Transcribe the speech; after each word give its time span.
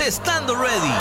estando 0.00 0.54
ready. 0.54 0.94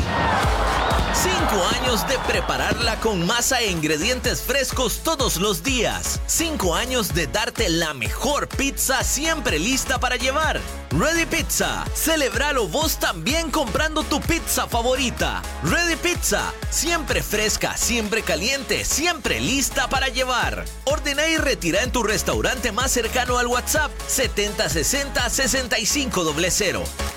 Cinco 1.14 1.64
años 1.80 2.08
de 2.08 2.18
prepararla 2.20 3.00
con 3.00 3.26
masa 3.26 3.60
e 3.62 3.72
ingredientes 3.72 4.42
frescos 4.42 5.02
todos 5.04 5.38
los 5.38 5.64
días. 5.64 6.20
Cinco 6.28 6.76
años 6.76 7.14
de 7.14 7.28
darte 7.28 7.70
la 7.70 7.94
mejor 7.94 8.48
pizza 8.48 9.04
siempre 9.04 9.60
lista 9.60 10.00
para 10.00 10.16
llevar. 10.16 10.60
Ready 10.92 11.26
Pizza. 11.26 11.86
Celebralo 11.94 12.68
vos 12.68 12.98
también 12.98 13.52
comprando 13.52 14.04
tu 14.04 14.22
pizza 14.22 14.68
favorita. 14.68 15.42
Ready 15.64 15.96
Pizza. 15.96 16.54
Siempre 16.70 17.24
fresca, 17.24 17.76
siempre 17.78 18.22
caliente, 18.22 18.86
siempre 18.86 19.42
lista 19.42 19.90
para 19.90 20.10
llevar. 20.10 20.66
Ordena 20.86 21.28
y 21.28 21.38
retira 21.38 21.84
en 21.84 21.92
tu 21.92 22.04
restaurante 22.04 22.72
más 22.72 22.92
cercano 22.92 23.38
al 23.38 23.48
WhatsApp 23.48 23.92
7060 24.08 25.30
6500. 25.30 27.17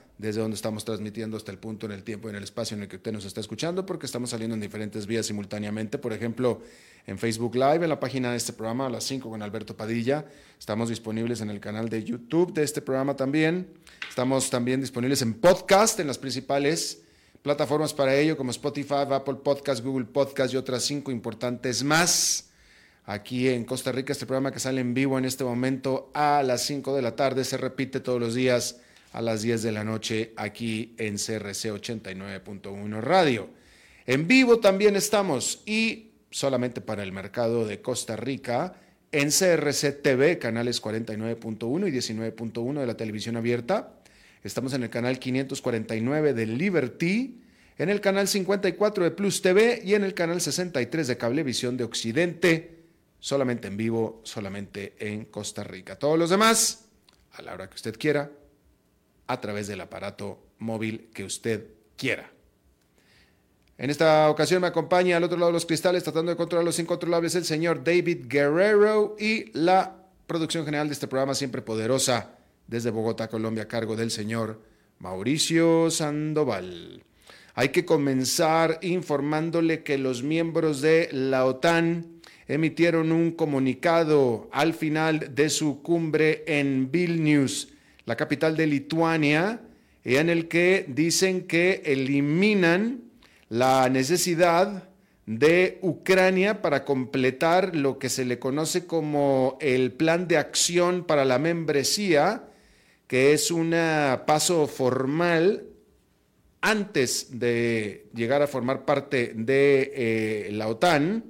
desde 0.21 0.39
donde 0.39 0.55
estamos 0.55 0.85
transmitiendo 0.85 1.35
hasta 1.35 1.51
el 1.51 1.57
punto 1.57 1.87
en 1.87 1.93
el 1.93 2.03
tiempo 2.03 2.27
y 2.27 2.31
en 2.31 2.35
el 2.35 2.43
espacio 2.43 2.77
en 2.77 2.83
el 2.83 2.87
que 2.87 2.97
usted 2.97 3.11
nos 3.11 3.25
está 3.25 3.41
escuchando, 3.41 3.87
porque 3.87 4.05
estamos 4.05 4.29
saliendo 4.29 4.53
en 4.53 4.61
diferentes 4.61 5.07
vías 5.07 5.25
simultáneamente. 5.25 5.97
Por 5.97 6.13
ejemplo, 6.13 6.61
en 7.07 7.17
Facebook 7.17 7.55
Live, 7.55 7.83
en 7.83 7.89
la 7.89 7.99
página 7.99 8.29
de 8.29 8.37
este 8.37 8.53
programa, 8.53 8.85
a 8.85 8.89
las 8.91 9.03
5 9.03 9.31
con 9.31 9.41
Alberto 9.41 9.75
Padilla. 9.75 10.25
Estamos 10.59 10.89
disponibles 10.89 11.41
en 11.41 11.49
el 11.49 11.59
canal 11.59 11.89
de 11.89 12.03
YouTube 12.03 12.53
de 12.53 12.61
este 12.61 12.83
programa 12.83 13.15
también. 13.15 13.67
Estamos 14.07 14.51
también 14.51 14.79
disponibles 14.79 15.23
en 15.23 15.33
podcast, 15.33 15.99
en 15.99 16.05
las 16.05 16.19
principales 16.19 17.01
plataformas 17.41 17.91
para 17.91 18.13
ello, 18.13 18.37
como 18.37 18.51
Spotify, 18.51 19.07
Apple 19.09 19.37
Podcast, 19.43 19.83
Google 19.83 20.05
Podcast 20.05 20.53
y 20.53 20.57
otras 20.57 20.83
cinco 20.83 21.09
importantes 21.09 21.83
más. 21.83 22.51
Aquí 23.05 23.49
en 23.49 23.65
Costa 23.65 23.91
Rica, 23.91 24.13
este 24.13 24.27
programa 24.27 24.51
que 24.51 24.59
sale 24.59 24.81
en 24.81 24.93
vivo 24.93 25.17
en 25.17 25.25
este 25.25 25.43
momento 25.43 26.11
a 26.13 26.43
las 26.43 26.61
5 26.67 26.95
de 26.95 27.01
la 27.01 27.15
tarde 27.15 27.43
se 27.43 27.57
repite 27.57 27.99
todos 27.99 28.19
los 28.19 28.35
días 28.35 28.79
a 29.11 29.21
las 29.21 29.41
10 29.41 29.63
de 29.63 29.71
la 29.71 29.83
noche 29.83 30.33
aquí 30.35 30.93
en 30.97 31.15
CRC 31.15 31.71
89.1 31.71 33.01
Radio. 33.01 33.49
En 34.05 34.27
vivo 34.27 34.59
también 34.59 34.95
estamos 34.95 35.61
y 35.65 36.11
solamente 36.31 36.81
para 36.81 37.03
el 37.03 37.11
mercado 37.11 37.67
de 37.67 37.81
Costa 37.81 38.15
Rica, 38.15 38.75
en 39.11 39.29
CRC 39.29 40.01
TV, 40.01 40.39
canales 40.39 40.81
49.1 40.81 41.87
y 41.87 41.91
19.1 41.91 42.79
de 42.79 42.87
la 42.87 42.95
televisión 42.95 43.35
abierta. 43.35 43.93
Estamos 44.43 44.73
en 44.73 44.83
el 44.83 44.89
canal 44.89 45.19
549 45.19 46.33
de 46.33 46.45
Liberty, 46.47 47.41
en 47.77 47.89
el 47.89 47.99
canal 47.99 48.27
54 48.27 49.03
de 49.03 49.11
Plus 49.11 49.41
TV 49.41 49.81
y 49.83 49.93
en 49.93 50.03
el 50.03 50.13
canal 50.13 50.39
63 50.39 51.07
de 51.07 51.17
Cablevisión 51.17 51.75
de 51.75 51.83
Occidente, 51.83 52.79
solamente 53.19 53.67
en 53.67 53.75
vivo, 53.75 54.21
solamente 54.23 54.95
en 54.99 55.25
Costa 55.25 55.63
Rica. 55.63 55.97
Todos 55.97 56.17
los 56.17 56.29
demás, 56.29 56.85
a 57.33 57.41
la 57.41 57.53
hora 57.53 57.69
que 57.69 57.75
usted 57.75 57.97
quiera, 57.97 58.31
a 59.31 59.39
través 59.39 59.67
del 59.67 59.81
aparato 59.81 60.39
móvil 60.59 61.09
que 61.13 61.23
usted 61.23 61.67
quiera. 61.95 62.29
En 63.77 63.89
esta 63.89 64.29
ocasión 64.29 64.61
me 64.61 64.67
acompaña 64.67 65.17
al 65.17 65.23
otro 65.23 65.37
lado 65.37 65.51
de 65.51 65.53
los 65.53 65.65
cristales, 65.65 66.03
tratando 66.03 66.31
de 66.31 66.35
controlar 66.35 66.65
los 66.65 66.77
incontrolables, 66.77 67.33
el 67.35 67.45
señor 67.45 67.83
David 67.83 68.25
Guerrero 68.27 69.15
y 69.17 69.51
la 69.57 69.95
producción 70.27 70.65
general 70.65 70.87
de 70.87 70.93
este 70.93 71.07
programa, 71.07 71.33
siempre 71.33 71.61
poderosa, 71.61 72.35
desde 72.67 72.91
Bogotá, 72.91 73.27
Colombia, 73.27 73.63
a 73.63 73.67
cargo 73.67 73.95
del 73.95 74.11
señor 74.11 74.61
Mauricio 74.99 75.89
Sandoval. 75.89 77.03
Hay 77.55 77.69
que 77.69 77.85
comenzar 77.85 78.79
informándole 78.81 79.83
que 79.83 79.97
los 79.97 80.23
miembros 80.23 80.81
de 80.81 81.09
la 81.11 81.45
OTAN 81.45 82.21
emitieron 82.47 83.11
un 83.11 83.31
comunicado 83.31 84.49
al 84.51 84.73
final 84.73 85.33
de 85.33 85.49
su 85.49 85.81
cumbre 85.81 86.43
en 86.47 86.91
Vilnius, 86.91 87.69
la 88.05 88.15
capital 88.15 88.55
de 88.57 88.67
Lituania, 88.67 89.61
en 90.03 90.29
el 90.29 90.47
que 90.47 90.85
dicen 90.87 91.47
que 91.47 91.81
eliminan 91.85 93.03
la 93.49 93.89
necesidad 93.89 94.89
de 95.25 95.77
Ucrania 95.81 96.61
para 96.61 96.83
completar 96.83 97.75
lo 97.75 97.99
que 97.99 98.09
se 98.09 98.25
le 98.25 98.39
conoce 98.39 98.85
como 98.87 99.57
el 99.61 99.91
plan 99.91 100.27
de 100.27 100.37
acción 100.37 101.05
para 101.05 101.25
la 101.25 101.37
membresía, 101.37 102.43
que 103.07 103.33
es 103.33 103.51
un 103.51 103.75
paso 104.25 104.67
formal 104.67 105.65
antes 106.61 107.39
de 107.39 108.07
llegar 108.13 108.41
a 108.41 108.47
formar 108.47 108.85
parte 108.85 109.33
de 109.35 109.91
eh, 109.95 110.49
la 110.51 110.67
OTAN, 110.67 111.25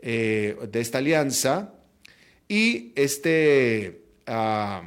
eh, 0.00 0.56
de 0.70 0.80
esta 0.80 0.98
alianza, 0.98 1.74
y 2.48 2.92
este 2.96 3.99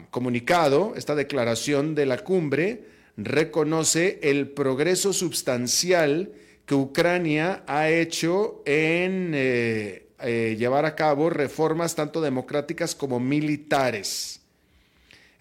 comunicado, 0.09 0.93
esta 0.95 1.15
declaración 1.15 1.95
de 1.95 2.05
la 2.05 2.19
cumbre, 2.19 2.83
reconoce 3.17 4.19
el 4.23 4.49
progreso 4.49 5.13
sustancial 5.13 6.31
que 6.65 6.75
Ucrania 6.75 7.63
ha 7.67 7.89
hecho 7.89 8.63
en 8.65 9.33
eh, 9.35 10.07
eh, 10.21 10.55
llevar 10.57 10.85
a 10.85 10.95
cabo 10.95 11.29
reformas 11.29 11.95
tanto 11.95 12.21
democráticas 12.21 12.95
como 12.95 13.19
militares. 13.19 14.39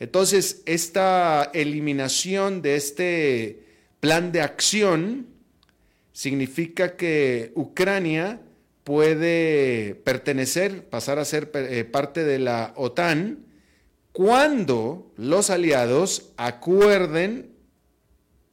Entonces, 0.00 0.62
esta 0.66 1.50
eliminación 1.54 2.60
de 2.60 2.74
este 2.74 3.60
plan 4.00 4.32
de 4.32 4.40
acción 4.40 5.28
significa 6.12 6.96
que 6.96 7.52
Ucrania 7.54 8.40
puede 8.82 9.94
pertenecer, 9.94 10.88
pasar 10.88 11.20
a 11.20 11.24
ser 11.24 11.52
eh, 11.54 11.84
parte 11.84 12.24
de 12.24 12.40
la 12.40 12.72
OTAN, 12.76 13.46
cuando 14.12 15.10
los 15.16 15.50
aliados 15.50 16.32
acuerden 16.36 17.52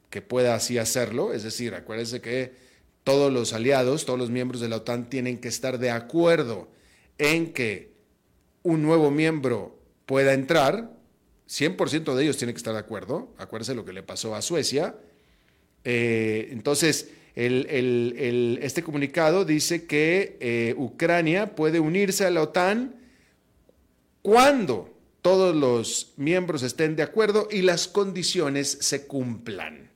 que 0.08 0.22
pueda 0.22 0.54
así 0.54 0.78
hacerlo. 0.78 1.32
Es 1.32 1.42
decir, 1.42 1.74
acuérdense 1.74 2.20
que 2.20 2.52
todos 3.04 3.32
los 3.32 3.52
aliados, 3.52 4.04
todos 4.04 4.18
los 4.18 4.30
miembros 4.30 4.60
de 4.60 4.68
la 4.68 4.76
OTAN 4.76 5.08
tienen 5.08 5.38
que 5.38 5.48
estar 5.48 5.78
de 5.78 5.90
acuerdo 5.90 6.68
en 7.18 7.52
que 7.52 7.92
un 8.62 8.82
nuevo 8.82 9.10
miembro 9.10 9.78
pueda 10.06 10.32
entrar. 10.32 10.90
100% 11.48 12.14
de 12.14 12.22
ellos 12.22 12.36
tienen 12.36 12.54
que 12.54 12.58
estar 12.58 12.74
de 12.74 12.80
acuerdo. 12.80 13.32
Acuérdense 13.38 13.74
lo 13.74 13.84
que 13.84 13.92
le 13.92 14.02
pasó 14.02 14.34
a 14.34 14.42
Suecia. 14.42 14.96
Eh, 15.84 16.48
entonces, 16.50 17.10
este 17.34 18.82
comunicado 18.82 19.44
dice 19.44 19.86
que 19.86 20.36
eh, 20.40 20.74
Ucrania 20.76 21.54
puede 21.54 21.80
unirse 21.80 22.24
a 22.24 22.30
la 22.30 22.42
OTAN 22.42 22.96
cuando 24.22 24.99
todos 25.22 25.54
los 25.54 26.12
miembros 26.16 26.62
estén 26.62 26.96
de 26.96 27.02
acuerdo 27.02 27.48
y 27.50 27.62
las 27.62 27.88
condiciones 27.88 28.78
se 28.80 29.06
cumplan. 29.06 29.90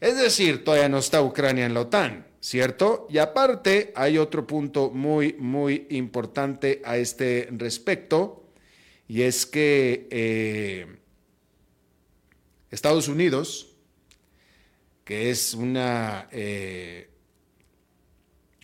Es 0.00 0.16
decir, 0.16 0.64
todavía 0.64 0.88
no 0.88 0.98
está 0.98 1.22
Ucrania 1.22 1.66
en 1.66 1.74
la 1.74 1.82
OTAN. 1.82 2.30
¿cierto? 2.40 3.06
Y 3.10 3.18
aparte 3.18 3.92
hay 3.94 4.18
otro 4.18 4.46
punto 4.46 4.90
muy, 4.90 5.34
muy 5.34 5.86
importante 5.90 6.80
a 6.84 6.96
este 6.96 7.48
respecto, 7.52 8.44
y 9.06 9.22
es 9.22 9.44
que 9.44 10.08
eh, 10.10 10.86
Estados 12.70 13.08
Unidos, 13.08 13.76
que 15.04 15.30
es 15.30 15.54
una... 15.54 16.28
Eh, 16.32 17.08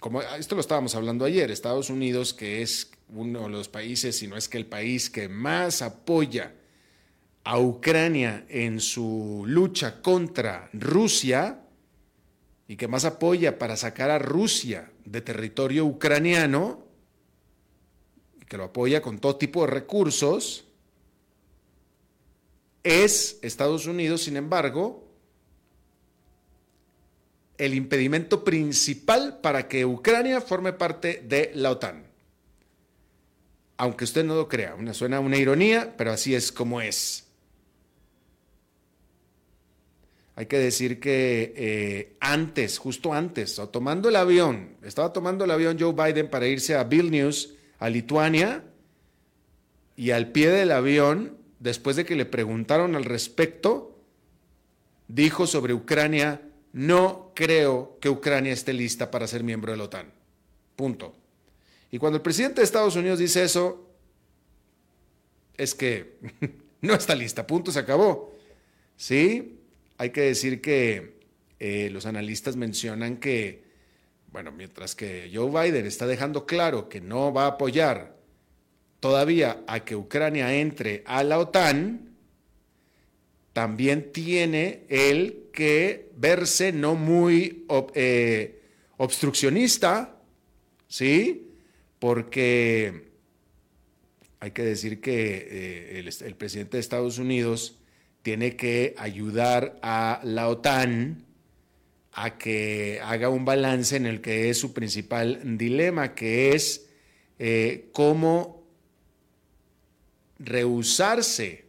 como 0.01 0.23
esto 0.23 0.55
lo 0.55 0.61
estábamos 0.61 0.95
hablando 0.95 1.25
ayer, 1.25 1.51
Estados 1.51 1.91
Unidos, 1.91 2.33
que 2.33 2.63
es 2.63 2.93
uno 3.09 3.45
de 3.45 3.49
los 3.49 3.69
países, 3.69 4.19
si 4.19 4.27
no 4.27 4.37
es 4.37 4.49
que 4.49 4.59
el 4.59 4.67
país 4.67 5.11
que 5.11 5.29
más 5.29 5.83
apoya 5.83 6.55
a 7.45 7.61
Ucrania 7.61 8.45
en 8.49 8.81
su 8.81 9.45
lucha 9.47 10.03
contra 10.03 10.69
Rusia 10.73 11.61
y 12.69 12.77
que 12.77 12.89
más 12.89 13.05
apoya 13.05 13.59
para 13.59 13.77
sacar 13.77 14.11
a 14.11 14.19
Rusia 14.19 14.91
de 15.05 15.21
territorio 15.21 15.87
ucraniano, 15.87 16.85
y 18.41 18.45
que 18.45 18.57
lo 18.57 18.65
apoya 18.65 19.01
con 19.01 19.21
todo 19.21 19.37
tipo 19.37 19.61
de 19.61 19.69
recursos, 19.69 20.65
es 22.83 23.39
Estados 23.43 23.87
Unidos, 23.87 24.23
sin 24.23 24.37
embargo, 24.37 25.07
el 27.59 27.75
impedimento 27.75 28.45
principal 28.45 29.39
para 29.41 29.69
que 29.69 29.87
Ucrania 29.87 30.41
forme 30.41 30.73
parte 30.73 31.23
de 31.27 31.53
la 31.55 31.71
OTAN. 31.71 32.16
Aunque 33.77 34.05
usted 34.05 34.25
no 34.25 34.35
lo 34.35 34.49
crea, 34.49 34.75
una, 34.75 34.95
suena 34.95 35.21
una 35.21 35.37
ironía, 35.37 35.95
pero 35.97 36.13
así 36.13 36.35
es 36.35 36.51
como 36.51 36.81
es. 36.81 37.27
Hay 40.35 40.47
que 40.47 40.59
decir 40.59 41.01
que 41.01 41.55
eh, 41.57 42.17
antes, 42.21 42.79
justo 42.79 43.15
antes, 43.15 43.59
o 43.59 43.69
tomando 43.71 44.11
el 44.11 44.17
avión, 44.17 44.77
estaba 44.83 45.13
tomando 45.13 45.45
el 45.45 45.51
avión 45.51 45.79
Joe 45.81 45.93
Biden 45.93 46.29
para 46.29 46.47
irse 46.47 46.75
a 46.75 46.85
Vilnius, 46.85 47.55
a 47.79 47.89
Lituania, 47.89 48.63
y 49.97 50.11
al 50.11 50.33
pie 50.33 50.51
del 50.51 50.73
avión, 50.73 51.39
después 51.59 51.97
de 51.97 52.05
que 52.05 52.17
le 52.17 52.27
preguntaron 52.27 52.95
al 52.97 53.05
respecto, 53.05 53.99
dijo 55.09 55.47
sobre 55.47 55.73
Ucrania, 55.73 56.43
no 56.73 57.33
creo 57.35 57.97
que 58.01 58.11
Ucrania 58.11 58.53
esté 58.53 58.75
lista 58.75 59.11
para 59.11 59.27
ser 59.27 59.43
miembro 59.43 59.73
de 59.73 59.79
la 59.79 59.85
OTAN. 59.85 60.13
Punto. 60.77 61.15
Y 61.97 61.99
cuando 61.99 62.19
el 62.19 62.23
presidente 62.23 62.61
de 62.61 62.67
Estados 62.67 62.95
Unidos 62.95 63.19
dice 63.19 63.43
eso, 63.43 63.89
es 65.57 65.75
que 65.75 66.19
no 66.83 66.93
está 66.93 67.15
lista, 67.15 67.47
punto, 67.47 67.73
se 67.73 67.79
acabó. 67.79 68.35
¿Sí? 68.99 69.61
Hay 69.97 70.11
que 70.11 70.21
decir 70.21 70.61
que 70.61 71.21
eh, 71.59 71.89
los 71.91 72.05
analistas 72.05 72.55
mencionan 72.55 73.17
que, 73.17 73.65
bueno, 74.31 74.53
mientras 74.53 74.95
que 74.95 75.31
Joe 75.33 75.51
Biden 75.51 75.87
está 75.87 76.07
dejando 76.07 76.45
claro 76.45 76.91
que 76.91 77.01
no 77.01 77.33
va 77.33 77.45
a 77.45 77.53
apoyar 77.53 78.15
todavía 79.01 79.65
a 79.67 79.83
que 79.83 79.97
Ucrania 79.97 80.53
entre 80.55 81.03
a 81.07 81.25
la 81.25 81.39
OTAN, 81.39 82.15
también 83.55 84.13
tiene 84.13 84.83
él 84.91 85.47
que 85.51 86.11
verse 86.15 86.73
no 86.73 86.95
muy 86.95 87.65
eh, 87.95 88.61
obstruccionista, 88.99 90.15
¿sí? 90.89 91.46
Porque 91.99 93.11
hay 94.41 94.51
que 94.51 94.63
decir 94.63 95.01
que 95.01 95.49
eh, 95.51 96.13
el, 96.25 96.35
presidente 96.35 96.77
de 96.77 96.81
Estados 96.81 97.19
Unidos 97.19 97.79
tiene 98.23 98.57
que 98.57 98.95
ayudar 98.99 99.79
a 99.83 100.21
la 100.25 100.49
OTAN 100.49 101.25
a 102.13 102.39
que 102.39 103.01
haga 103.03 103.29
un 103.29 103.45
balance 103.45 103.97
en 103.97 104.07
el 104.07 104.21
que 104.21 104.51
es 104.51 104.59
su 104.59 104.73
principal 104.73 105.59
dilema, 105.59 106.15
que 106.15 106.55
es 106.55 106.87
eh, 107.39 107.89
cómo 107.93 108.67
rehusarse 110.39 111.67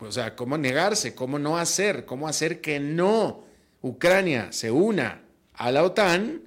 o, 0.00 0.10
sea, 0.10 0.34
cómo 0.34 0.58
negarse, 0.58 1.14
cómo 1.14 1.38
no 1.38 1.58
hacer, 1.58 2.04
cómo 2.04 2.26
hacer 2.26 2.60
que 2.60 2.80
no 2.80 3.44
Ucrania 3.82 4.52
se 4.52 4.70
una 4.70 5.22
a 5.54 5.70
la 5.70 5.84
OTAN, 5.84 6.42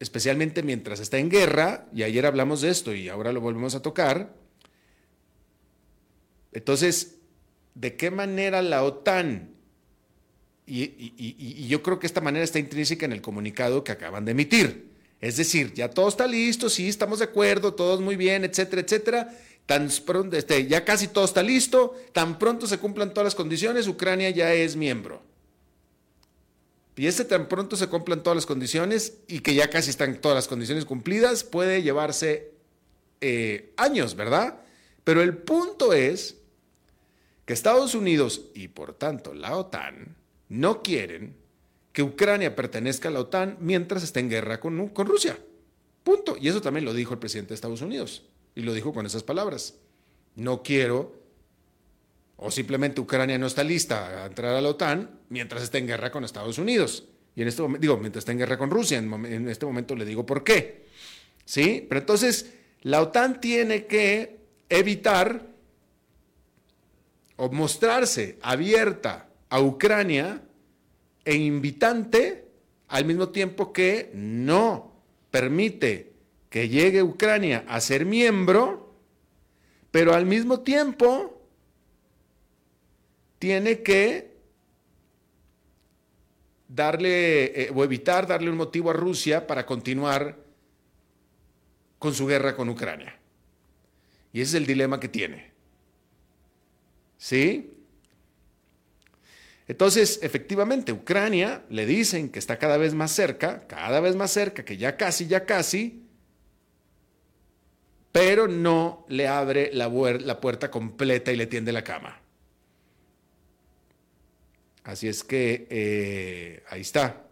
especialmente 0.00 0.62
mientras 0.62 1.00
está 1.00 1.18
en 1.18 1.28
guerra, 1.28 1.86
y 1.94 2.02
ayer 2.02 2.26
hablamos 2.26 2.60
de 2.60 2.70
esto 2.70 2.94
y 2.94 3.08
ahora 3.08 3.32
lo 3.32 3.40
volvemos 3.40 3.74
a 3.74 3.82
tocar. 3.82 4.34
Entonces, 6.52 7.16
¿de 7.74 7.96
qué 7.96 8.10
manera 8.10 8.62
la 8.62 8.84
OTAN, 8.84 9.50
y, 10.66 11.66
yo 11.66 11.82
creo 11.82 11.98
que 11.98 12.06
esta 12.06 12.20
manera 12.20 12.44
está 12.44 12.58
intrínseca 12.58 13.06
en 13.06 13.12
el 13.12 13.22
comunicado 13.22 13.82
que 13.84 13.92
acaban 13.92 14.24
de 14.24 14.32
emitir, 14.32 14.88
es 15.20 15.36
decir, 15.36 15.72
ya 15.74 15.90
todo 15.90 16.08
está 16.08 16.26
listo, 16.26 16.68
sí, 16.68 16.88
estamos 16.88 17.18
de 17.18 17.24
acuerdo, 17.24 17.74
todos 17.74 18.00
muy 18.00 18.16
bien, 18.16 18.44
etcétera, 18.44 18.82
etcétera, 18.82 19.34
tan 19.66 19.88
pronto, 20.06 20.36
este, 20.36 20.66
ya 20.66 20.84
casi 20.84 21.08
todo 21.08 21.24
está 21.24 21.42
listo, 21.42 21.96
tan 22.12 22.38
pronto 22.38 22.66
se 22.66 22.78
cumplan 22.78 23.10
todas 23.10 23.24
las 23.24 23.34
condiciones, 23.34 23.88
Ucrania 23.88 24.30
ya 24.30 24.52
es 24.54 24.76
miembro. 24.76 25.22
Y 26.98 27.06
ese 27.06 27.24
tan 27.24 27.48
pronto 27.48 27.76
se 27.76 27.86
cumplan 27.86 28.24
todas 28.24 28.36
las 28.36 28.44
condiciones 28.44 29.18
y 29.28 29.38
que 29.38 29.54
ya 29.54 29.70
casi 29.70 29.88
están 29.88 30.20
todas 30.20 30.34
las 30.34 30.48
condiciones 30.48 30.84
cumplidas, 30.84 31.44
puede 31.44 31.82
llevarse 31.82 32.50
eh, 33.20 33.72
años, 33.76 34.16
¿verdad? 34.16 34.62
Pero 35.04 35.22
el 35.22 35.36
punto 35.36 35.92
es 35.92 36.38
que 37.44 37.52
Estados 37.52 37.94
Unidos 37.94 38.46
y 38.52 38.66
por 38.66 38.94
tanto 38.94 39.32
la 39.32 39.56
OTAN 39.56 40.16
no 40.48 40.82
quieren 40.82 41.36
que 41.92 42.02
Ucrania 42.02 42.56
pertenezca 42.56 43.08
a 43.08 43.12
la 43.12 43.20
OTAN 43.20 43.58
mientras 43.60 44.02
esté 44.02 44.18
en 44.18 44.30
guerra 44.30 44.58
con, 44.58 44.88
con 44.88 45.06
Rusia. 45.06 45.38
Punto. 46.02 46.36
Y 46.40 46.48
eso 46.48 46.60
también 46.60 46.84
lo 46.84 46.94
dijo 46.94 47.14
el 47.14 47.20
presidente 47.20 47.50
de 47.50 47.54
Estados 47.54 47.80
Unidos. 47.80 48.24
Y 48.56 48.62
lo 48.62 48.72
dijo 48.72 48.92
con 48.92 49.06
esas 49.06 49.22
palabras. 49.22 49.76
No 50.34 50.64
quiero, 50.64 51.17
o 52.38 52.50
simplemente 52.50 53.00
Ucrania 53.00 53.36
no 53.36 53.46
está 53.46 53.64
lista 53.64 54.22
a 54.22 54.26
entrar 54.26 54.54
a 54.54 54.60
la 54.60 54.68
OTAN 54.68 55.10
mientras 55.28 55.62
esté 55.62 55.78
en 55.78 55.88
guerra 55.88 56.12
con 56.12 56.24
Estados 56.24 56.58
Unidos. 56.58 57.04
Y 57.34 57.42
en 57.42 57.48
este 57.48 57.62
momento, 57.62 57.82
digo, 57.82 57.96
mientras 57.98 58.22
está 58.22 58.32
en 58.32 58.38
guerra 58.38 58.56
con 58.56 58.70
Rusia, 58.70 58.98
en, 58.98 59.48
este 59.48 59.66
momento 59.66 59.96
le 59.96 60.04
digo 60.04 60.24
por 60.24 60.44
qué. 60.44 60.86
¿Sí? 61.44 61.84
Pero 61.88 62.00
entonces, 62.00 62.54
la 62.82 63.02
OTAN 63.02 63.40
tiene 63.40 63.86
que 63.86 64.38
evitar 64.68 65.46
o 67.36 67.50
mostrarse 67.50 68.38
abierta 68.40 69.28
a 69.48 69.60
Ucrania 69.60 70.40
e 71.24 71.34
invitante 71.34 72.44
al 72.86 73.04
mismo 73.04 73.30
tiempo 73.30 73.72
que 73.72 74.12
no 74.14 74.92
permite 75.32 76.12
que 76.50 76.68
llegue 76.68 77.02
Ucrania 77.02 77.64
a 77.66 77.80
ser 77.80 78.06
miembro, 78.06 78.94
pero 79.90 80.14
al 80.14 80.24
mismo 80.24 80.60
tiempo 80.60 81.37
tiene 83.38 83.82
que 83.82 84.36
darle 86.68 87.62
eh, 87.62 87.72
o 87.74 87.82
evitar 87.82 88.26
darle 88.26 88.50
un 88.50 88.56
motivo 88.56 88.90
a 88.90 88.92
Rusia 88.92 89.46
para 89.46 89.64
continuar 89.64 90.36
con 91.98 92.14
su 92.14 92.26
guerra 92.26 92.54
con 92.54 92.68
Ucrania. 92.68 93.16
Y 94.32 94.40
ese 94.40 94.50
es 94.50 94.54
el 94.62 94.66
dilema 94.66 95.00
que 95.00 95.08
tiene. 95.08 95.50
¿Sí? 97.16 97.72
Entonces, 99.66 100.20
efectivamente, 100.22 100.92
Ucrania 100.92 101.62
le 101.68 101.84
dicen 101.84 102.30
que 102.30 102.38
está 102.38 102.58
cada 102.58 102.78
vez 102.78 102.94
más 102.94 103.10
cerca, 103.12 103.66
cada 103.66 104.00
vez 104.00 104.16
más 104.16 104.30
cerca, 104.30 104.64
que 104.64 104.76
ya 104.76 104.96
casi, 104.96 105.26
ya 105.26 105.44
casi, 105.44 106.08
pero 108.12 108.48
no 108.48 109.04
le 109.08 109.28
abre 109.28 109.70
la, 109.74 110.40
puerta 110.40 110.70
completa 110.70 111.32
y 111.32 111.36
le 111.36 111.46
tiende 111.46 111.72
la 111.72 111.84
cama. 111.84 112.20
Así 114.88 115.06
es 115.06 115.22
que 115.22 115.66
eh, 115.68 116.62
ahí 116.70 116.80
está. 116.80 117.22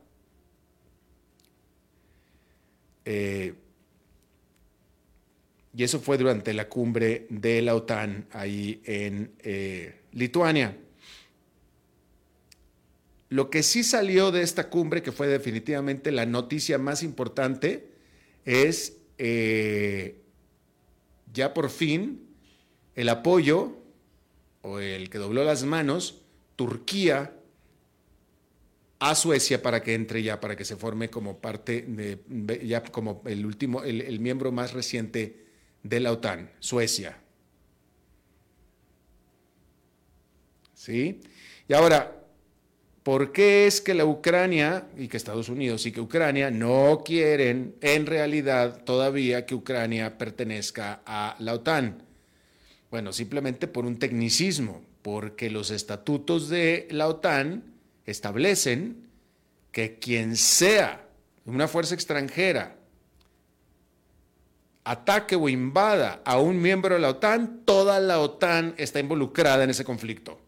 Eh, 3.07 3.55
y 5.75 5.83
eso 5.83 5.99
fue 5.99 6.19
durante 6.19 6.53
la 6.53 6.69
cumbre 6.69 7.27
de 7.31 7.63
la 7.63 7.75
OTAN 7.75 8.27
ahí 8.33 8.83
en 8.85 9.33
eh, 9.39 10.03
Lituania. 10.13 10.77
Lo 13.31 13.49
que 13.49 13.63
sí 13.63 13.83
salió 13.83 14.31
de 14.33 14.43
esta 14.43 14.69
cumbre, 14.69 15.03
que 15.03 15.13
fue 15.13 15.27
definitivamente 15.27 16.13
la 16.13 16.27
noticia 16.27 16.77
más 16.77 17.03
importante, 17.03 17.89
es 18.45 18.99
ya 21.33 21.55
por 21.55 21.71
fin 21.71 22.21
el 22.95 23.09
apoyo 23.09 23.79
o 24.61 24.79
el 24.79 25.09
que 25.09 25.17
dobló 25.17 25.43
las 25.43 25.65
manos, 25.65 26.21
Turquía 26.57 27.33
a 28.99 29.15
Suecia 29.15 29.63
para 29.63 29.83
que 29.83 29.95
entre 29.95 30.23
ya, 30.23 30.41
para 30.41 30.57
que 30.57 30.65
se 30.65 30.77
forme 30.77 31.11
como 31.11 31.39
parte 31.39 31.87
ya 32.65 32.83
como 32.83 33.23
el 33.27 33.45
último, 33.45 33.83
el, 33.83 34.21
miembro 34.21 34.53
más 34.53 34.73
reciente 34.73 35.45
de 35.83 36.01
la 36.01 36.13
OTAN, 36.13 36.51
Suecia. 36.61 37.19
¿Sí? 40.75 41.21
Y 41.69 41.75
ahora, 41.75 42.17
¿Por 43.07 43.31
qué 43.31 43.69
es 43.69 43.81
que 43.81 43.95
la 43.95 44.05
Ucrania 44.05 44.89
y 44.99 45.07
que 45.07 45.17
Estados 45.17 45.49
Unidos 45.49 45.87
y 45.87 45.93
que 45.93 46.01
Ucrania 46.01 46.51
no 46.51 47.05
quieren 47.05 47.77
en 47.81 48.05
realidad 48.05 48.83
todavía 48.83 49.47
que 49.47 49.55
Ucrania 49.55 50.19
pertenezca 50.19 51.03
a 51.07 51.37
la 51.39 51.55
OTAN? 51.55 52.03
Bueno, 52.91 53.13
simplemente 53.13 53.69
por 53.69 53.87
un 53.87 54.01
tecnicismo, 54.01 54.83
porque 55.03 55.51
los 55.51 55.71
estatutos 55.71 56.49
de 56.49 56.89
la 56.91 57.07
OTAN 57.07 57.76
establecen 58.07 59.09
que 59.73 59.99
quien 59.99 60.37
sea 60.37 61.07
una 61.45 61.69
fuerza 61.69 61.95
extranjera 61.95 62.77
ataque 64.87 65.35
o 65.35 65.49
invada 65.49 66.23
a 66.25 66.39
un 66.39 66.63
miembro 66.63 66.95
de 66.95 67.01
la 67.01 67.11
OTAN, 67.11 67.63
toda 67.65 67.99
la 67.99 68.21
OTAN 68.21 68.75
está 68.79 69.01
involucrada 69.01 69.65
en 69.65 69.71
ese 69.71 69.85
conflicto. 69.85 70.39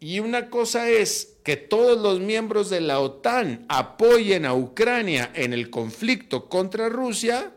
Y 0.00 0.20
una 0.20 0.48
cosa 0.50 0.88
es 0.88 1.36
que 1.44 1.56
todos 1.56 2.00
los 2.00 2.20
miembros 2.20 2.70
de 2.70 2.80
la 2.80 3.00
OTAN 3.00 3.66
apoyen 3.68 4.46
a 4.46 4.54
Ucrania 4.54 5.30
en 5.34 5.52
el 5.52 5.70
conflicto 5.70 6.48
contra 6.48 6.88
Rusia. 6.88 7.52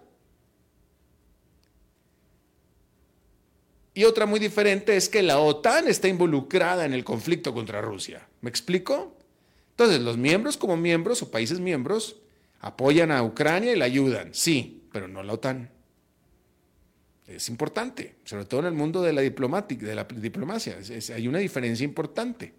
Y 3.98 4.04
otra 4.04 4.28
muy 4.28 4.40
diferente 4.40 4.96
es 4.96 5.10
que 5.10 5.24
la 5.24 5.40
OTAN 5.40 5.88
está 5.88 6.08
involucrada 6.08 6.86
en 6.86 6.94
el 6.94 7.04
conflicto 7.04 7.52
contra 7.52 7.82
Rusia. 7.82 8.28
¿Me 8.42 8.50
explico? 8.52 9.18
Entonces, 9.72 10.00
los 10.02 10.18
miembros 10.18 10.56
como 10.56 10.78
miembros 10.78 11.24
o 11.24 11.32
países 11.32 11.60
miembros 11.60 12.18
apoyan 12.60 13.12
a 13.12 13.24
Ucrania 13.24 13.74
y 13.74 13.76
la 13.76 13.86
ayudan, 13.86 14.36
sí, 14.36 14.84
pero 14.92 15.08
no 15.08 15.24
la 15.24 15.34
OTAN. 15.34 15.72
Es 17.26 17.50
importante, 17.50 18.18
sobre 18.24 18.46
todo 18.46 18.60
en 18.60 18.68
el 18.68 18.74
mundo 18.74 19.02
de 19.02 19.14
la, 19.14 19.22
de 19.22 19.96
la 19.96 20.04
diplomacia. 20.04 20.78
hay 21.16 21.28
una 21.28 21.40
diferencia 21.40 21.84
importante. 21.84 22.54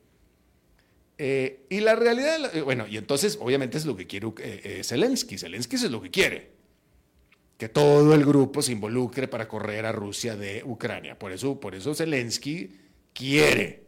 Eh, 1.19 1.67
y 1.69 1.79
la 1.79 1.95
realidad, 1.95 2.53
eh, 2.53 2.63
bueno, 2.63 2.89
y 2.89 2.97
entonces 2.97 3.39
obviamente 3.41 3.79
es 3.79 3.87
lo 3.87 3.95
que 3.95 4.09
quiere 4.09 4.27
eh, 4.39 4.83
Zelensky. 4.83 5.39
Zelensky 5.39 5.77
es 5.77 5.83
lo 5.85 6.03
que 6.03 6.11
quiere. 6.11 6.58
Que 7.59 7.69
todo 7.69 8.15
el 8.15 8.25
grupo 8.25 8.63
se 8.63 8.73
involucre 8.73 9.29
para 9.29 9.49
correr 9.49 9.85
a 9.85 9.93
Rusia 9.93 10.37
de 10.37 10.63
Ucrania. 10.65 11.19
Por 11.19 11.33
eso, 11.33 11.61
por 11.61 11.75
eso 11.75 11.95
Zelensky 11.95 12.71
quiere. 13.13 13.85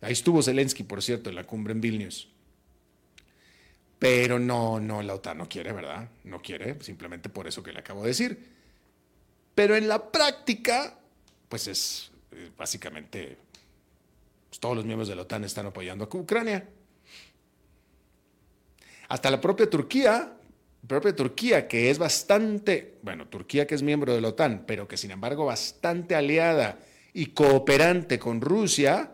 Ahí 0.00 0.12
estuvo 0.12 0.42
Zelensky, 0.42 0.84
por 0.84 1.02
cierto, 1.02 1.28
en 1.28 1.36
la 1.36 1.44
cumbre 1.44 1.72
en 1.72 1.80
Vilnius. 1.80 2.30
Pero 3.98 4.38
no, 4.38 4.80
no, 4.80 5.02
la 5.02 5.14
OTAN 5.14 5.36
no 5.36 5.48
quiere, 5.48 5.72
¿verdad? 5.72 6.08
No 6.24 6.40
quiere, 6.40 6.80
simplemente 6.80 7.28
por 7.28 7.46
eso 7.46 7.62
que 7.62 7.72
le 7.72 7.80
acabo 7.80 8.00
de 8.02 8.08
decir. 8.08 8.48
Pero 9.54 9.76
en 9.76 9.88
la 9.88 10.10
práctica, 10.10 10.98
pues 11.50 11.66
es 11.66 12.10
eh, 12.32 12.50
básicamente, 12.56 13.36
pues, 14.48 14.58
todos 14.58 14.74
los 14.74 14.86
miembros 14.86 15.08
de 15.08 15.16
la 15.16 15.22
OTAN 15.22 15.44
están 15.44 15.66
apoyando 15.66 16.08
a 16.10 16.16
Ucrania. 16.16 16.66
Hasta 19.08 19.30
la 19.30 19.40
propia 19.40 19.68
Turquía, 19.68 20.32
propia 20.86 21.14
Turquía, 21.14 21.68
que 21.68 21.90
es 21.90 21.98
bastante, 21.98 22.98
bueno, 23.02 23.28
Turquía 23.28 23.66
que 23.66 23.74
es 23.74 23.82
miembro 23.82 24.14
de 24.14 24.20
la 24.20 24.28
OTAN, 24.28 24.64
pero 24.66 24.88
que 24.88 24.96
sin 24.96 25.10
embargo 25.10 25.46
bastante 25.46 26.14
aliada 26.14 26.78
y 27.12 27.26
cooperante 27.26 28.18
con 28.18 28.40
Rusia, 28.40 29.12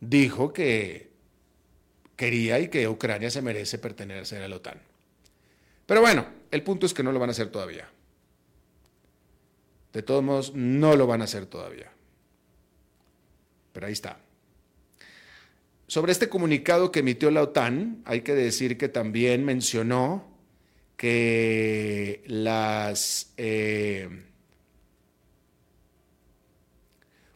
dijo 0.00 0.52
que 0.52 1.10
quería 2.16 2.60
y 2.60 2.68
que 2.68 2.88
Ucrania 2.88 3.30
se 3.30 3.42
merece 3.42 3.78
pertenecer 3.78 4.42
a 4.42 4.48
la 4.48 4.56
OTAN. 4.56 4.80
Pero 5.86 6.00
bueno, 6.00 6.26
el 6.50 6.62
punto 6.62 6.86
es 6.86 6.94
que 6.94 7.02
no 7.02 7.12
lo 7.12 7.18
van 7.18 7.30
a 7.30 7.32
hacer 7.32 7.48
todavía. 7.48 7.88
De 9.92 10.02
todos 10.02 10.22
modos, 10.22 10.52
no 10.54 10.96
lo 10.96 11.06
van 11.06 11.20
a 11.20 11.24
hacer 11.24 11.46
todavía. 11.46 11.90
Pero 13.72 13.86
ahí 13.86 13.92
está. 13.92 14.18
Sobre 15.86 16.12
este 16.12 16.28
comunicado 16.28 16.90
que 16.90 17.00
emitió 17.00 17.30
la 17.30 17.42
OTAN, 17.42 18.02
hay 18.04 18.22
que 18.22 18.34
decir 18.34 18.78
que 18.78 18.88
también 18.88 19.44
mencionó 19.44 20.33
que 20.96 22.22
las 22.26 23.32
eh, 23.36 24.08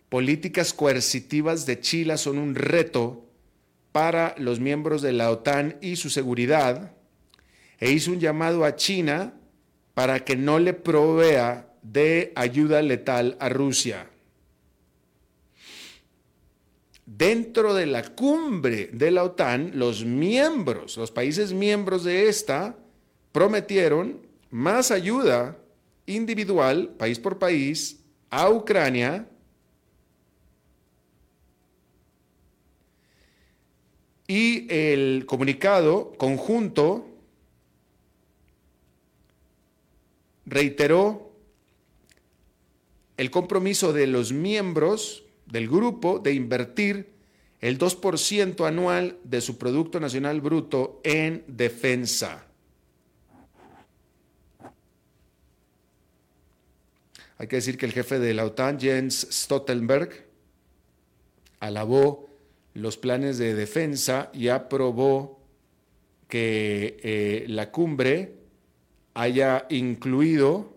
políticas 0.08 0.72
coercitivas 0.72 1.66
de 1.66 1.80
Chile 1.80 2.16
son 2.16 2.38
un 2.38 2.54
reto 2.54 3.24
para 3.92 4.34
los 4.38 4.60
miembros 4.60 5.02
de 5.02 5.12
la 5.12 5.30
OTAN 5.30 5.76
y 5.80 5.96
su 5.96 6.10
seguridad, 6.10 6.92
e 7.80 7.90
hizo 7.90 8.10
un 8.10 8.20
llamado 8.20 8.64
a 8.64 8.76
China 8.76 9.34
para 9.94 10.24
que 10.24 10.36
no 10.36 10.58
le 10.58 10.74
provea 10.74 11.72
de 11.82 12.32
ayuda 12.34 12.82
letal 12.82 13.36
a 13.40 13.48
Rusia. 13.48 14.08
Dentro 17.06 17.74
de 17.74 17.86
la 17.86 18.02
cumbre 18.02 18.90
de 18.92 19.10
la 19.10 19.24
OTAN, 19.24 19.72
los 19.74 20.04
miembros, 20.04 20.96
los 20.96 21.10
países 21.10 21.52
miembros 21.52 22.04
de 22.04 22.28
esta, 22.28 22.76
prometieron 23.38 24.26
más 24.50 24.90
ayuda 24.90 25.57
individual, 26.07 26.88
país 26.99 27.21
por 27.21 27.38
país, 27.38 28.00
a 28.30 28.50
Ucrania 28.50 29.28
y 34.26 34.66
el 34.68 35.25
comunicado 35.25 36.14
conjunto 36.18 37.07
reiteró 40.45 41.30
el 43.18 43.30
compromiso 43.30 43.92
de 43.92 44.09
los 44.09 44.33
miembros 44.33 45.23
del 45.47 45.68
grupo 45.68 46.18
de 46.18 46.33
invertir 46.33 47.12
el 47.61 47.78
2% 47.78 48.66
anual 48.66 49.16
de 49.23 49.40
su 49.40 49.59
Producto 49.59 50.00
Nacional 50.00 50.40
Bruto 50.40 51.00
en 51.04 51.45
defensa. 51.47 52.48
Hay 57.38 57.47
que 57.47 57.57
decir 57.57 57.78
que 57.78 57.87
el 57.87 57.92
jefe 57.92 58.18
de 58.18 58.35
la 58.35 58.45
OTAN, 58.45 58.80
Jens 58.80 59.28
Stoltenberg, 59.30 60.26
alabó 61.61 62.28
los 62.75 62.97
planes 62.97 63.38
de 63.38 63.54
defensa 63.54 64.30
y 64.33 64.49
aprobó 64.49 65.40
que 66.28 66.99
eh, 67.02 67.45
la 67.49 67.71
cumbre 67.71 68.35
haya 69.14 69.66
incluido 69.71 70.76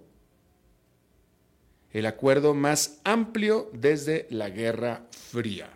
el 1.94 2.06
acuerdo 2.06 2.54
más 2.54 3.00
amplio 3.04 3.70
desde 3.74 4.28
la 4.30 4.50
Guerra 4.50 5.08
Fría. 5.12 5.70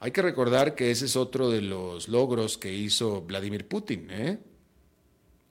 Hay 0.00 0.10
que 0.10 0.22
recordar 0.22 0.74
que 0.74 0.90
ese 0.90 1.04
es 1.04 1.16
otro 1.16 1.50
de 1.50 1.62
los 1.62 2.08
logros 2.08 2.58
que 2.58 2.72
hizo 2.72 3.22
Vladimir 3.22 3.68
Putin, 3.68 4.08
¿eh? 4.10 4.38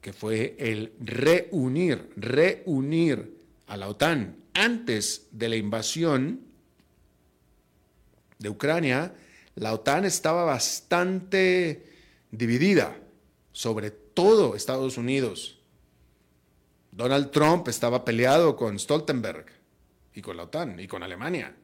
que 0.02 0.12
fue 0.12 0.56
el 0.58 0.94
reunir, 1.00 2.10
reunir 2.16 3.41
a 3.72 3.78
la 3.78 3.88
OTAN 3.88 4.38
antes 4.54 5.28
de 5.32 5.50
la 5.50 5.56
invasión 5.56 6.42
de 8.40 8.50
Ucrania. 8.50 9.14
La 9.56 9.74
OTAN 9.74 10.06
estaba 10.06 10.44
bastante 10.44 11.86
dividida, 12.32 12.98
sobre 13.52 13.92
todo 13.92 14.56
Estados 14.56 14.98
Unidos 14.98 15.62
Donald 16.92 17.32
Trump 17.32 17.68
estaba 17.70 18.04
peleado 18.04 18.56
con 18.56 18.78
Stoltenberg 18.78 19.46
y 20.14 20.22
con 20.22 20.36
la 20.36 20.44
OTAN 20.44 20.80
y 20.80 20.88
con 20.88 21.04
Alemania. 21.04 21.56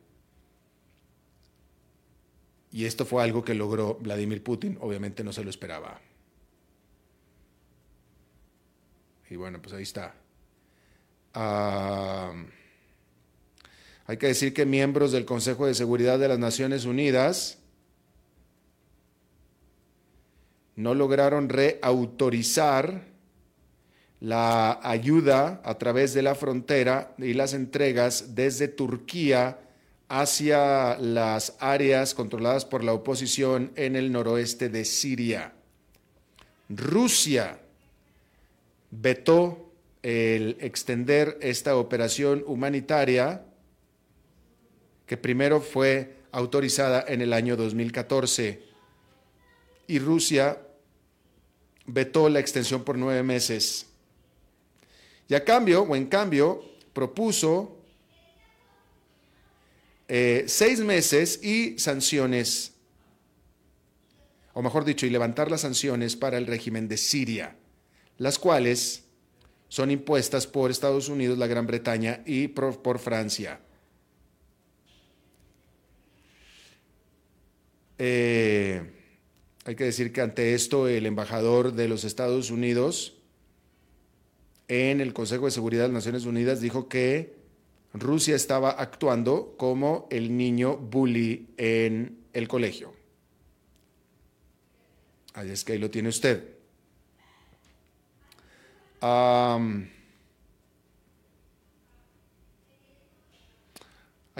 Y 2.72 2.86
esto 2.86 3.06
fue 3.06 3.24
algo 3.24 3.44
que 3.44 3.54
logró 3.54 3.96
Vladimir 3.96 4.42
Putin, 4.44 4.78
obviamente 4.80 5.24
no 5.24 5.34
se 5.34 5.44
lo 5.44 5.50
esperaba. 5.50 6.00
Y 9.30 9.36
bueno, 9.36 9.62
pues 9.62 9.74
ahí 9.74 9.84
está. 9.84 10.16
Ah, 11.34 12.34
hay 14.06 14.18
que 14.18 14.28
decir 14.28 14.54
que 14.54 14.66
miembros 14.66 15.12
del 15.12 15.26
Consejo 15.26 15.68
de 15.68 15.76
Seguridad 15.76 16.18
de 16.18 16.30
las 16.30 16.40
Naciones 16.40 16.86
Unidas 16.86 17.58
no 20.78 20.94
lograron 20.94 21.50
reautorizar 21.50 23.04
la 24.20 24.80
ayuda 24.82 25.62
a 25.64 25.78
través 25.78 26.14
de 26.14 26.22
la 26.22 26.36
frontera 26.36 27.14
y 27.18 27.34
las 27.34 27.54
entregas 27.54 28.36
desde 28.36 28.68
Turquía 28.68 29.60
hacia 30.08 30.98
las 30.98 31.56
áreas 31.60 32.14
controladas 32.14 32.64
por 32.64 32.84
la 32.84 32.94
oposición 32.94 33.72
en 33.76 33.96
el 33.96 34.12
noroeste 34.12 34.70
de 34.70 34.86
Siria. 34.86 35.54
Rusia 36.70 37.60
vetó 38.92 39.67
el 40.08 40.56
extender 40.62 41.38
esta 41.42 41.76
operación 41.76 42.42
humanitaria 42.48 43.44
que 45.06 45.18
primero 45.18 45.60
fue 45.60 46.16
autorizada 46.32 47.04
en 47.06 47.20
el 47.20 47.34
año 47.34 47.58
2014 47.58 48.64
y 49.86 50.00
Rusia 50.00 50.62
vetó 51.88 52.30
la 52.30 52.40
extensión 52.40 52.86
por 52.86 52.98
nueve 52.98 53.22
meses. 53.22 53.88
Y 55.28 55.34
a 55.34 55.44
cambio, 55.44 55.82
o 55.82 55.94
en 55.94 56.06
cambio, 56.06 56.64
propuso 56.94 57.78
eh, 60.08 60.46
seis 60.48 60.80
meses 60.80 61.44
y 61.44 61.78
sanciones, 61.80 62.72
o 64.54 64.62
mejor 64.62 64.86
dicho, 64.86 65.06
y 65.06 65.10
levantar 65.10 65.52
las 65.52 65.62
sanciones 65.62 66.16
para 66.16 66.38
el 66.38 66.48
régimen 66.48 66.88
de 66.88 66.96
Siria, 66.96 67.58
las 68.18 68.40
cuales 68.40 69.04
son 69.70 69.92
impuestas 69.92 70.48
por 70.48 70.72
Estados 70.72 71.10
Unidos, 71.10 71.38
la 71.38 71.48
Gran 71.48 71.68
Bretaña 71.68 72.22
y 72.26 72.48
por, 72.48 73.00
Francia. 73.00 73.60
Eh, 77.98 78.82
hay 79.66 79.76
que 79.76 79.84
decir 79.84 80.14
que 80.14 80.22
ante 80.22 80.54
esto 80.54 80.88
el 80.88 81.06
embajador 81.06 81.74
de 81.74 81.88
los 81.88 82.04
Estados 82.04 82.52
Unidos 82.52 83.16
en 84.68 85.02
el 85.02 85.14
Consejo 85.14 85.46
de 85.46 85.52
Seguridad 85.52 85.84
de 85.84 85.90
las 85.90 86.06
Naciones 86.06 86.26
Unidas 86.26 86.62
dijo 86.62 86.88
que 86.88 87.36
Rusia 87.94 88.36
estaba 88.36 88.72
actuando 88.72 89.56
como 89.58 90.08
el 90.12 90.36
niño 90.36 90.78
bully 90.78 91.48
en 91.58 92.20
el 92.34 92.48
colegio. 92.48 92.94
Ahí 95.34 95.50
es 95.50 95.64
que 95.64 95.74
ahí 95.74 95.80
lo 95.80 95.90
tiene 95.90 96.10
usted. 96.10 96.57
Hay 99.02 99.90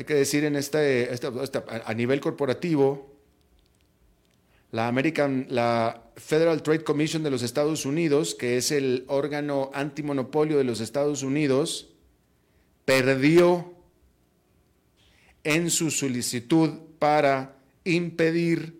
que 0.06 0.14
decir 0.14 0.46
en 0.46 0.56
este, 0.56 1.14
este, 1.14 1.30
este, 1.42 1.64
a 1.68 1.94
nivel 1.94 2.20
corporativo, 2.20 3.16
la 4.72 4.88
American, 4.88 5.48
la 5.50 6.12
Federal 6.16 6.62
Trade 6.62 6.84
Commission 6.84 7.24
de 7.24 7.32
los 7.32 7.42
Estados 7.42 7.86
Unidos, 7.86 8.36
que 8.36 8.58
es 8.58 8.72
el 8.72 9.06
órgano 9.08 9.72
antimonopolio 9.74 10.58
de 10.58 10.64
los 10.64 10.82
Estados 10.82 11.24
Unidos, 11.24 11.90
perdió 12.86 13.74
en 15.44 15.70
su 15.70 15.92
solicitud 15.92 16.72
para 17.00 17.56
impedir 17.84 18.78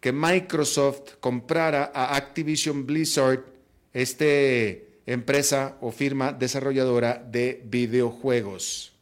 que 0.00 0.12
Microsoft 0.12 1.14
comprara 1.20 1.90
a 1.94 2.16
Activision 2.16 2.86
Blizzard, 2.86 3.44
esta 3.92 4.24
empresa 5.06 5.76
o 5.80 5.92
firma 5.92 6.32
desarrolladora 6.32 7.24
de 7.24 7.62
videojuegos 7.64 8.96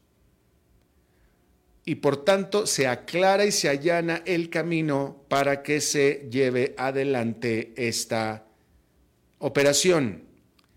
y 1.85 1.97
por 1.97 2.25
tanto 2.25 2.67
se 2.67 2.87
aclara 2.87 3.45
y 3.45 3.53
se 3.53 3.69
allana 3.69 4.23
el 4.25 4.49
camino 4.49 5.25
para 5.29 5.63
que 5.63 5.81
se 5.81 6.29
lleve 6.31 6.75
adelante 6.79 7.75
esta 7.77 8.47
operación, 9.39 10.25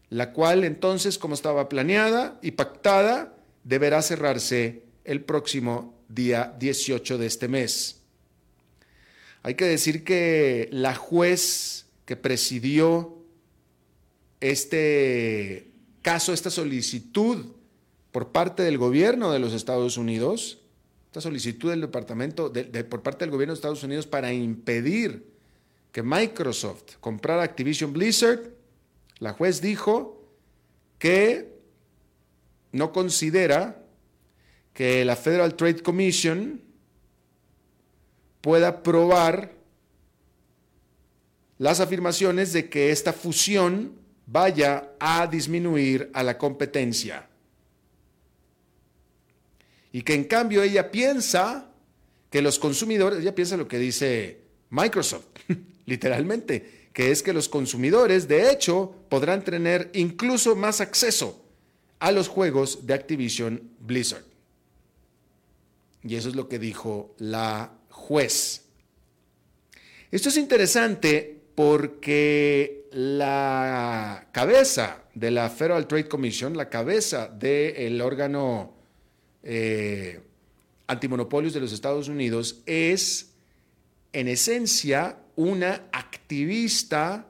la 0.10 0.34
cual 0.34 0.65
entonces, 0.65 1.17
como 1.17 1.34
estaba 1.34 1.69
planeada 1.69 2.38
y 2.41 2.51
pactada, 2.51 3.38
deberá 3.63 4.01
cerrarse 4.01 4.84
el 5.05 5.22
próximo 5.22 5.98
día 6.10 6.53
18 6.60 7.17
de 7.17 7.25
este 7.25 7.48
mes. 7.48 8.01
Hay 9.43 9.55
que 9.55 9.65
decir 9.65 10.03
que 10.03 10.67
la 10.72 10.93
juez 10.93 11.86
que 12.05 12.17
presidió 12.17 13.16
este 14.39 15.72
caso, 16.01 16.34
esta 16.34 16.50
solicitud 16.50 17.46
por 18.12 18.32
parte 18.32 18.63
del 18.63 18.77
gobierno 18.77 19.32
de 19.32 19.39
los 19.39 19.53
Estados 19.53 19.98
Unidos, 19.98 20.60
solicitud 21.22 21.70
del 21.70 21.82
departamento 21.82 22.51
por 22.89 23.01
parte 23.01 23.25
del 23.25 23.32
gobierno 23.32 23.53
de 23.53 23.58
Estados 23.58 23.84
Unidos 23.84 24.08
para 24.08 24.34
impedir 24.34 25.25
que 25.91 26.03
Microsoft 26.03 26.96
comprara 27.00 27.44
Activision 27.44 27.94
Blizzard, 27.94 28.51
la 29.20 29.34
juez 29.34 29.62
dijo 29.62 30.22
que 31.00 31.58
no 32.72 32.91
considera 32.91 33.84
que 34.74 35.06
la 35.06 35.15
Federal 35.15 35.56
Trade 35.56 35.82
Commission 35.82 36.62
pueda 38.41 38.84
probar 38.84 39.53
las 41.58 41.79
afirmaciones 41.79 42.53
de 42.53 42.70
que 42.70 42.91
esta 42.91 43.13
fusión 43.13 43.94
vaya 44.27 44.91
a 45.00 45.25
disminuir 45.25 46.12
a 46.13 46.21
la 46.21 46.38
competencia 46.38 47.28
y 49.91 50.04
que 50.04 50.13
en 50.13 50.25
cambio 50.25 50.62
ella 50.62 50.91
piensa 50.91 51.71
que 52.30 52.41
los 52.41 52.60
consumidores, 52.60 53.19
ella 53.19 53.34
piensa 53.34 53.58
lo 53.58 53.67
que 53.67 53.80
dice 53.80 54.41
Microsoft, 54.69 55.25
literalmente, 55.86 56.89
que 56.93 57.10
es 57.10 57.23
que 57.23 57.34
los 57.34 57.49
consumidores 57.49 58.28
de 58.28 58.51
hecho 58.51 58.93
podrán 59.10 59.43
tener 59.43 59.89
incluso 59.93 60.56
más 60.56 60.82
acceso 60.82 61.43
a 61.99 62.12
los 62.12 62.28
juegos 62.28 62.86
de 62.86 62.93
Activision 62.93 63.71
Blizzard. 63.80 64.23
Y 66.04 66.15
eso 66.15 66.30
es 66.30 66.36
lo 66.36 66.47
que 66.47 66.60
dijo 66.60 67.15
la 67.17 67.73
juez. 67.89 68.65
Esto 70.12 70.30
es 70.30 70.38
interesante 70.38 71.37
porque 71.58 72.88
la 72.91 74.28
cabeza 74.32 75.06
de 75.15 75.32
la 75.32 75.50
Federal 75.50 75.88
Trade 75.88 76.08
Commission, 76.08 76.56
la 76.56 76.70
cabeza 76.70 77.30
del 77.30 78.00
órgano 78.00 78.76
eh, 79.41 80.22
antimonopolios 80.86 81.56
de 81.56 81.60
los 81.62 81.74
Estados 81.74 82.10
Unidos 82.10 82.62
es, 82.67 83.34
en 84.13 84.28
esencia, 84.28 85.17
una 85.36 85.88
activista 85.91 87.26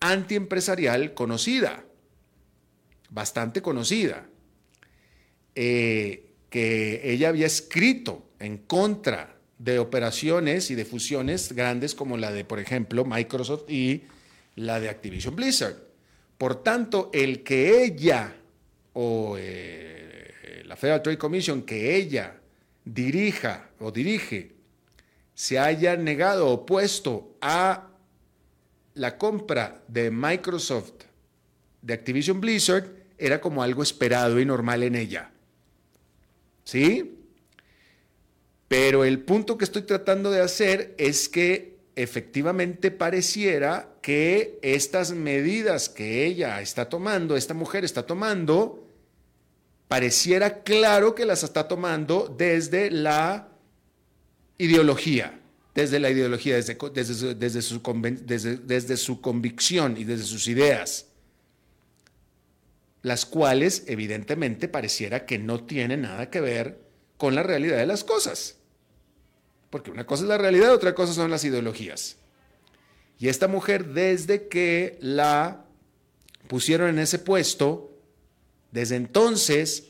antiempresarial 0.00 1.14
conocida, 1.14 1.82
bastante 3.08 3.62
conocida, 3.62 4.26
eh, 5.54 6.34
que 6.50 7.10
ella 7.10 7.30
había 7.30 7.46
escrito 7.46 8.32
en 8.38 8.58
contra 8.58 9.31
de 9.62 9.78
operaciones 9.78 10.70
y 10.72 10.74
de 10.74 10.84
fusiones 10.84 11.52
grandes 11.52 11.94
como 11.94 12.16
la 12.16 12.32
de, 12.32 12.44
por 12.44 12.58
ejemplo, 12.58 13.04
Microsoft 13.04 13.70
y 13.70 14.02
la 14.56 14.80
de 14.80 14.88
Activision 14.88 15.36
Blizzard. 15.36 15.76
Por 16.36 16.64
tanto, 16.64 17.10
el 17.12 17.44
que 17.44 17.84
ella 17.84 18.34
o 18.92 19.36
eh, 19.38 20.62
la 20.64 20.74
Federal 20.74 21.02
Trade 21.02 21.18
Commission 21.18 21.62
que 21.62 21.94
ella 21.94 22.34
dirija 22.84 23.70
o 23.78 23.92
dirige 23.92 24.50
se 25.32 25.60
haya 25.60 25.96
negado 25.96 26.48
o 26.48 26.54
opuesto 26.54 27.36
a 27.40 27.88
la 28.94 29.16
compra 29.16 29.80
de 29.86 30.10
Microsoft 30.10 31.04
de 31.80 31.94
Activision 31.94 32.40
Blizzard 32.40 32.90
era 33.16 33.40
como 33.40 33.62
algo 33.62 33.82
esperado 33.84 34.40
y 34.40 34.44
normal 34.44 34.82
en 34.82 34.96
ella. 34.96 35.30
¿Sí? 36.64 37.21
Pero 38.72 39.04
el 39.04 39.20
punto 39.20 39.58
que 39.58 39.66
estoy 39.66 39.82
tratando 39.82 40.30
de 40.30 40.40
hacer 40.40 40.94
es 40.96 41.28
que 41.28 41.76
efectivamente 41.94 42.90
pareciera 42.90 43.96
que 44.00 44.58
estas 44.62 45.12
medidas 45.12 45.90
que 45.90 46.24
ella 46.24 46.58
está 46.62 46.88
tomando, 46.88 47.36
esta 47.36 47.52
mujer 47.52 47.84
está 47.84 48.06
tomando, 48.06 48.88
pareciera 49.88 50.62
claro 50.62 51.14
que 51.14 51.26
las 51.26 51.42
está 51.42 51.68
tomando 51.68 52.34
desde 52.34 52.90
la 52.90 53.50
ideología, 54.56 55.38
desde 55.74 56.00
la 56.00 56.08
ideología, 56.08 56.56
desde, 56.56 56.74
desde, 56.94 57.14
su, 57.60 57.82
desde, 58.64 58.96
su 58.96 59.20
convicción 59.20 59.98
y 59.98 60.04
desde 60.04 60.24
sus 60.24 60.48
ideas, 60.48 61.08
las 63.02 63.26
cuales 63.26 63.84
evidentemente 63.86 64.66
pareciera 64.66 65.26
que 65.26 65.38
no 65.38 65.62
tienen 65.62 66.00
nada 66.00 66.30
que 66.30 66.40
ver 66.40 66.80
con 67.18 67.34
la 67.34 67.42
realidad 67.42 67.76
de 67.76 67.84
las 67.84 68.02
cosas. 68.02 68.60
Porque 69.72 69.90
una 69.90 70.04
cosa 70.04 70.24
es 70.24 70.28
la 70.28 70.36
realidad, 70.36 70.74
otra 70.74 70.94
cosa 70.94 71.14
son 71.14 71.30
las 71.30 71.46
ideologías. 71.46 72.18
Y 73.18 73.28
esta 73.28 73.48
mujer, 73.48 73.86
desde 73.86 74.46
que 74.46 74.98
la 75.00 75.64
pusieron 76.46 76.90
en 76.90 76.98
ese 76.98 77.18
puesto, 77.18 77.90
desde 78.70 78.96
entonces 78.96 79.84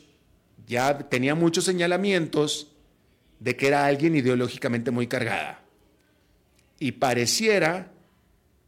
ya 0.65 1.09
tenía 1.09 1.35
muchos 1.35 1.65
señalamientos 1.65 2.71
de 3.41 3.57
que 3.57 3.67
era 3.67 3.85
alguien 3.85 4.15
ideológicamente 4.15 4.89
muy 4.89 5.07
cargada. 5.07 5.65
Y 6.79 6.93
pareciera 6.93 7.91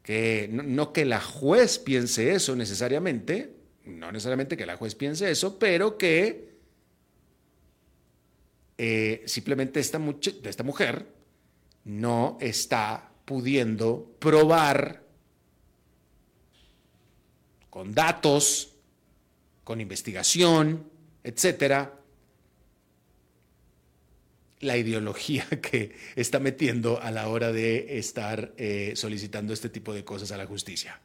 que 0.04 0.50
no, 0.52 0.92
que 0.92 1.06
la 1.06 1.22
juez 1.22 1.80
piense 1.80 2.34
eso 2.34 2.58
necesariamente, 2.58 3.54
no 3.86 4.12
necesariamente 4.12 4.58
que 4.58 4.66
la 4.66 4.76
juez 4.76 4.96
piense 4.96 5.32
eso, 5.32 5.58
pero 5.60 5.98
que 5.98 6.55
eh, 8.78 9.24
simplemente 9.26 9.80
esta, 9.80 10.02
esta 10.44 10.64
mujer 10.64 11.08
no 11.86 12.38
está 12.42 13.10
pudiendo 13.24 14.16
probar 14.20 15.04
con 17.70 17.94
datos, 17.94 18.74
con 19.64 19.82
investigación, 19.82 20.90
etcétera, 21.24 22.00
la 24.60 24.78
ideología 24.78 25.46
que 25.62 25.96
está 26.16 26.40
metiendo 26.40 27.02
a 27.02 27.12
la 27.12 27.28
hora 27.28 27.52
de 27.52 27.98
estar 27.98 28.54
eh, 28.58 28.94
solicitando 28.96 29.54
este 29.54 29.70
tipo 29.70 29.94
de 29.94 30.04
cosas 30.04 30.32
a 30.32 30.38
la 30.38 30.46
justicia. 30.46 31.00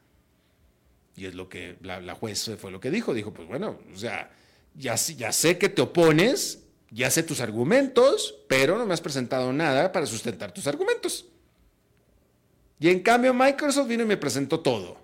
Y 1.17 1.27
es 1.27 1.35
lo 1.35 1.49
que 1.49 1.77
la, 1.83 2.15
juez 2.15 2.53
fue 2.59 2.71
lo 2.71 2.81
que 2.81 2.91
dijo. 2.91 3.13
Dijo, 3.13 3.33
pues 3.33 3.47
bueno, 3.47 3.79
o 3.93 3.99
sea, 3.99 4.31
ya 4.75 4.97
sé 4.97 5.59
que 5.59 5.69
te 5.69 5.83
opones, 5.83 6.61
ya 6.91 7.11
sé 7.11 7.23
tus 7.23 7.41
argumentos, 7.41 8.37
pero 8.49 8.77
no 8.77 8.87
me 8.87 8.95
has 8.95 9.01
presentado 9.01 9.53
nada 9.53 9.93
para 9.93 10.07
sustentar 10.07 10.53
tus 10.53 10.67
argumentos. 10.67 11.27
Y 12.79 12.89
en 12.89 13.01
cambio 13.01 13.33
Microsoft 13.33 13.89
vino 13.89 14.03
y 14.03 14.07
me 14.07 14.17
presentó 14.17 14.61
todo. 14.61 14.99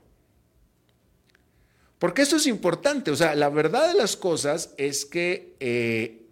Porque 1.99 2.23
esto 2.23 2.37
es 2.37 2.47
importante, 2.47 3.11
o 3.11 3.17
sea, 3.17 3.35
la 3.35 3.49
verdad 3.49 3.89
de 3.89 3.99
las 3.99 4.17
cosas 4.17 4.75
es 4.77 5.07
que, 5.07 5.55
eh, 5.61 6.27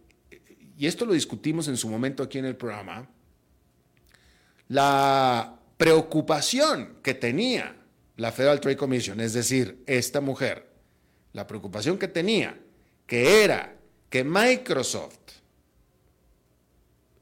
y 0.77 0.87
esto 0.87 1.07
lo 1.07 1.15
discutimos 1.15 1.69
en 1.69 1.77
su 1.77 1.89
momento 1.89 2.23
aquí 2.23 2.39
en 2.39 2.45
el 2.45 2.57
programa, 2.57 3.09
la 4.69 5.59
preocupación 5.77 6.97
que 7.03 7.15
tenía 7.15 7.77
la 8.17 8.31
Federal 8.31 8.61
Trade 8.61 8.77
Commission, 8.77 9.21
es 9.21 9.33
decir, 9.33 9.83
esta 9.87 10.21
mujer, 10.21 10.69
la 11.33 11.47
preocupación 11.47 11.99
que 11.99 12.09
tenía, 12.09 12.59
que 13.07 13.43
era 13.43 13.77
que 14.11 14.23
Microsoft 14.23 15.24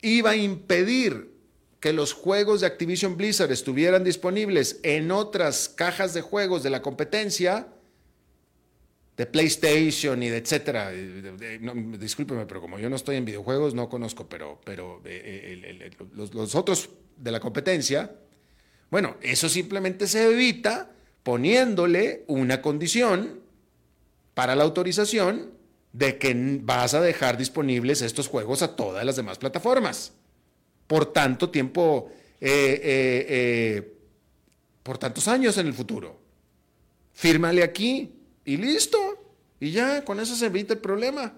iba 0.03 0.31
a 0.31 0.37
impedir 0.37 1.33
que 1.81 1.93
los 1.93 2.13
juegos 2.13 2.61
de 2.61 2.67
Activision 2.67 3.17
Blizzard 3.17 3.51
estuvieran 3.51 4.05
disponibles 4.05 4.79
en 4.83 5.11
otras 5.11 5.69
cajas 5.69 6.15
de 6.15 6.21
juegos 6.21 6.63
de 6.63 6.71
la 6.71 6.83
competencia, 6.83 7.69
de 9.17 9.27
PlayStation 9.27 10.23
y 10.23 10.29
de 10.29 10.39
etcétera. 10.39 10.93
discúlpeme, 11.99 12.47
pero 12.47 12.61
como 12.61 12.79
yo 12.79 12.89
no 12.89 12.97
estoy 12.97 13.17
en 13.17 13.25
videojuegos, 13.25 13.75
no 13.75 13.89
conozco, 13.89 14.29
pero, 14.29 14.61
pero 14.65 15.01
eh, 15.05 15.61
eh, 15.65 15.91
los 16.15 16.55
otros 16.55 16.91
de 17.17 17.33
la 17.33 17.41
competencia, 17.41 18.15
bueno, 18.91 19.17
eso 19.21 19.49
simplemente 19.49 20.07
se 20.07 20.31
evita 20.31 20.91
poniéndole 21.23 22.25
una 22.27 22.63
condición 22.63 23.41
para 24.35 24.55
la 24.55 24.65
autorización 24.65 25.51
de 25.93 26.19
que 26.19 26.59
vas 26.63 26.95
a 26.95 27.01
dejar 27.01 27.37
disponibles 27.37 28.03
estos 28.03 28.29
juegos 28.29 28.63
a 28.63 28.77
todas 28.77 29.05
las 29.05 29.17
demás 29.17 29.39
plataformas. 29.39 30.13
Por 30.87 31.13
tanto 31.13 31.51
tiempo, 31.51 32.11
eh, 32.41 32.81
eh, 32.83 33.27
eh, 33.29 33.95
por 34.83 34.99
tantos 34.99 35.29
años 35.29 35.57
en 35.59 35.67
el 35.67 35.75
futuro. 35.75 36.19
Fírmale 37.13 37.63
aquí 37.63 38.13
y 38.45 38.57
listo. 38.57 38.99
Y 39.61 39.71
ya, 39.71 40.05
con 40.05 40.19
eso 40.19 40.35
se 40.35 40.47
evita 40.47 40.75
el 40.75 40.81
problema. 40.81 41.35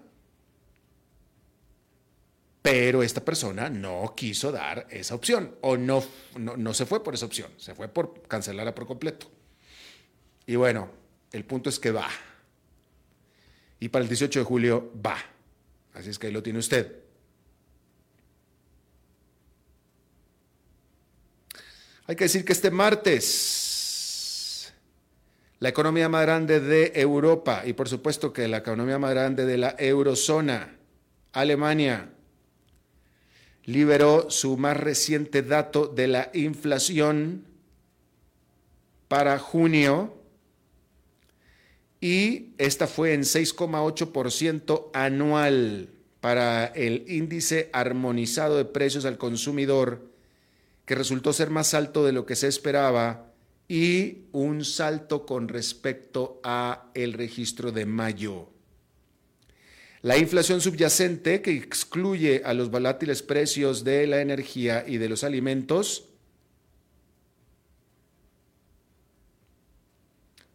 Pero 2.62 3.02
esta 3.02 3.22
persona 3.22 3.68
no 3.68 4.14
quiso 4.16 4.50
dar 4.50 4.86
esa 4.88 5.14
opción 5.14 5.54
o 5.60 5.76
no, 5.76 6.02
no, 6.38 6.72
se 6.72 6.86
fue 6.86 7.04
por 7.04 7.12
esa 7.12 7.26
opción, 7.26 7.50
se 7.58 7.74
fue 7.74 7.88
por 7.88 8.22
cancelarla 8.22 8.74
por 8.74 8.86
completo. 8.86 9.30
Y 10.46 10.56
bueno, 10.56 10.88
el 11.32 11.44
punto 11.44 11.68
es 11.68 11.78
que 11.78 11.90
va. 11.90 12.08
Y 13.84 13.90
para 13.90 14.02
el 14.02 14.08
18 14.08 14.38
de 14.38 14.44
julio 14.46 14.92
va. 15.04 15.18
Así 15.92 16.08
es 16.08 16.18
que 16.18 16.28
ahí 16.28 16.32
lo 16.32 16.42
tiene 16.42 16.58
usted. 16.58 16.90
Hay 22.06 22.16
que 22.16 22.24
decir 22.24 22.46
que 22.46 22.54
este 22.54 22.70
martes 22.70 24.72
la 25.58 25.68
economía 25.68 26.08
más 26.08 26.22
grande 26.22 26.60
de 26.60 26.92
Europa 26.94 27.64
y 27.66 27.74
por 27.74 27.90
supuesto 27.90 28.32
que 28.32 28.48
la 28.48 28.56
economía 28.56 28.98
más 28.98 29.10
grande 29.10 29.44
de 29.44 29.58
la 29.58 29.76
eurozona, 29.78 30.78
Alemania, 31.32 32.08
liberó 33.64 34.30
su 34.30 34.56
más 34.56 34.78
reciente 34.78 35.42
dato 35.42 35.88
de 35.88 36.08
la 36.08 36.30
inflación 36.32 37.44
para 39.08 39.38
junio 39.38 40.23
y 42.04 42.50
esta 42.58 42.86
fue 42.86 43.14
en 43.14 43.22
6,8% 43.22 44.90
anual 44.92 45.88
para 46.20 46.66
el 46.66 47.06
índice 47.08 47.70
armonizado 47.72 48.58
de 48.58 48.66
precios 48.66 49.06
al 49.06 49.16
consumidor, 49.16 50.10
que 50.84 50.96
resultó 50.96 51.32
ser 51.32 51.48
más 51.48 51.72
alto 51.72 52.04
de 52.04 52.12
lo 52.12 52.26
que 52.26 52.36
se 52.36 52.46
esperaba 52.46 53.32
y 53.68 54.24
un 54.32 54.66
salto 54.66 55.24
con 55.24 55.48
respecto 55.48 56.42
a 56.44 56.90
el 56.92 57.14
registro 57.14 57.72
de 57.72 57.86
mayo. 57.86 58.50
La 60.02 60.18
inflación 60.18 60.60
subyacente, 60.60 61.40
que 61.40 61.52
excluye 61.52 62.42
a 62.44 62.52
los 62.52 62.70
volátiles 62.70 63.22
precios 63.22 63.82
de 63.82 64.06
la 64.06 64.20
energía 64.20 64.84
y 64.86 64.98
de 64.98 65.08
los 65.08 65.24
alimentos, 65.24 66.10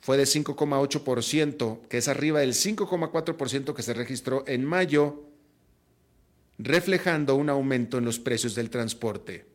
fue 0.10 0.18
de 0.18 0.24
5,8%, 0.24 1.88
que 1.88 2.00
es 2.00 2.08
arriba 2.08 2.40
del 2.40 2.54
5,4% 2.54 3.76
que 3.76 3.84
se 3.84 3.94
registró 3.94 4.44
en 4.48 4.66
mayo, 4.66 5.30
reflejando 6.58 7.36
un 7.36 7.48
aumento 7.48 8.00
en 8.00 8.06
los 8.06 8.18
precios 8.18 8.56
del 8.56 8.72
transporte. 8.72 9.46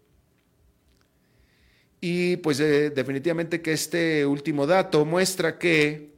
Y 2.01 2.37
pues 2.37 2.61
eh, 2.61 2.91
definitivamente 2.91 3.63
que 3.63 3.73
este 3.73 4.25
último 4.25 4.65
dato 4.65 5.05
muestra 5.05 5.59
que 5.59 6.15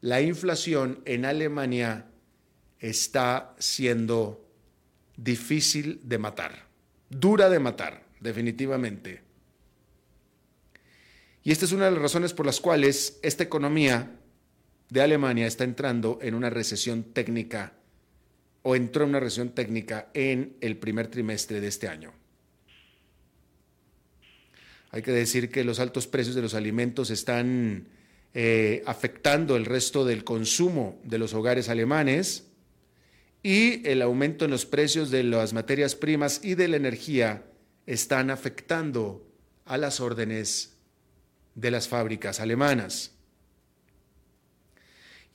la 0.00 0.22
inflación 0.22 1.02
en 1.04 1.26
Alemania 1.26 2.06
está 2.78 3.54
siendo 3.58 4.42
difícil 5.18 6.00
de 6.02 6.16
matar, 6.16 6.66
dura 7.10 7.50
de 7.50 7.58
matar, 7.58 8.06
definitivamente. 8.20 9.23
Y 11.44 11.52
esta 11.52 11.66
es 11.66 11.72
una 11.72 11.84
de 11.84 11.90
las 11.92 12.00
razones 12.00 12.32
por 12.32 12.46
las 12.46 12.58
cuales 12.58 13.18
esta 13.22 13.44
economía 13.44 14.18
de 14.88 15.02
Alemania 15.02 15.46
está 15.46 15.64
entrando 15.64 16.18
en 16.22 16.34
una 16.34 16.48
recesión 16.48 17.04
técnica 17.04 17.74
o 18.62 18.74
entró 18.74 19.04
en 19.04 19.10
una 19.10 19.20
recesión 19.20 19.50
técnica 19.50 20.08
en 20.14 20.56
el 20.62 20.78
primer 20.78 21.08
trimestre 21.08 21.60
de 21.60 21.68
este 21.68 21.86
año. 21.86 22.14
Hay 24.90 25.02
que 25.02 25.12
decir 25.12 25.50
que 25.50 25.64
los 25.64 25.80
altos 25.80 26.06
precios 26.06 26.34
de 26.34 26.40
los 26.40 26.54
alimentos 26.54 27.10
están 27.10 27.88
eh, 28.32 28.82
afectando 28.86 29.56
el 29.56 29.66
resto 29.66 30.06
del 30.06 30.24
consumo 30.24 30.98
de 31.04 31.18
los 31.18 31.34
hogares 31.34 31.68
alemanes 31.68 32.44
y 33.42 33.86
el 33.86 34.00
aumento 34.00 34.46
en 34.46 34.50
los 34.50 34.64
precios 34.64 35.10
de 35.10 35.24
las 35.24 35.52
materias 35.52 35.94
primas 35.94 36.40
y 36.42 36.54
de 36.54 36.68
la 36.68 36.76
energía 36.76 37.44
están 37.86 38.30
afectando 38.30 39.26
a 39.66 39.76
las 39.76 40.00
órdenes 40.00 40.73
de 41.54 41.70
las 41.70 41.88
fábricas 41.88 42.40
alemanas. 42.40 43.12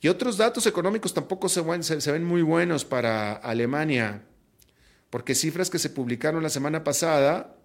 Y 0.00 0.08
otros 0.08 0.38
datos 0.38 0.66
económicos 0.66 1.12
tampoco 1.12 1.48
se 1.48 1.60
ven, 1.60 2.24
muy 2.24 2.42
buenos 2.42 2.84
para 2.84 3.34
Alemania, 3.34 4.22
porque 5.10 5.34
cifras 5.34 5.68
que 5.68 5.78
se 5.78 5.90
publicaron 5.90 6.42
la 6.42 6.48
semana 6.48 6.84
pasada 6.84 7.56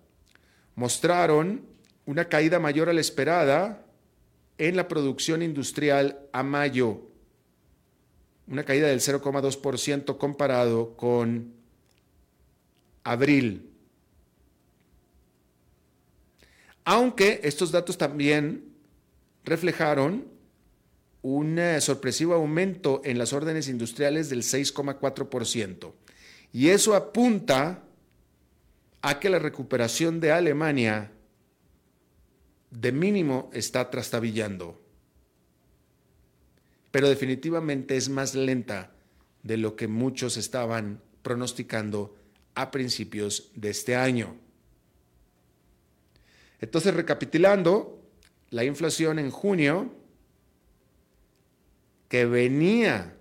mostraron 0.76 1.65
una 2.06 2.26
caída 2.26 2.60
mayor 2.60 2.89
a 2.89 2.94
la 2.94 3.00
esperada 3.00 3.86
en 4.58 4.76
la 4.76 4.89
producción 4.89 5.41
industrial 5.41 6.20
a 6.34 6.44
mayo, 6.44 7.10
una 8.48 8.63
caída 8.63 8.88
del 8.88 9.00
0,2% 9.00 10.18
comparado 10.18 10.96
con 10.98 11.54
abril. 13.04 13.74
Aunque 16.86 17.41
estos 17.43 17.71
datos 17.71 17.98
también 17.98 18.63
reflejaron 19.43 20.28
un 21.24 21.58
eh, 21.58 21.82
sorpresivo 21.82 22.36
aumento 22.36 23.02
en 23.04 23.17
las 23.17 23.34
órdenes 23.34 23.67
industriales 23.67 24.30
del 24.30 24.43
6,4%. 24.43 25.93
Y 26.54 26.69
eso 26.69 26.95
apunta 26.95 27.84
a 29.02 29.19
que 29.19 29.30
la 29.30 29.39
recuperación 29.39 30.19
de 30.19 30.32
Alemania 30.32 31.12
de 32.69 32.91
mínimo 32.91 33.50
está 33.54 33.89
trastabillando. 33.89 34.80
Pero 36.91 37.10
definitivamente 37.10 37.98
es 37.98 38.10
más 38.10 38.36
lenta 38.36 38.91
de 39.41 39.58
lo 39.58 39.76
que 39.76 39.88
muchos 39.88 40.38
estaban 40.38 41.02
pronosticando 41.24 42.15
a 42.54 42.69
principios 42.69 43.52
de 43.56 43.71
este 43.71 43.95
año. 43.95 44.36
Entonces, 46.62 46.94
recapitulando, 46.94 48.02
la 48.50 48.63
inflación 48.63 49.20
en 49.20 49.32
junio, 49.32 49.91
que 52.08 52.26
venía 52.26 53.15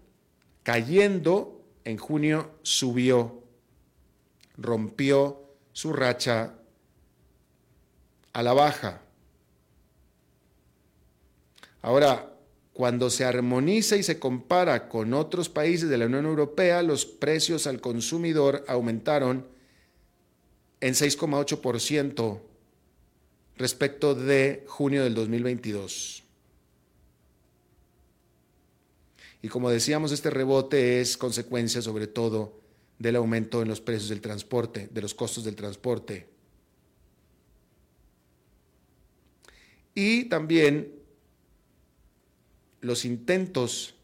cayendo, 0.63 1.65
en 1.85 1.97
junio 1.99 2.53
subió, 2.63 3.43
rompió 4.57 5.43
su 5.73 5.93
racha 5.93 6.55
a 8.33 8.43
la 8.43 8.53
baja. 8.53 9.03
Ahora, 11.83 12.31
cuando 12.73 13.11
se 13.11 13.25
armoniza 13.25 13.97
y 13.97 14.03
se 14.03 14.19
compara 14.19 14.89
con 14.89 15.15
otros 15.15 15.49
países 15.49 15.89
de 15.89 15.99
la 15.99 16.07
Unión 16.07 16.27
Europea, 16.27 16.83
los 16.83 17.07
precios 17.07 17.67
al 17.67 17.81
consumidor 17.81 18.65
aumentaron 18.67 19.47
en 20.81 20.95
6,8% 20.95 22.41
respecto 23.57 24.15
de 24.15 24.65
junio 24.67 25.05
del 25.05 25.15
2022. 25.15 26.23
Y 29.43 29.49
como 29.49 29.71
decíamos, 29.71 30.11
este 30.13 30.31
rebote 30.31 31.01
es 31.01 31.17
consecuencia 31.17 31.83
sobre 31.83 32.07
todo 32.07 32.61
del 32.99 33.17
aumento 33.17 33.61
en 33.61 33.69
los 33.69 33.81
precios 33.81 34.09
del 34.09 34.21
transporte, 34.21 34.89
de 34.91 35.03
los 35.03 35.15
costos 35.15 35.45
del 35.45 35.55
transporte. 35.55 36.27
Y 39.95 40.25
también 40.25 40.93
los 42.81 43.05
intentos 43.05 43.95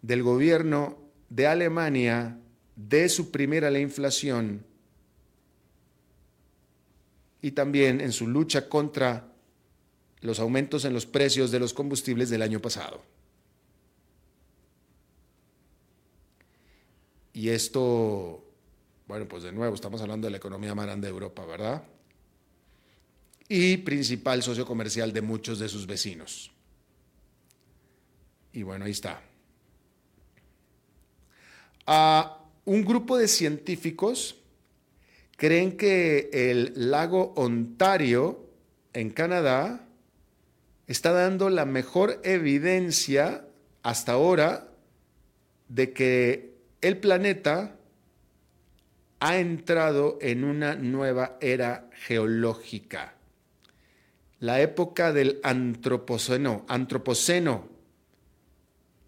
del 0.00 0.22
gobierno 0.22 0.98
de 1.28 1.46
Alemania 1.46 2.38
de 2.76 3.08
suprimir 3.08 3.64
a 3.64 3.70
la 3.70 3.78
inflación 3.78 4.64
y 7.42 7.50
también 7.50 8.00
en 8.00 8.12
su 8.12 8.28
lucha 8.28 8.68
contra 8.68 9.28
los 10.20 10.38
aumentos 10.38 10.84
en 10.84 10.94
los 10.94 11.04
precios 11.04 11.50
de 11.50 11.58
los 11.58 11.74
combustibles 11.74 12.30
del 12.30 12.42
año 12.42 12.60
pasado. 12.60 13.02
Y 17.32 17.48
esto, 17.48 18.44
bueno, 19.08 19.26
pues 19.26 19.42
de 19.42 19.50
nuevo, 19.50 19.74
estamos 19.74 20.00
hablando 20.00 20.26
de 20.26 20.30
la 20.30 20.36
economía 20.36 20.74
más 20.74 20.86
grande 20.86 21.08
de 21.08 21.12
Europa, 21.12 21.44
¿verdad? 21.44 21.82
Y 23.48 23.78
principal 23.78 24.42
socio 24.42 24.64
comercial 24.64 25.12
de 25.12 25.22
muchos 25.22 25.58
de 25.58 25.68
sus 25.68 25.86
vecinos. 25.86 26.52
Y 28.52 28.62
bueno, 28.62 28.84
ahí 28.84 28.92
está. 28.92 29.20
A 31.86 32.38
un 32.64 32.84
grupo 32.84 33.18
de 33.18 33.26
científicos 33.26 34.36
creen 35.42 35.76
que 35.76 36.30
el 36.32 36.72
lago 36.76 37.32
Ontario 37.34 38.46
en 38.92 39.10
Canadá 39.10 39.88
está 40.86 41.10
dando 41.10 41.50
la 41.50 41.64
mejor 41.64 42.20
evidencia 42.22 43.44
hasta 43.82 44.12
ahora 44.12 44.68
de 45.66 45.92
que 45.92 46.54
el 46.80 46.96
planeta 46.98 47.74
ha 49.18 49.36
entrado 49.38 50.16
en 50.20 50.44
una 50.44 50.76
nueva 50.76 51.38
era 51.40 51.90
geológica. 52.06 53.16
La 54.38 54.60
época 54.60 55.12
del 55.12 55.40
antropoceno, 55.42 56.64
antropoceno 56.68 57.66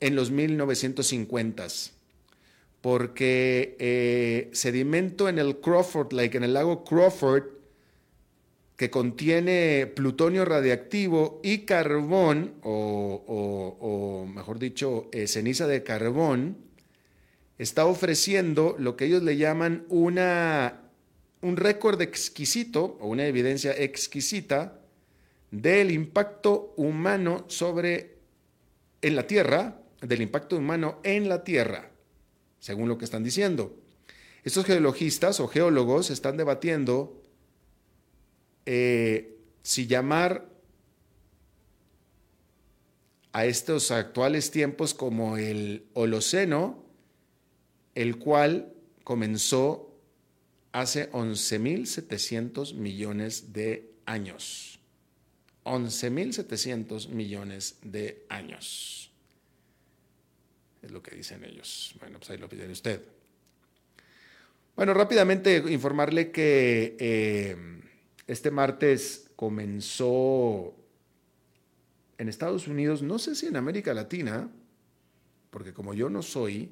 en 0.01 0.17
los 0.17 0.33
1950s 0.33 1.93
porque 2.85 3.77
eh, 3.79 4.51
sedimento 4.53 5.31
en 5.31 5.39
el 5.39 5.57
Crawford 5.57 6.13
Lake, 6.13 6.37
en 6.37 6.45
el 6.45 6.53
lago 6.53 6.85
Crawford, 6.85 7.45
que 8.77 8.91
contiene 8.91 9.91
plutonio 9.97 10.45
radiactivo 10.45 11.41
y 11.43 11.61
carbón, 11.61 12.57
o, 12.63 14.27
mejor 14.29 14.59
dicho, 14.59 15.09
eh, 15.13 15.27
ceniza 15.29 15.67
de 15.67 15.83
carbón, 15.83 16.59
está 17.57 17.87
ofreciendo 17.87 18.77
lo 18.79 18.99
que 18.99 19.07
ellos 19.07 19.23
le 19.23 19.39
llaman 19.39 19.87
una, 19.89 20.83
un 21.41 21.57
récord 21.57 22.03
exquisito, 22.03 22.99
o 23.01 23.09
una 23.09 23.27
evidencia 23.27 23.73
exquisita, 23.73 24.79
del 25.51 25.91
impacto 25.91 26.75
humano 26.77 27.47
sobre, 27.49 28.19
en 29.01 29.17
la 29.17 29.27
Tierra, 29.27 29.81
del 30.03 30.21
impacto 30.21 30.59
humano 30.59 31.01
en 31.03 31.31
la 31.31 31.45
Tierra 31.45 31.94
según 32.65 32.89
lo 32.89 32.97
que 32.97 33.05
están 33.05 33.23
diciendo. 33.23 33.77
Estos 34.43 34.65
geologistas 34.65 35.39
o 35.39 35.49
geólogos 35.49 36.09
están 36.09 36.39
debatiendo 36.39 37.21
eh, 38.65 39.37
si 39.63 39.87
llamar 39.87 40.49
a 43.33 43.45
estos 43.45 43.91
actuales 43.91 44.51
tiempos 44.51 44.95
como 44.95 45.37
el 45.37 45.85
Holoceno, 45.93 46.83
el 47.95 48.17
cual 48.17 48.73
comenzó 49.03 49.95
hace 50.73 51.13
11.700 51.13 52.73
millones 52.73 53.53
de 53.53 53.93
años. 54.07 54.81
11.700 55.65 57.09
millones 57.09 57.77
de 57.83 58.25
años. 58.31 59.14
Es 60.85 60.91
lo 60.91 61.03
que 61.03 61.17
dicen 61.17 61.43
ellos. 61.45 61.95
Bueno, 61.99 62.19
pues 62.19 62.31
ahí 62.31 62.37
lo 62.37 62.47
pide 62.47 62.71
usted. 62.71 63.01
Bueno, 64.77 64.93
rápidamente 64.93 65.65
informarle 65.69 66.31
que 66.31 66.95
eh, 67.01 67.57
este 68.27 68.51
martes 68.51 69.31
comenzó 69.35 70.75
en 72.19 72.29
Estados 72.29 72.69
Unidos, 72.69 73.03
no 73.03 73.19
sé 73.19 73.35
si 73.35 73.47
en 73.47 73.57
América 73.57 73.95
Latina, 73.95 74.51
porque 75.51 75.73
como 75.73 75.95
yo 75.95 76.11
no 76.11 76.21
soy, 76.21 76.71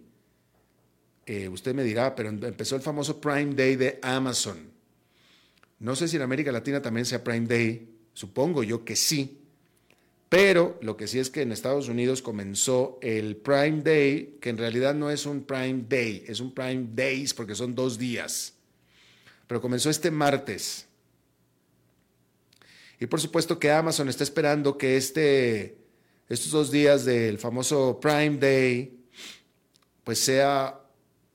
eh, 1.24 1.48
usted 1.48 1.74
me 1.74 1.84
dirá, 1.84 2.14
pero 2.14 2.28
empezó 2.28 2.76
el 2.76 2.82
famoso 2.82 3.18
Prime 3.18 3.54
Day 3.54 3.76
de 3.76 3.98
Amazon. 4.02 4.70
No 5.78 5.96
sé 5.96 6.06
si 6.06 6.16
en 6.16 6.22
América 6.22 6.52
Latina 6.52 6.82
también 6.82 7.06
sea 7.06 7.24
Prime 7.24 7.46
Day, 7.46 7.96
supongo 8.12 8.62
yo 8.62 8.84
que 8.84 8.94
sí, 8.94 9.41
pero 10.32 10.78
lo 10.80 10.96
que 10.96 11.08
sí 11.08 11.18
es 11.18 11.28
que 11.28 11.42
en 11.42 11.52
Estados 11.52 11.88
Unidos 11.88 12.22
comenzó 12.22 12.98
el 13.02 13.36
Prime 13.36 13.82
Day, 13.82 14.38
que 14.40 14.48
en 14.48 14.56
realidad 14.56 14.94
no 14.94 15.10
es 15.10 15.26
un 15.26 15.44
Prime 15.44 15.84
Day, 15.86 16.24
es 16.26 16.40
un 16.40 16.54
Prime 16.54 16.86
Days 16.94 17.34
porque 17.34 17.54
son 17.54 17.74
dos 17.74 17.98
días. 17.98 18.54
Pero 19.46 19.60
comenzó 19.60 19.90
este 19.90 20.10
martes. 20.10 20.86
Y 22.98 23.04
por 23.04 23.20
supuesto 23.20 23.58
que 23.58 23.70
Amazon 23.70 24.08
está 24.08 24.24
esperando 24.24 24.78
que 24.78 24.96
este, 24.96 25.76
estos 26.30 26.50
dos 26.50 26.70
días 26.70 27.04
del 27.04 27.36
famoso 27.36 28.00
Prime 28.00 28.38
Day, 28.38 29.04
pues 30.02 30.18
sea 30.18 30.80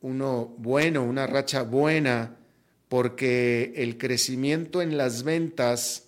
uno 0.01 0.55
bueno, 0.57 1.03
una 1.03 1.27
racha 1.27 1.61
buena, 1.61 2.35
porque 2.89 3.73
el 3.75 3.99
crecimiento 3.99 4.81
en 4.81 4.97
las 4.97 5.21
ventas 5.21 6.06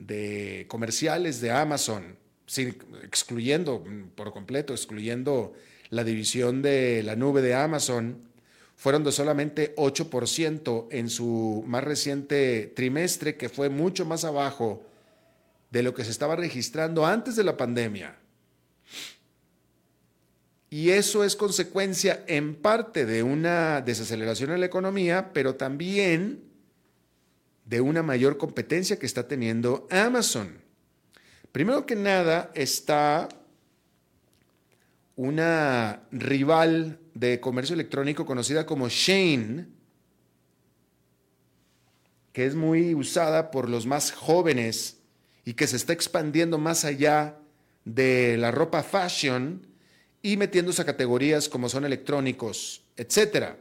de 0.00 0.66
comerciales 0.68 1.40
de 1.40 1.52
Amazon, 1.52 2.16
excluyendo 3.04 3.84
por 4.16 4.32
completo, 4.32 4.72
excluyendo 4.72 5.52
la 5.90 6.02
división 6.02 6.62
de 6.62 7.02
la 7.04 7.14
nube 7.14 7.42
de 7.42 7.54
Amazon, 7.54 8.28
fueron 8.76 9.04
de 9.04 9.12
solamente 9.12 9.74
8% 9.76 10.88
en 10.90 11.10
su 11.10 11.62
más 11.66 11.84
reciente 11.84 12.72
trimestre, 12.74 13.36
que 13.36 13.48
fue 13.48 13.68
mucho 13.68 14.06
más 14.06 14.24
abajo 14.24 14.82
de 15.70 15.82
lo 15.82 15.94
que 15.94 16.04
se 16.04 16.10
estaba 16.10 16.34
registrando 16.34 17.06
antes 17.06 17.36
de 17.36 17.44
la 17.44 17.56
pandemia. 17.56 18.16
Y 20.70 20.90
eso 20.90 21.24
es 21.24 21.36
consecuencia 21.36 22.24
en 22.26 22.54
parte 22.54 23.04
de 23.04 23.22
una 23.22 23.80
desaceleración 23.80 24.52
en 24.52 24.60
la 24.60 24.66
economía, 24.66 25.32
pero 25.32 25.56
también 25.56 26.49
de 27.70 27.80
una 27.80 28.02
mayor 28.02 28.36
competencia 28.36 28.98
que 28.98 29.06
está 29.06 29.28
teniendo 29.28 29.86
Amazon. 29.92 30.60
Primero 31.52 31.86
que 31.86 31.94
nada 31.94 32.50
está 32.54 33.28
una 35.14 36.02
rival 36.10 36.98
de 37.14 37.38
comercio 37.38 37.74
electrónico 37.74 38.26
conocida 38.26 38.66
como 38.66 38.88
Shane, 38.88 39.68
que 42.32 42.44
es 42.44 42.56
muy 42.56 42.92
usada 42.96 43.52
por 43.52 43.68
los 43.68 43.86
más 43.86 44.10
jóvenes 44.10 44.98
y 45.44 45.54
que 45.54 45.68
se 45.68 45.76
está 45.76 45.92
expandiendo 45.92 46.58
más 46.58 46.84
allá 46.84 47.38
de 47.84 48.36
la 48.36 48.50
ropa 48.50 48.82
fashion 48.82 49.64
y 50.22 50.36
metiéndose 50.36 50.82
a 50.82 50.86
categorías 50.86 51.48
como 51.48 51.68
son 51.68 51.84
electrónicos, 51.84 52.82
etcétera. 52.96 53.58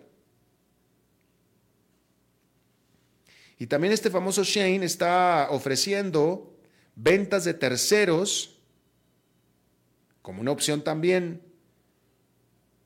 Y 3.59 3.67
también 3.67 3.93
este 3.93 4.09
famoso 4.09 4.43
Shane 4.43 4.85
está 4.85 5.49
ofreciendo 5.51 6.55
ventas 6.95 7.43
de 7.43 7.53
terceros 7.53 8.55
como 10.21 10.41
una 10.41 10.51
opción 10.51 10.81
también, 10.81 11.41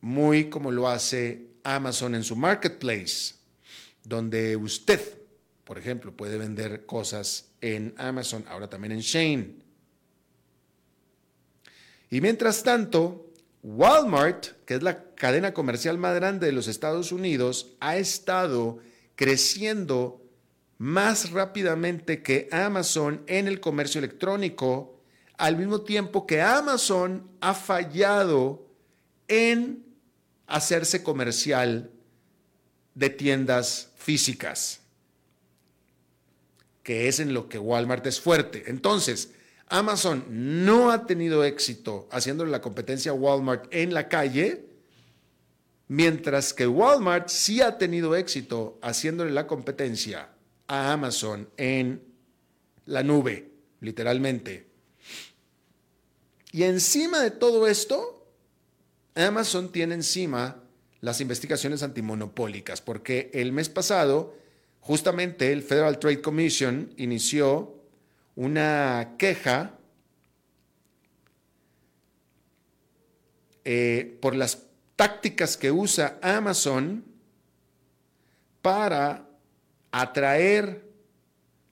muy 0.01 0.49
como 0.49 0.71
lo 0.71 0.87
hace 0.87 1.47
Amazon 1.63 2.15
en 2.15 2.23
su 2.23 2.35
marketplace, 2.35 3.35
donde 4.03 4.55
usted, 4.55 4.99
por 5.63 5.77
ejemplo, 5.77 6.11
puede 6.15 6.37
vender 6.37 6.85
cosas 6.85 7.49
en 7.61 7.93
Amazon, 7.97 8.43
ahora 8.47 8.69
también 8.69 8.93
en 8.93 8.99
Shane. 8.99 9.55
Y 12.09 12.21
mientras 12.21 12.63
tanto, 12.63 13.31
Walmart, 13.61 14.47
que 14.65 14.75
es 14.75 14.83
la 14.83 15.13
cadena 15.13 15.53
comercial 15.53 15.97
más 15.97 16.15
grande 16.15 16.47
de 16.47 16.51
los 16.53 16.67
Estados 16.67 17.11
Unidos, 17.11 17.75
ha 17.79 17.97
estado 17.97 18.79
creciendo 19.15 20.22
más 20.77 21.31
rápidamente 21.31 22.21
que 22.21 22.49
Amazon 22.51 23.23
en 23.27 23.47
el 23.47 23.59
comercio 23.59 23.99
electrónico, 23.99 25.01
al 25.37 25.57
mismo 25.57 25.81
tiempo 25.81 26.27
que 26.27 26.41
Amazon 26.41 27.29
ha 27.41 27.53
fallado 27.53 28.67
en 29.27 29.85
hacerse 30.47 31.03
comercial 31.03 31.91
de 32.95 33.09
tiendas 33.09 33.91
físicas, 33.95 34.81
que 36.83 37.07
es 37.07 37.19
en 37.19 37.33
lo 37.33 37.49
que 37.49 37.57
Walmart 37.57 38.05
es 38.05 38.19
fuerte. 38.19 38.65
Entonces, 38.67 39.31
Amazon 39.67 40.25
no 40.29 40.91
ha 40.91 41.07
tenido 41.07 41.43
éxito 41.43 42.07
haciéndole 42.11 42.51
la 42.51 42.61
competencia 42.61 43.11
a 43.11 43.15
Walmart 43.15 43.73
en 43.73 43.93
la 43.93 44.07
calle, 44.09 44.65
mientras 45.87 46.53
que 46.53 46.67
Walmart 46.67 47.29
sí 47.29 47.61
ha 47.61 47.77
tenido 47.77 48.15
éxito 48.15 48.77
haciéndole 48.81 49.31
la 49.31 49.47
competencia 49.47 50.29
a 50.67 50.93
Amazon 50.93 51.49
en 51.57 52.03
la 52.85 53.03
nube, 53.03 53.51
literalmente. 53.81 54.67
Y 56.51 56.63
encima 56.63 57.19
de 57.19 57.31
todo 57.31 57.67
esto, 57.67 58.27
Amazon 59.15 59.71
tiene 59.71 59.95
encima 59.95 60.63
las 61.01 61.19
investigaciones 61.19 61.83
antimonopólicas, 61.83 62.81
porque 62.81 63.29
el 63.33 63.51
mes 63.51 63.69
pasado, 63.69 64.35
justamente 64.79 65.51
el 65.51 65.63
Federal 65.63 65.99
Trade 65.99 66.21
Commission 66.21 66.93
inició 66.97 67.75
una 68.35 69.15
queja 69.17 69.77
eh, 73.65 74.17
por 74.21 74.35
las 74.35 74.63
tácticas 74.95 75.57
que 75.57 75.71
usa 75.71 76.19
Amazon 76.21 77.03
para 78.61 79.27
atraer 79.93 80.91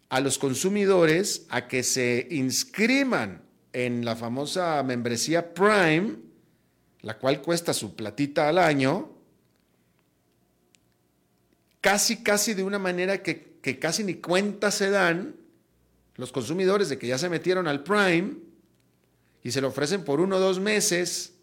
a 0.10 0.22
los 0.22 0.38
consumidores 0.38 1.48
a 1.50 1.68
que 1.68 1.82
se 1.82 2.28
inscriban 2.30 3.42
en 3.74 4.06
la 4.06 4.16
famosa 4.16 4.82
membresía 4.84 5.54
Prime, 5.56 6.18
la 7.02 7.18
cual 7.18 7.42
cuesta 7.42 7.74
su 7.74 7.96
platita 7.96 8.48
al 8.48 8.60
año, 8.60 9.10
casi, 11.82 12.22
casi 12.22 12.54
de 12.54 12.62
una 12.62 12.78
manera 12.78 13.24
que, 13.24 13.58
que 13.60 13.80
casi 13.80 14.04
ni 14.04 14.16
cuenta 14.16 14.70
se 14.70 14.92
dan, 14.92 15.36
los 16.16 16.32
consumidores 16.32 16.90
de 16.90 17.00
que 17.00 17.08
ya 17.08 17.18
se 17.18 17.30
metieron 17.30 17.68
al 17.68 17.82
Prime 17.84 18.36
y 19.44 19.52
se 19.52 19.62
lo 19.62 19.70
ofrecen 19.70 20.04
por 20.04 20.22
uno 20.22 20.36
o 20.36 20.40
dos 20.40 20.60
meses 20.60 21.34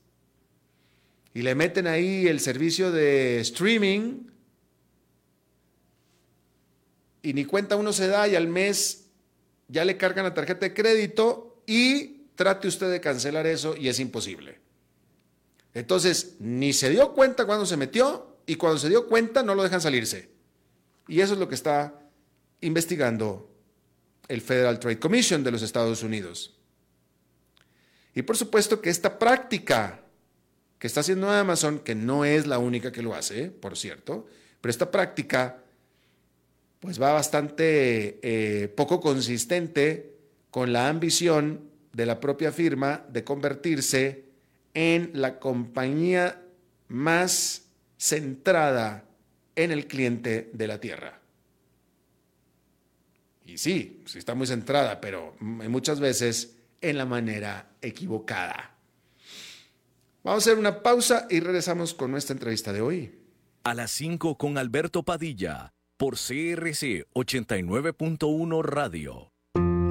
y 1.35 1.43
le 1.43 1.57
meten 1.57 1.89
ahí 1.89 2.29
el 2.29 2.39
servicio 2.39 2.93
de 2.93 3.41
streaming 3.41 4.29
y 7.23 7.33
ni 7.35 7.45
cuenta 7.45 7.77
uno 7.77 7.93
se 7.93 8.07
da 8.07 8.29
y 8.29 8.37
al 8.37 8.49
mes 8.49 9.07
ya 9.69 9.85
le 9.85 9.97
cargan 9.97 10.25
la 10.25 10.35
tarjeta 10.35 10.67
de 10.67 10.75
crédito 10.75 11.63
y 11.67 12.27
trate 12.35 12.69
usted 12.69 12.91
de 12.91 13.01
cancelar 13.01 13.47
eso 13.47 13.77
y 13.77 13.89
es 13.89 14.01
imposible. 14.01 14.61
Entonces, 15.75 16.37
ni 16.41 16.73
se 16.73 16.91
dio 16.91 17.13
cuenta 17.13 17.45
cuando 17.45 17.67
se 17.67 17.77
metió 17.77 18.39
y 18.47 18.55
cuando 18.57 18.79
se 18.79 18.89
dio 18.89 19.07
cuenta 19.07 19.43
no 19.43 19.55
lo 19.55 19.63
dejan 19.63 19.81
salirse. 19.81 20.31
Y 21.07 21.21
eso 21.21 21.35
es 21.35 21.39
lo 21.39 21.49
que 21.49 21.55
está 21.55 22.01
investigando 22.61 23.51
el 24.29 24.41
Federal 24.41 24.79
Trade 24.79 24.99
Commission 24.99 25.45
de 25.45 25.51
los 25.51 25.63
Estados 25.63 26.03
Unidos. 26.03 26.55
Y 28.15 28.23
por 28.23 28.37
supuesto 28.37 28.81
que 28.81 28.91
esta 28.91 29.19
práctica 29.19 30.03
que 30.79 30.87
está 30.87 31.01
haciendo 31.01 31.31
Amazon, 31.31 31.81
que 31.81 31.95
no 31.95 32.25
es 32.25 32.47
la 32.47 32.59
única 32.59 32.93
que 32.93 33.03
lo 33.03 33.15
hace, 33.15 33.51
por 33.51 33.77
cierto, 33.77 34.27
pero 34.61 34.71
esta 34.71 34.91
práctica 34.91 35.63
pues 36.81 37.01
va 37.01 37.13
bastante 37.13 38.21
eh, 38.23 38.69
poco 38.69 39.01
consistente 39.01 40.15
con 40.51 40.73
la 40.73 40.89
ambición 40.89 41.69
de 41.93 42.07
la 42.07 42.21
propia 42.21 42.53
firma 42.53 43.05
de 43.09 43.25
convertirse 43.25 44.25
en 44.75 45.11
la 45.15 45.39
compañía 45.39 46.43
más 46.89 47.65
centrada 47.97 49.05
en 49.57 49.73
el 49.73 49.87
cliente 49.87 50.51
de 50.53 50.67
la 50.67 50.81
Tierra. 50.81 51.21
Y 53.45 53.59
sí, 53.59 54.03
sí 54.07 54.19
está 54.19 54.35
muy 54.35 54.47
centrada, 54.47 55.01
pero 55.01 55.35
muchas 55.41 56.01
veces 56.01 56.57
en 56.81 56.99
la 56.99 57.07
manera 57.07 57.71
equivocada. 57.81 58.75
Vamos 60.23 60.47
a 60.47 60.51
hacer 60.51 60.59
una 60.59 60.83
pausa 60.83 61.27
y 61.31 61.41
regresamos 61.41 61.95
con 61.95 62.11
nuestra 62.11 62.35
entrevista 62.35 62.73
de 62.73 62.83
hoy. 62.83 63.19
A 63.65 63.75
las 63.75 63.91
5 63.93 64.37
con 64.37 64.59
Alberto 64.59 65.03
Padilla, 65.03 65.73
por 65.99 66.15
CRC 66.15 67.07
89.1 67.13 68.63
Radio. 68.63 69.33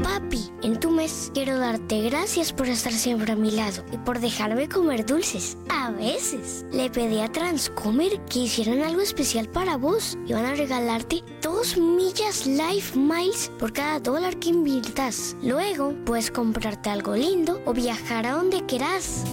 Papi, 0.02 0.50
en 0.64 0.80
tu 0.80 0.90
mes 0.90 1.32
quiero 1.34 1.58
darte 1.60 2.02
gracias 2.04 2.54
por 2.54 2.68
estar 2.68 2.94
siempre 2.94 3.34
a 3.34 3.36
mi 3.36 3.52
lado 3.52 3.84
y 3.92 3.98
por 3.98 4.20
dejarme 4.20 4.70
comer 4.70 5.06
dulces. 5.06 5.58
A 5.70 5.92
veces 5.92 6.66
le 6.72 6.90
pedí 6.90 7.20
a 7.20 7.30
Transcomer 7.30 8.24
que 8.26 8.40
hicieran 8.40 8.82
algo 8.82 9.02
especial 9.02 9.50
para 9.50 9.76
vos 9.76 10.18
y 10.26 10.32
van 10.32 10.46
a 10.46 10.56
regalarte 10.56 11.24
dos 11.42 11.78
millas 11.78 12.48
Life 12.48 12.98
Miles 12.98 13.52
por 13.60 13.74
cada 13.74 14.00
dólar 14.00 14.40
que 14.40 14.50
inviertas. 14.50 15.36
Luego 15.44 15.94
puedes 16.06 16.32
comprarte 16.32 16.90
algo 16.90 17.16
lindo 17.16 17.62
o 17.66 17.74
viajar 17.74 18.26
a 18.26 18.32
donde 18.32 18.66
quieras. 18.66 19.26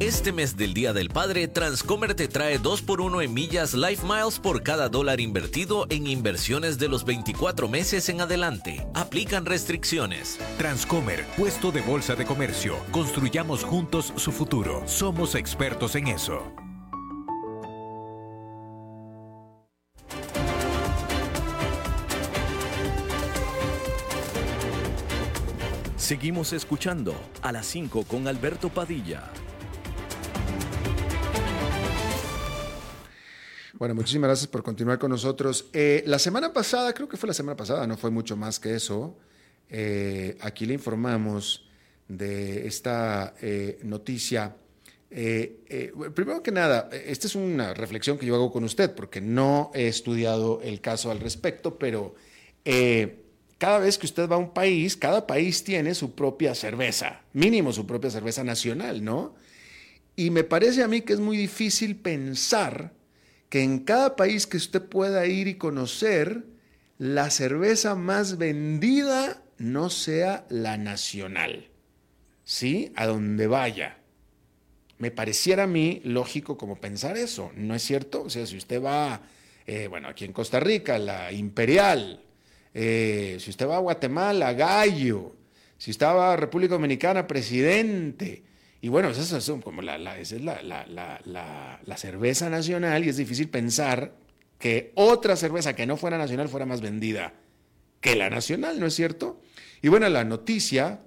Este 0.00 0.32
mes 0.32 0.56
del 0.56 0.74
Día 0.74 0.92
del 0.92 1.08
Padre, 1.08 1.46
Transcomer 1.46 2.14
te 2.14 2.26
trae 2.26 2.60
2x1 2.60 3.22
en 3.22 3.32
millas 3.32 3.74
Life 3.74 4.04
Miles 4.04 4.40
por 4.40 4.64
cada 4.64 4.88
dólar 4.88 5.20
invertido 5.20 5.86
en 5.88 6.08
inversiones 6.08 6.78
de 6.78 6.88
los 6.88 7.04
24 7.04 7.68
meses 7.68 8.08
en 8.08 8.20
adelante. 8.20 8.84
Aplican 8.94 9.46
restricciones. 9.46 10.40
Transcomer, 10.58 11.24
puesto 11.36 11.70
de 11.70 11.80
bolsa 11.80 12.16
de 12.16 12.26
comercio. 12.26 12.76
Construyamos 12.90 13.62
juntos 13.62 14.12
su 14.16 14.32
futuro. 14.32 14.82
Somos 14.86 15.36
expertos 15.36 15.94
en 15.94 16.08
eso. 16.08 16.42
Seguimos 25.96 26.52
escuchando 26.52 27.14
a 27.42 27.52
las 27.52 27.64
5 27.66 28.04
con 28.04 28.26
Alberto 28.26 28.68
Padilla. 28.68 29.30
Bueno, 33.76 33.96
muchísimas 33.96 34.28
gracias 34.28 34.46
por 34.46 34.62
continuar 34.62 35.00
con 35.00 35.10
nosotros. 35.10 35.68
Eh, 35.72 36.04
la 36.06 36.20
semana 36.20 36.52
pasada, 36.52 36.92
creo 36.92 37.08
que 37.08 37.16
fue 37.16 37.26
la 37.26 37.34
semana 37.34 37.56
pasada, 37.56 37.88
no 37.88 37.96
fue 37.96 38.08
mucho 38.08 38.36
más 38.36 38.60
que 38.60 38.76
eso, 38.76 39.18
eh, 39.68 40.38
aquí 40.42 40.64
le 40.64 40.74
informamos 40.74 41.68
de 42.06 42.68
esta 42.68 43.34
eh, 43.42 43.80
noticia. 43.82 44.54
primero 45.10 46.40
que 46.40 46.52
nada, 46.52 46.88
esta 46.92 47.26
es 47.26 47.34
una 47.34 47.74
reflexión 47.74 48.16
que 48.16 48.26
yo 48.26 48.36
hago 48.36 48.52
con 48.52 48.62
usted, 48.62 48.94
porque 48.94 49.20
no 49.20 49.72
he 49.74 49.88
estudiado 49.88 50.60
el 50.62 50.80
caso 50.80 51.10
al 51.10 51.18
respecto, 51.18 51.76
pero 51.76 52.14
cada 53.58 53.80
vez 53.80 53.98
que 53.98 54.06
usted 54.06 54.28
va 54.28 54.36
a 54.36 54.38
un 54.38 54.54
país, 54.54 54.96
cada 54.96 55.26
país 55.26 55.64
tiene 55.64 55.96
su 55.96 56.14
propia 56.14 56.54
cerveza, 56.54 57.22
mínimo 57.32 57.72
su 57.72 57.88
propia 57.88 58.10
cerveza 58.10 58.44
nacional, 58.44 59.02
¿no? 59.02 59.34
Y 60.14 60.30
me 60.30 60.44
parece 60.44 60.84
a 60.84 60.88
mí 60.88 61.00
que 61.00 61.12
es 61.12 61.20
muy 61.20 61.36
difícil 61.36 61.96
pensar 61.96 62.93
que 63.54 63.62
en 63.62 63.84
cada 63.84 64.16
país 64.16 64.48
que 64.48 64.56
usted 64.56 64.82
pueda 64.82 65.26
ir 65.26 65.46
y 65.46 65.54
conocer, 65.54 66.42
la 66.98 67.30
cerveza 67.30 67.94
más 67.94 68.36
vendida 68.36 69.44
no 69.58 69.90
sea 69.90 70.44
la 70.48 70.76
nacional, 70.76 71.68
¿sí? 72.42 72.90
A 72.96 73.06
donde 73.06 73.46
vaya. 73.46 73.98
Me 74.98 75.12
pareciera 75.12 75.62
a 75.62 75.66
mí 75.68 76.00
lógico 76.02 76.58
como 76.58 76.80
pensar 76.80 77.16
eso, 77.16 77.52
¿no 77.54 77.76
es 77.76 77.82
cierto? 77.82 78.22
O 78.24 78.28
sea, 78.28 78.44
si 78.44 78.56
usted 78.56 78.82
va, 78.82 79.22
eh, 79.68 79.86
bueno, 79.86 80.08
aquí 80.08 80.24
en 80.24 80.32
Costa 80.32 80.58
Rica, 80.58 80.98
la 80.98 81.30
Imperial, 81.30 82.24
eh, 82.74 83.36
si 83.38 83.50
usted 83.50 83.68
va 83.68 83.76
a 83.76 83.86
Guatemala, 83.86 84.52
Gallo, 84.54 85.36
si 85.78 85.92
usted 85.92 86.06
va 86.06 86.32
a 86.32 86.36
República 86.36 86.74
Dominicana, 86.74 87.28
Presidente, 87.28 88.42
y 88.84 88.88
bueno, 88.88 89.08
esa 89.08 89.38
es, 89.38 89.50
como 89.62 89.80
la, 89.80 90.18
es 90.18 90.32
la, 90.42 91.96
cerveza 91.96 92.50
nacional 92.50 93.02
y 93.02 93.08
es 93.08 93.16
difícil 93.16 93.48
pensar 93.48 94.12
que 94.58 94.92
otra 94.94 95.36
cerveza 95.36 95.74
que 95.74 95.86
no 95.86 95.96
fuera 95.96 96.18
nacional 96.18 96.50
fuera 96.50 96.66
más 96.66 96.82
vendida 96.82 97.32
que 98.02 98.14
la 98.14 98.28
nacional, 98.28 98.78
¿no 98.78 98.84
es 98.84 98.92
cierto? 98.92 99.40
Y 99.80 99.88
bueno, 99.88 100.06
la 100.10 100.24
noticia 100.24 101.00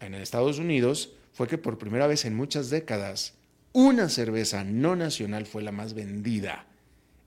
en 0.00 0.14
Estados 0.14 0.58
Unidos 0.58 1.12
fue 1.32 1.46
que 1.46 1.58
por 1.58 1.78
primera 1.78 2.08
vez 2.08 2.24
en 2.24 2.34
muchas 2.34 2.70
décadas 2.70 3.34
una 3.70 4.08
cerveza 4.08 4.64
no 4.64 4.96
nacional 4.96 5.46
fue 5.46 5.62
la 5.62 5.70
más 5.70 5.94
vendida 5.94 6.66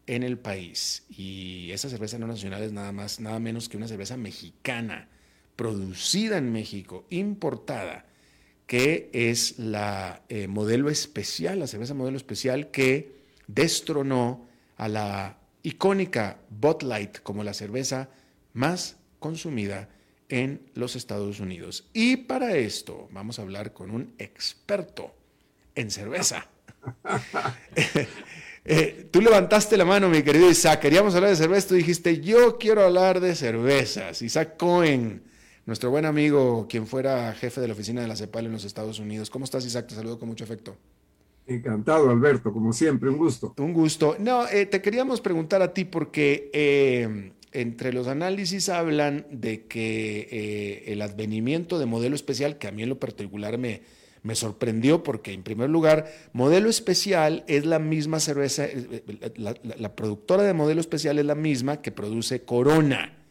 en 0.07 0.23
el 0.23 0.37
país. 0.37 1.05
Y 1.07 1.71
esa 1.71 1.87
cerveza 1.87 2.19
no 2.19 2.27
nacional 2.27 2.63
es 2.63 2.73
nada 2.73 2.91
más, 2.91 3.21
nada 3.21 3.39
menos 3.39 3.69
que 3.69 3.77
una 3.77 3.87
cerveza 3.87 4.17
mexicana, 4.17 5.07
producida 5.55 6.37
en 6.37 6.51
México, 6.51 7.05
importada 7.09 8.07
que 8.67 9.09
es 9.13 9.59
la 9.59 10.23
eh, 10.29 10.47
modelo 10.47 10.89
especial, 10.89 11.59
la 11.59 11.67
cerveza 11.67 11.93
modelo 11.93 12.17
especial 12.17 12.71
que 12.71 13.15
destronó 13.47 14.47
a 14.77 14.87
la 14.87 15.37
icónica 15.63 16.37
Bud 16.49 16.81
Light 16.81 17.19
como 17.21 17.43
la 17.43 17.53
cerveza 17.53 18.09
más 18.53 18.97
consumida 19.19 19.89
en 20.29 20.61
los 20.73 20.95
Estados 20.95 21.39
Unidos. 21.39 21.87
Y 21.93 22.17
para 22.17 22.55
esto 22.55 23.07
vamos 23.11 23.37
a 23.37 23.43
hablar 23.43 23.73
con 23.73 23.91
un 23.91 24.13
experto 24.17 25.13
en 25.75 25.91
cerveza. 25.91 26.47
Eh, 28.67 29.09
tú 29.11 29.21
levantaste 29.21 29.77
la 29.77 29.85
mano, 29.85 30.09
mi 30.09 30.23
querido 30.23 30.49
Isaac, 30.49 30.79
queríamos 30.79 31.13
hablar 31.13 31.29
de 31.29 31.35
cerveza, 31.35 31.67
tú 31.67 31.75
dijiste, 31.75 32.19
yo 32.19 32.57
quiero 32.57 32.83
hablar 32.83 33.19
de 33.19 33.35
cervezas. 33.35 34.23
Isaac 34.23 34.57
Cohen, 34.57 35.21
nuestro 35.65 35.89
buen 35.89 36.05
amigo, 36.05 36.67
quien 36.69 36.87
fuera 36.87 37.33
jefe 37.33 37.61
de 37.61 37.67
la 37.67 37.73
oficina 37.73 38.01
de 38.01 38.07
la 38.07 38.15
CEPAL 38.15 38.45
en 38.45 38.51
los 38.51 38.65
Estados 38.65 38.99
Unidos. 38.99 39.29
¿Cómo 39.29 39.45
estás, 39.45 39.65
Isaac? 39.65 39.87
Te 39.87 39.95
saludo 39.95 40.19
con 40.19 40.29
mucho 40.29 40.43
afecto. 40.43 40.75
Encantado, 41.47 42.09
Alberto, 42.09 42.51
como 42.51 42.73
siempre, 42.73 43.09
un 43.09 43.17
gusto. 43.17 43.53
Un 43.57 43.73
gusto. 43.73 44.15
No, 44.19 44.47
eh, 44.47 44.65
te 44.65 44.81
queríamos 44.81 45.21
preguntar 45.21 45.61
a 45.61 45.73
ti 45.73 45.85
porque 45.85 46.49
eh, 46.53 47.33
entre 47.51 47.93
los 47.93 48.07
análisis 48.07 48.69
hablan 48.69 49.27
de 49.29 49.65
que 49.65 50.27
eh, 50.31 50.83
el 50.91 51.01
advenimiento 51.01 51.77
de 51.77 51.85
modelo 51.85 52.15
especial, 52.15 52.57
que 52.57 52.67
a 52.67 52.71
mí 52.71 52.83
en 52.83 52.89
lo 52.89 52.99
particular 52.99 53.59
me, 53.59 53.81
me 54.23 54.33
sorprendió 54.33 55.03
porque 55.03 55.33
en 55.33 55.43
primer 55.43 55.69
lugar, 55.69 56.11
modelo 56.33 56.67
especial 56.67 57.43
es 57.47 57.65
la 57.65 57.77
misma 57.77 58.19
cerveza, 58.19 58.65
la, 59.35 59.95
productora 59.95 60.41
de 60.41 60.53
modelo 60.53 60.81
especial 60.81 61.19
es 61.19 61.25
la 61.25 61.35
misma 61.35 61.81
que 61.83 61.91
produce 61.91 62.43
Corona. 62.43 63.24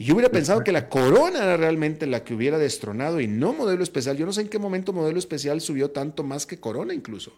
Y 0.00 0.04
yo 0.04 0.14
hubiera 0.14 0.30
pensado 0.30 0.64
que 0.64 0.72
la 0.72 0.88
Corona 0.88 1.42
era 1.42 1.58
realmente 1.58 2.06
la 2.06 2.24
que 2.24 2.32
hubiera 2.32 2.56
destronado 2.56 3.20
y 3.20 3.28
no 3.28 3.52
modelo 3.52 3.82
especial. 3.82 4.16
Yo 4.16 4.24
no 4.24 4.32
sé 4.32 4.40
en 4.40 4.48
qué 4.48 4.58
momento 4.58 4.94
modelo 4.94 5.18
especial 5.18 5.60
subió 5.60 5.90
tanto 5.90 6.24
más 6.24 6.46
que 6.46 6.58
Corona 6.58 6.94
incluso. 6.94 7.34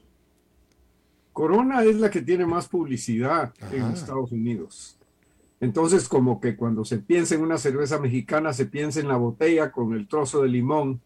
Corona 1.33 1.83
es 1.83 1.97
la 1.97 2.09
que 2.09 2.23
tiene 2.23 2.47
más 2.47 2.69
publicidad 2.69 3.53
en 3.73 3.83
Estados 3.87 4.31
Unidos. 4.31 4.97
Entonces, 5.59 6.09
como 6.09 6.41
que 6.41 6.55
cuando 6.55 6.85
se 6.85 6.99
piensa 6.99 7.35
en 7.35 7.41
una 7.41 7.59
cerveza 7.59 7.99
mexicana, 7.99 8.53
se 8.53 8.67
piensa 8.67 9.01
en 9.01 9.09
la 9.09 9.17
botella 9.17 9.73
con 9.73 9.93
el 9.95 10.07
trozo 10.07 10.43
de 10.43 10.49
limón. 10.49 11.01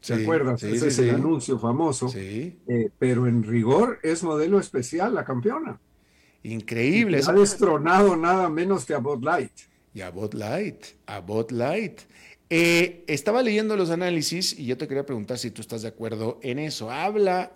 ¿Se 0.00 0.12
acuerdan? 0.12 0.56
Ese 0.56 0.88
es 0.88 0.98
el 0.98 1.14
anuncio 1.14 1.58
famoso. 1.58 2.10
Sí. 2.10 2.58
Eh, 2.68 2.90
pero 2.98 3.26
en 3.26 3.44
rigor 3.44 3.98
es 4.02 4.22
modelo 4.22 4.60
especial 4.60 5.14
la 5.14 5.24
campeona. 5.24 5.80
Increíble. 6.42 7.22
ha 7.26 7.32
destronado 7.32 8.14
nada 8.14 8.50
menos 8.50 8.84
que 8.84 8.92
a 8.92 8.98
Bud 8.98 9.24
Light. 9.24 9.52
Y 9.96 10.02
a 10.02 10.10
Bud 10.10 10.34
Light, 10.34 10.84
a 11.06 11.20
Bud 11.20 11.52
Light. 11.52 12.02
Eh, 12.50 13.02
estaba 13.06 13.42
leyendo 13.42 13.78
los 13.78 13.88
análisis 13.88 14.52
y 14.58 14.66
yo 14.66 14.76
te 14.76 14.86
quería 14.86 15.06
preguntar 15.06 15.38
si 15.38 15.50
tú 15.50 15.62
estás 15.62 15.80
de 15.80 15.88
acuerdo 15.88 16.38
en 16.42 16.58
eso. 16.58 16.90
Habla, 16.90 17.52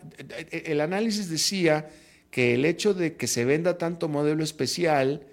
el 0.51 0.81
análisis 0.81 1.29
decía 1.29 1.91
que 2.31 2.55
el 2.55 2.65
hecho 2.65 2.95
de 2.95 3.15
que 3.17 3.27
se 3.27 3.45
venda 3.45 3.77
tanto 3.77 4.09
modelo 4.09 4.43
especial 4.43 5.27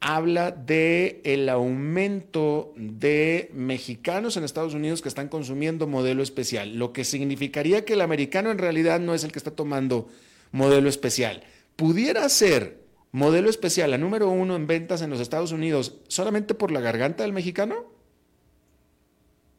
habla 0.00 0.50
de 0.50 1.22
el 1.24 1.48
aumento 1.48 2.74
de 2.76 3.50
mexicanos 3.54 4.36
en 4.36 4.44
Estados 4.44 4.74
Unidos 4.74 5.00
que 5.00 5.08
están 5.08 5.28
consumiendo 5.28 5.86
modelo 5.86 6.22
especial, 6.22 6.76
lo 6.76 6.92
que 6.92 7.04
significaría 7.04 7.86
que 7.86 7.94
el 7.94 8.02
americano 8.02 8.50
en 8.50 8.58
realidad 8.58 9.00
no 9.00 9.14
es 9.14 9.24
el 9.24 9.32
que 9.32 9.38
está 9.38 9.52
tomando 9.52 10.06
modelo 10.50 10.90
especial. 10.90 11.44
Pudiera 11.76 12.28
ser 12.28 12.81
modelo 13.12 13.50
especial 13.50 13.90
la 13.90 13.98
número 13.98 14.28
uno 14.28 14.56
en 14.56 14.66
ventas 14.66 15.02
en 15.02 15.10
los 15.10 15.20
Estados 15.20 15.52
Unidos 15.52 16.00
solamente 16.08 16.54
por 16.54 16.70
la 16.70 16.80
garganta 16.80 17.22
del 17.22 17.32
mexicano. 17.32 17.92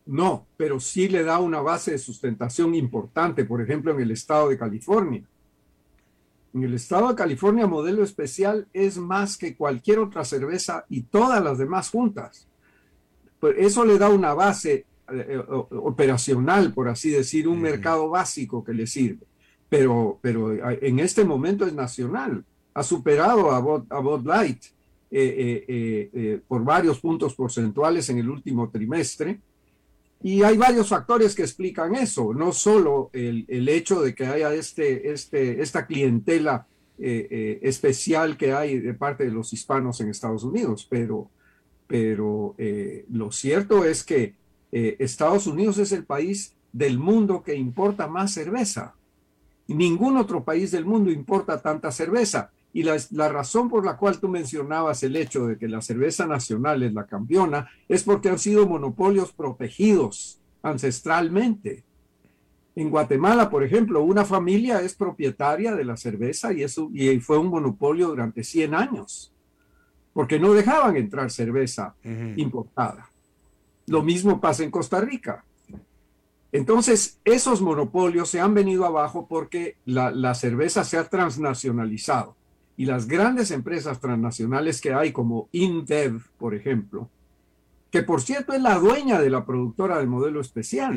No, 0.05 0.47
pero 0.57 0.79
sí 0.79 1.07
le 1.07 1.23
da 1.23 1.39
una 1.39 1.61
base 1.61 1.91
de 1.91 1.97
sustentación 1.97 2.75
importante, 2.75 3.45
por 3.45 3.61
ejemplo, 3.61 3.93
en 3.93 4.01
el 4.01 4.11
estado 4.11 4.49
de 4.49 4.57
California. 4.57 5.23
En 6.53 6.63
el 6.63 6.73
estado 6.73 7.09
de 7.09 7.15
California, 7.15 7.67
modelo 7.67 8.03
especial 8.03 8.67
es 8.73 8.97
más 8.97 9.37
que 9.37 9.55
cualquier 9.55 9.99
otra 9.99 10.25
cerveza 10.25 10.85
y 10.89 11.03
todas 11.03 11.41
las 11.43 11.57
demás 11.57 11.89
juntas. 11.89 12.47
Pues 13.39 13.55
eso 13.57 13.85
le 13.85 13.97
da 13.97 14.09
una 14.09 14.33
base 14.33 14.85
eh, 15.11 15.41
operacional, 15.47 16.73
por 16.73 16.89
así 16.89 17.09
decir, 17.09 17.47
un 17.47 17.61
mercado 17.61 18.09
básico 18.09 18.63
que 18.63 18.73
le 18.73 18.87
sirve. 18.87 19.25
Pero, 19.69 20.19
pero 20.21 20.53
en 20.53 20.99
este 20.99 21.23
momento 21.23 21.65
es 21.65 21.73
nacional. 21.73 22.45
Ha 22.73 22.83
superado 22.83 23.51
a 23.51 23.59
Bud, 23.59 24.25
Light 24.25 24.63
eh, 25.11 25.65
eh, 25.67 26.39
por 26.47 26.63
varios 26.63 26.99
puntos 26.99 27.35
porcentuales 27.35 28.09
en 28.09 28.17
el 28.17 28.29
último 28.29 28.69
trimestre 28.69 29.39
y 30.23 30.41
hay 30.41 30.57
varios 30.57 30.87
factores 30.87 31.35
que 31.35 31.41
explican 31.41 31.95
eso, 31.95 32.33
no 32.33 32.53
solo 32.53 33.09
el, 33.11 33.45
el 33.49 33.67
hecho 33.67 34.01
de 34.01 34.15
que 34.15 34.25
haya 34.25 34.53
este, 34.53 35.11
este, 35.11 35.61
esta 35.61 35.85
clientela 35.85 36.65
eh, 36.99 37.27
eh, 37.29 37.59
especial 37.63 38.37
que 38.37 38.53
hay 38.53 38.79
de 38.79 38.93
parte 38.93 39.25
de 39.25 39.31
los 39.31 39.51
hispanos 39.51 39.99
en 39.99 40.09
Estados 40.09 40.43
Unidos, 40.43 40.87
pero, 40.89 41.27
pero 41.87 42.55
eh, 42.57 43.05
lo 43.11 43.31
cierto 43.31 43.83
es 43.83 44.03
que 44.03 44.35
Estados 44.71 45.45
Unidos 45.45 45.77
es 45.77 45.91
el 45.91 46.03
país 46.03 46.55
del 46.71 46.97
mundo 46.97 47.43
que 47.43 47.53
importa 47.53 48.07
más 48.07 48.33
cerveza. 48.33 48.95
Ningún 49.67 50.17
otro 50.17 50.43
país 50.43 50.71
del 50.71 50.83
mundo 50.83 51.11
importa 51.11 51.61
tanta 51.61 51.91
cerveza. 51.91 52.49
Y 52.75 52.81
la, 52.81 53.29
razón 53.29 53.69
por 53.69 53.85
la 53.85 53.97
cual 53.97 54.19
tú 54.19 54.27
mencionabas 54.27 55.03
el 55.03 55.15
hecho 55.15 55.45
de 55.45 55.59
que 55.59 55.67
la 55.67 55.79
cerveza 55.79 56.25
nacional 56.25 56.81
es 56.81 56.91
la 56.91 57.05
campeona 57.05 57.69
es 57.87 58.01
porque 58.01 58.29
han 58.29 58.39
sido 58.39 58.67
monopolios 58.67 59.31
protegidos 59.31 60.41
ancestralmente. 60.63 61.83
En 62.75 62.89
Guatemala, 62.89 63.51
por 63.51 63.63
ejemplo, 63.63 64.01
una 64.01 64.25
familia 64.25 64.81
es 64.81 64.95
propietaria 64.95 65.75
de 65.75 65.85
la 65.85 65.95
cerveza 65.95 66.51
y, 66.51 66.63
eso, 66.63 66.89
y 66.91 67.19
fue 67.19 67.37
un 67.37 67.49
monopolio 67.49 68.07
durante 68.07 68.43
100 68.43 68.73
años, 68.73 69.31
porque 70.11 70.39
no 70.39 70.53
dejaban 70.53 70.97
entrar 70.97 71.29
cerveza 71.29 71.93
importada. 72.35 73.07
Lo 73.85 74.01
mismo 74.01 74.41
pasa 74.41 74.63
en 74.63 74.71
Costa 74.71 74.99
Rica. 74.99 75.45
Entonces, 76.51 77.19
esos 77.23 77.61
monopolios 77.61 78.29
se 78.29 78.39
han 78.39 78.55
venido 78.55 78.85
abajo 78.85 79.27
porque 79.27 79.77
la, 79.85 80.09
la 80.09 80.33
cerveza 80.33 80.83
se 80.83 80.97
ha 80.97 81.07
transnacionalizado 81.07 82.35
y 82.75 82.85
las 82.85 83.07
grandes 83.07 83.51
empresas 83.51 83.99
transnacionales 83.99 84.81
que 84.81 84.93
hay, 84.93 85.11
como 85.11 85.47
InBev, 85.51 86.21
por 86.37 86.55
ejemplo, 86.55 87.09
que 87.93 88.01
por 88.01 88.21
cierto 88.21 88.53
es 88.53 88.61
la 88.61 88.79
dueña 88.79 89.21
de 89.21 89.29
la 89.29 89.45
productora 89.45 89.99
del 89.99 90.07
modelo 90.07 90.41
especial. 90.41 90.95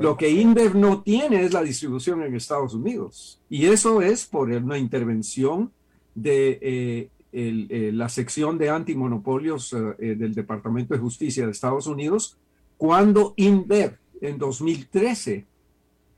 Lo 0.00 0.16
que 0.16 0.30
InBev 0.30 0.76
no 0.76 1.02
tiene 1.02 1.42
es 1.42 1.52
la 1.52 1.62
distribución 1.62 2.22
en 2.22 2.36
Estados 2.36 2.74
Unidos. 2.74 3.40
Y 3.48 3.66
eso 3.66 4.02
es 4.02 4.24
por 4.24 4.50
una 4.50 4.78
intervención 4.78 5.72
de 6.14 6.58
eh, 6.62 7.08
eh, 7.32 7.90
la 7.92 8.08
sección 8.08 8.56
de 8.56 8.70
antimonopolios 8.70 9.72
eh, 9.72 10.14
del 10.14 10.32
Departamento 10.32 10.94
de 10.94 11.00
Justicia 11.00 11.44
de 11.44 11.50
Estados 11.50 11.88
Unidos, 11.88 12.38
cuando 12.76 13.34
InBev 13.36 13.98
en 14.20 14.38
2013 14.38 15.44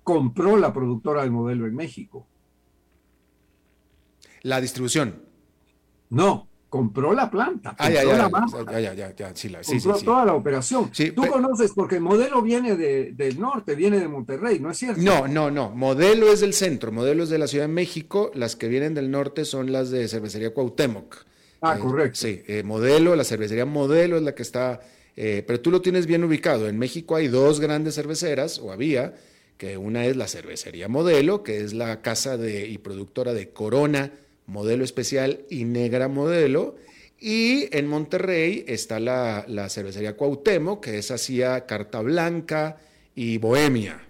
compró 0.03 0.59
la 0.59 0.73
productora 0.75 1.23
del 1.23 1.31
modelo 1.31 1.67
en 1.67 1.75
México. 1.75 2.27
La 4.43 4.61
distribución. 4.61 5.23
No, 6.11 6.49
compró 6.73 7.13
la 7.13 7.31
planta. 7.31 7.77
Ah, 7.79 7.91
ya, 7.91 8.03
ya, 8.03 8.31
ya, 8.81 8.95
ya, 8.95 9.15
ya, 9.15 9.35
sí, 9.35 9.51
sí, 9.61 9.81
compró 9.83 10.01
toda 10.03 10.25
la 10.25 10.33
operación. 10.33 10.91
Tú 11.15 11.27
conoces, 11.27 11.73
porque 11.75 12.01
Modelo 12.01 12.41
viene 12.41 12.77
del 12.77 13.39
norte, 13.39 13.75
viene 13.75 14.01
de 14.01 14.09
Monterrey, 14.09 14.59
¿no 14.59 14.71
es 14.71 14.79
cierto? 14.79 15.03
No, 15.03 15.29
no, 15.29 15.51
no. 15.51 15.69
Modelo 15.69 16.33
es 16.33 16.41
del 16.41 16.55
centro, 16.55 16.91
Modelo 16.91 17.25
es 17.25 17.29
de 17.29 17.39
la 17.39 17.47
Ciudad 17.47 17.65
de 17.67 17.73
México. 17.73 18.31
Las 18.35 18.57
que 18.57 18.69
vienen 18.69 18.95
del 18.95 19.11
norte 19.11 19.45
son 19.45 19.71
las 19.71 19.91
de 19.91 20.09
Cervecería 20.09 20.55
Cuauhtémoc. 20.55 21.27
Ah, 21.61 21.77
eh, 21.77 21.79
correcto. 21.79 22.19
Sí, 22.19 22.43
eh, 22.47 22.63
Modelo, 22.63 23.15
la 23.17 23.25
cervecería 23.25 23.67
Modelo 23.67 24.17
es 24.17 24.23
la 24.23 24.35
que 24.35 24.43
está. 24.43 24.81
Eh, 25.15 25.45
pero 25.47 25.61
tú 25.61 25.71
lo 25.71 25.83
tienes 25.83 26.07
bien 26.07 26.25
ubicado. 26.25 26.69
En 26.71 26.79
México 26.79 27.17
hay 27.17 27.29
dos 27.29 27.61
grandes 27.61 27.97
cerveceras, 27.97 28.59
o 28.59 28.73
había, 28.73 29.15
que 29.59 29.77
una 29.77 30.07
es 30.07 30.17
la 30.17 30.27
cervecería 30.27 30.89
Modelo, 30.89 31.43
que 31.43 31.59
es 31.59 31.75
la 31.75 32.01
casa 32.01 32.39
de, 32.39 32.67
y 32.67 32.79
productora 32.79 33.35
de 33.35 33.51
Corona 33.51 34.11
modelo 34.47 34.85
especial 34.85 35.45
y 35.51 35.65
negra 35.65 36.09
modelo. 36.09 36.77
Y 37.19 37.69
en 37.77 37.87
Monterrey 37.87 38.65
está 38.67 38.99
la, 38.99 39.69
cervecería 39.69 40.17
Cuauhtémoc, 40.17 40.85
que 40.85 40.99
es 40.99 41.11
hacía 41.11 41.67
Carta 41.67 42.01
Blanca 42.01 42.79
y 43.15 43.39
Bohemia. 43.39 44.01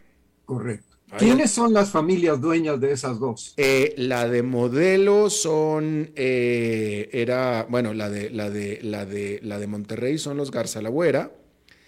Correcto. 0.47 0.97
¿Quiénes 1.19 1.51
son 1.51 1.75
las 1.75 1.91
familias 1.91 2.41
dueñas 2.41 2.81
de 2.81 2.93
esas 2.93 3.21
dos? 3.21 3.53
Eh, 3.59 3.93
la 3.99 4.27
de 4.29 4.43
modelo 4.43 5.29
son, 5.29 6.11
eh, 6.17 7.11
era, 7.13 7.67
bueno, 7.69 7.93
la 7.93 8.09
de, 8.09 8.31
la, 8.31 8.49
de, 8.49 8.79
la, 8.83 9.05
de, 9.05 9.39
la 9.43 9.59
de 9.59 9.67
Monterrey 9.67 10.17
son 10.17 10.39
los 10.39 10.51
Garza 10.51 10.81
Lagüera. 10.81 11.31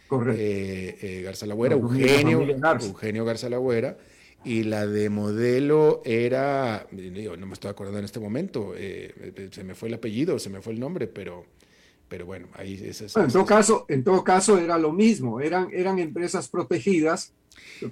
Correcto. 0.09 0.43
Eh, 0.43 1.23
Garza 1.25 1.47
Lagüera, 1.47 1.75
Eugenio, 1.75 2.43
Eugenio 2.43 3.25
Garza 3.25 3.49
Lagüera 3.49 3.97
y 4.45 4.65
la 4.65 4.87
de 4.87 5.09
modelo 5.11 6.03
era, 6.05 6.87
no 6.91 7.47
me 7.47 7.55
estoy 7.55 7.71
acordando 7.71 7.99
en 7.99 8.05
este 8.05 8.21
momento, 8.21 8.75
eh, 8.77 9.51
se 9.51 9.65
me 9.65 9.75
fue 9.75 9.89
el 9.89 9.95
apellido, 9.95 10.39
se 10.39 10.51
me 10.51 10.61
fue 10.61 10.75
el 10.75 10.81
nombre, 10.81 11.07
pero, 11.07 11.45
pero 12.09 12.27
bueno, 12.27 12.49
ahí 12.55 12.75
es, 12.85 13.17
en 13.17 13.29
todo 13.29 13.47
caso, 13.47 13.87
en 13.89 14.05
todo 14.05 14.23
caso 14.23 14.59
era 14.59 14.79
lo 14.79 14.93
mismo, 14.93 15.41
eran, 15.41 15.69
eran 15.73 15.99
empresas 15.99 16.49
protegidas, 16.49 17.33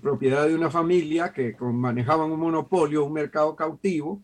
propiedad 0.00 0.46
de 0.46 0.54
una 0.54 0.70
familia 0.70 1.32
que 1.32 1.56
manejaban 1.60 2.30
un 2.30 2.40
monopolio, 2.40 3.04
un 3.04 3.12
mercado 3.12 3.56
cautivo, 3.56 4.20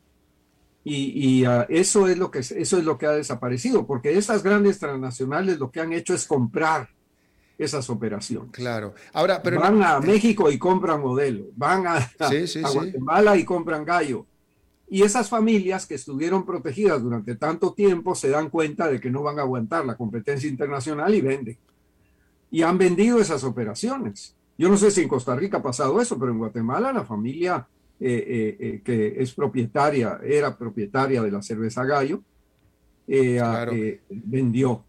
y, 0.85 1.45
ah, 1.45 1.67
eso 1.69 2.09
es 2.09 2.17
lo 2.17 2.31
que 2.31 2.39
eso 2.39 2.55
es 2.55 2.85
lo 2.85 2.97
que 2.97 3.07
ha 3.07 3.13
desaparecido, 3.13 3.87
porque 3.87 4.17
estas 4.17 4.43
grandes 4.43 4.79
transnacionales 4.79 5.59
lo 5.59 5.71
que 5.71 5.81
han 5.81 5.93
hecho 5.93 6.15
es 6.15 6.27
comprar 6.27 6.89
esas 7.59 7.91
operaciones. 7.91 8.53
Claro. 8.53 8.95
Ahora, 9.13 9.43
pero 9.43 9.61
van 9.61 9.83
a 9.83 9.99
México 10.01 10.51
y 10.51 10.59
compran 10.59 11.01
modelo, 11.01 11.47
van 11.57 11.87
a, 11.87 12.11
Guatemala 12.73 13.37
y 13.37 13.45
compran 13.45 13.85
gallo. 13.85 14.25
Y 14.89 15.03
esas 15.03 15.29
familias 15.29 15.87
que 15.87 15.97
estuvieron 15.97 16.47
protegidas 16.47 17.03
durante 17.03 17.35
tanto 17.35 17.75
tiempo 17.75 18.15
se 18.15 18.31
dan 18.31 18.49
cuenta 18.49 18.89
de 18.89 19.01
que 19.01 19.11
no 19.11 19.23
van 19.23 19.39
a 19.39 19.43
aguantar 19.43 19.85
la 19.85 19.97
competencia 19.97 20.49
internacional 20.49 21.15
y 21.15 21.21
venden. 21.21 21.59
y 22.51 22.63
han 22.63 22.79
vendido 22.79 23.21
esas 23.21 23.45
operaciones. 23.45 24.35
Yo 24.57 24.69
no 24.69 24.77
sé 24.77 24.91
si 24.91 25.03
en 25.03 25.09
Costa 25.09 25.37
Rica 25.37 25.59
ha 25.59 25.63
pasado 25.63 26.01
eso, 26.01 26.19
pero 26.19 26.33
en 26.33 26.39
Guatemala 26.39 26.93
la 26.93 27.05
familia 27.05 27.67
eh, 28.01 28.25
eh, 28.29 28.57
eh, 28.61 28.81
que 28.85 29.21
es 29.21 29.35
propietaria, 29.35 30.21
era 30.23 30.57
propietaria 30.57 31.21
de 31.21 31.33
la 31.33 31.43
cerveza 31.43 31.85
Gallo, 31.85 32.23
vendió, 34.09 34.85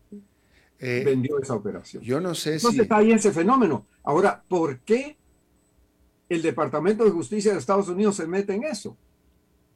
vendió 0.80 1.40
esa 1.40 1.56
operación. 1.56 2.04
Yo 2.04 2.20
no 2.22 2.34
sé 2.34 2.56
Entonces 2.56 2.78
si... 2.78 2.82
está 2.82 2.98
ahí 2.98 3.12
ese 3.12 3.32
fenómeno. 3.32 3.86
Ahora, 4.04 4.44
¿por 4.48 4.80
qué 4.80 5.18
el 6.30 6.42
Departamento 6.42 7.04
de 7.04 7.12
Justicia 7.12 7.52
de 7.52 7.60
Estados 7.60 7.90
Unidos 7.90 8.16
se 8.16 8.28
mete 8.28 8.54
en 8.54 8.64
eso? 8.64 8.98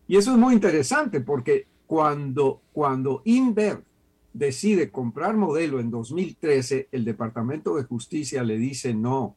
Y 0.07 0.17
eso 0.17 0.31
es 0.31 0.37
muy 0.37 0.53
interesante 0.53 1.21
porque 1.21 1.67
cuando, 1.87 2.61
cuando 2.71 3.21
InBev 3.25 3.83
decide 4.33 4.89
comprar 4.89 5.35
modelo 5.35 5.79
en 5.79 5.91
2013, 5.91 6.89
el 6.91 7.05
Departamento 7.05 7.75
de 7.75 7.83
Justicia 7.83 8.43
le 8.43 8.57
dice 8.57 8.93
no, 8.93 9.35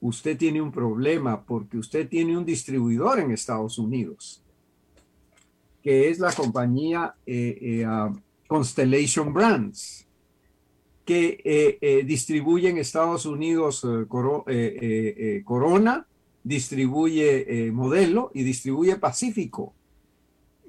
usted 0.00 0.36
tiene 0.36 0.62
un 0.62 0.72
problema 0.72 1.44
porque 1.44 1.78
usted 1.78 2.08
tiene 2.08 2.36
un 2.36 2.44
distribuidor 2.44 3.20
en 3.20 3.30
Estados 3.30 3.78
Unidos, 3.78 4.42
que 5.82 6.08
es 6.08 6.18
la 6.18 6.32
compañía 6.32 7.14
eh, 7.26 7.58
eh, 7.60 7.84
ah, 7.86 8.12
Constellation 8.48 9.32
Brands, 9.32 10.06
que 11.10 11.40
eh, 11.80 12.04
distribuye 12.06 12.68
en 12.68 12.78
Estados 12.78 13.26
Unidos 13.26 13.84
Corona, 15.44 16.06
distribuye 16.44 17.72
Modelo 17.72 18.30
y 18.32 18.44
distribuye 18.44 18.94
Pacífico. 18.94 19.74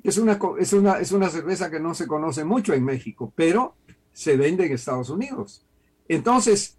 Es 0.01 0.17
una, 0.17 0.39
es, 0.59 0.73
una, 0.73 0.99
es 0.99 1.11
una 1.11 1.29
cerveza 1.29 1.69
que 1.69 1.79
no 1.79 1.93
se 1.93 2.07
conoce 2.07 2.43
mucho 2.43 2.73
en 2.73 2.83
México, 2.83 3.31
pero 3.35 3.75
se 4.13 4.35
vende 4.35 4.65
en 4.65 4.73
Estados 4.73 5.11
Unidos. 5.11 5.63
Entonces, 6.07 6.75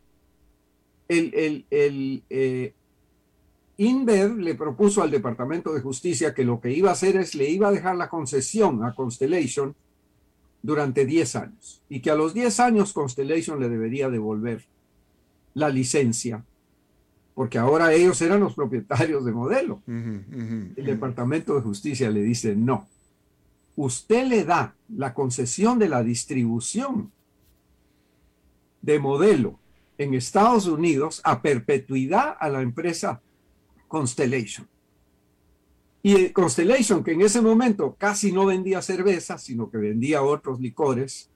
el, 1.06 1.32
el, 1.32 1.66
el 1.70 2.24
eh, 2.30 2.74
le 3.78 4.54
propuso 4.56 5.02
al 5.02 5.12
Departamento 5.12 5.72
de 5.72 5.82
Justicia 5.82 6.34
que 6.34 6.42
lo 6.44 6.60
que 6.60 6.72
iba 6.72 6.90
a 6.90 6.94
hacer 6.94 7.14
es 7.16 7.36
le 7.36 7.48
iba 7.48 7.68
a 7.68 7.72
dejar 7.72 7.94
la 7.94 8.08
concesión 8.08 8.84
a 8.84 8.92
Constellation 8.92 9.76
durante 10.62 11.04
10 11.04 11.36
años 11.36 11.82
y 11.88 12.00
que 12.00 12.10
a 12.10 12.14
los 12.14 12.34
10 12.34 12.60
años 12.60 12.92
Constellation 12.92 13.60
le 13.60 13.68
debería 13.68 14.08
devolver 14.08 14.64
la 15.54 15.68
licencia 15.68 16.44
porque 17.34 17.58
ahora 17.58 17.92
ellos 17.92 18.20
eran 18.20 18.40
los 18.40 18.54
propietarios 18.54 19.24
de 19.24 19.32
modelo. 19.32 19.82
el 19.86 20.84
Departamento 20.84 21.54
de 21.54 21.62
Justicia 21.62 22.10
le 22.10 22.22
dice 22.22 22.54
no 22.54 22.88
usted 23.76 24.26
le 24.26 24.44
da 24.44 24.74
la 24.88 25.14
concesión 25.14 25.78
de 25.78 25.88
la 25.88 26.02
distribución 26.02 27.10
de 28.82 28.98
modelo 28.98 29.58
en 29.98 30.14
Estados 30.14 30.66
Unidos 30.66 31.20
a 31.24 31.40
perpetuidad 31.42 32.36
a 32.38 32.48
la 32.48 32.60
empresa 32.60 33.22
Constellation. 33.88 34.66
Y 36.02 36.30
Constellation, 36.30 37.04
que 37.04 37.12
en 37.12 37.22
ese 37.22 37.40
momento 37.40 37.94
casi 37.96 38.32
no 38.32 38.46
vendía 38.46 38.82
cerveza, 38.82 39.38
sino 39.38 39.70
que 39.70 39.78
vendía 39.78 40.22
otros 40.22 40.60
licores, 40.60 41.30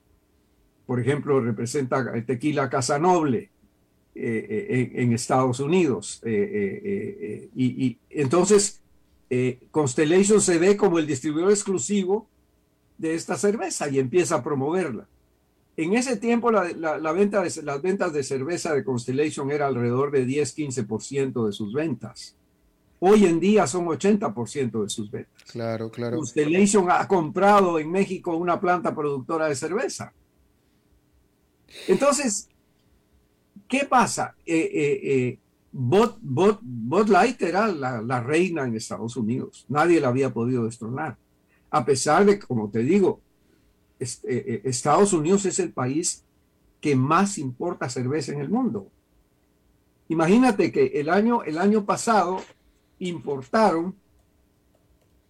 por 0.87 1.01
ejemplo, 1.01 1.41
representa 1.41 2.05
tequila 2.25 2.69
Casanoble 2.69 3.51
eh, 4.15 4.67
eh, 4.71 4.93
en, 4.95 5.13
Estados 5.13 5.61
Unidos. 5.61 6.21
Eh, 6.25 7.49
y 7.55 7.99
entonces 8.11 8.81
Constellation 9.71 10.41
se 10.41 10.59
ve 10.59 10.77
como 10.77 10.99
el 10.99 11.07
distribuidor 11.07 11.51
exclusivo 11.51 12.29
de 12.99 13.15
esta 13.15 13.37
cerveza 13.37 13.89
y 13.89 13.99
empieza 13.99 14.37
a 14.37 14.43
promoverla. 14.43 15.07
En 15.77 15.93
ese 15.93 16.17
tiempo 16.17 16.51
la, 16.51 17.13
venta 17.13 17.43
de, 17.43 17.63
las 17.63 17.83
ventas 17.83 18.13
de 18.13 18.23
cerveza 18.23 18.75
de 18.75 18.85
Constellation 18.85 19.51
era 19.51 19.67
alrededor 19.67 20.11
de 20.11 20.27
10-15% 20.27 21.47
de 21.47 21.53
sus 21.53 21.75
ventas. 21.75 22.35
Hoy 22.99 23.27
en 23.27 23.39
día 23.39 23.67
son 23.67 23.87
80% 23.87 24.83
de 24.83 24.89
sus 24.89 25.11
ventas. 25.11 25.45
Claro, 25.51 25.91
claro. 25.91 26.17
Constellation 26.17 26.91
ha 26.91 27.07
comprado 27.07 27.79
en 27.79 27.91
México 27.91 28.37
una 28.37 28.59
planta 28.59 28.95
productora 28.95 29.47
de 29.47 29.55
cerveza. 29.55 30.13
Entonces, 31.89 32.49
¿qué 33.69 33.85
pasa? 33.85 34.35
Eh, 34.47 34.71
eh, 34.75 35.39
Bud, 35.79 37.09
Light 37.09 37.43
era 37.43 37.69
la, 37.69 38.21
reina 38.21 38.65
en 38.65 38.75
Estados 38.75 39.15
Unidos. 39.17 39.67
Nadie 39.69 40.01
la 40.01 40.09
había 40.09 40.33
podido 40.33 40.65
destronar. 40.65 41.19
A 41.71 41.85
pesar 41.85 42.25
de, 42.25 42.39
como 42.39 42.71
te 42.71 42.79
digo, 42.79 43.21
eh, 44.01 44.07
eh, 44.25 44.61
Estados 44.65 45.13
Unidos 45.13 45.45
es 45.45 45.59
el 45.59 45.73
país 45.73 46.25
que 46.81 46.97
más 46.97 47.37
importa 47.37 47.91
cerveza 47.91 48.33
en 48.33 48.41
el 48.41 48.49
mundo. 48.49 48.89
Imagínate 50.09 50.73
que 50.73 50.87
el 50.95 51.11
año, 51.11 51.43
el 51.43 51.59
año 51.59 51.85
pasado 51.85 52.41
importaron 52.99 53.95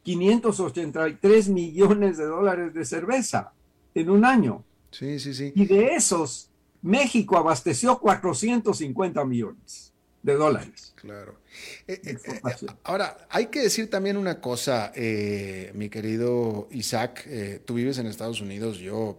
583 0.02 1.48
millones 1.48 2.16
de 2.16 2.24
dólares 2.24 2.72
de 2.74 2.84
cerveza 2.84 3.52
en 3.94 4.10
un 4.10 4.24
año. 4.24 4.64
Sí, 4.90 5.18
sí, 5.18 5.34
sí. 5.34 5.52
Y 5.54 5.66
de 5.66 5.94
esos, 5.94 6.48
México 6.82 7.36
abasteció 7.36 7.98
450 7.98 9.24
millones 9.24 9.92
de 10.22 10.34
dólares. 10.34 10.92
Claro. 10.96 11.36
Eh, 11.86 12.00
eh, 12.04 12.18
eh, 12.24 12.66
ahora, 12.82 13.16
hay 13.30 13.46
que 13.46 13.60
decir 13.60 13.88
también 13.88 14.16
una 14.16 14.40
cosa, 14.40 14.92
mi 15.74 15.88
querido 15.88 16.68
Isaac, 16.72 17.28
tú 17.64 17.74
vives 17.74 17.98
en 17.98 18.06
Estados 18.06 18.40
Unidos, 18.40 18.78
yo 18.78 19.16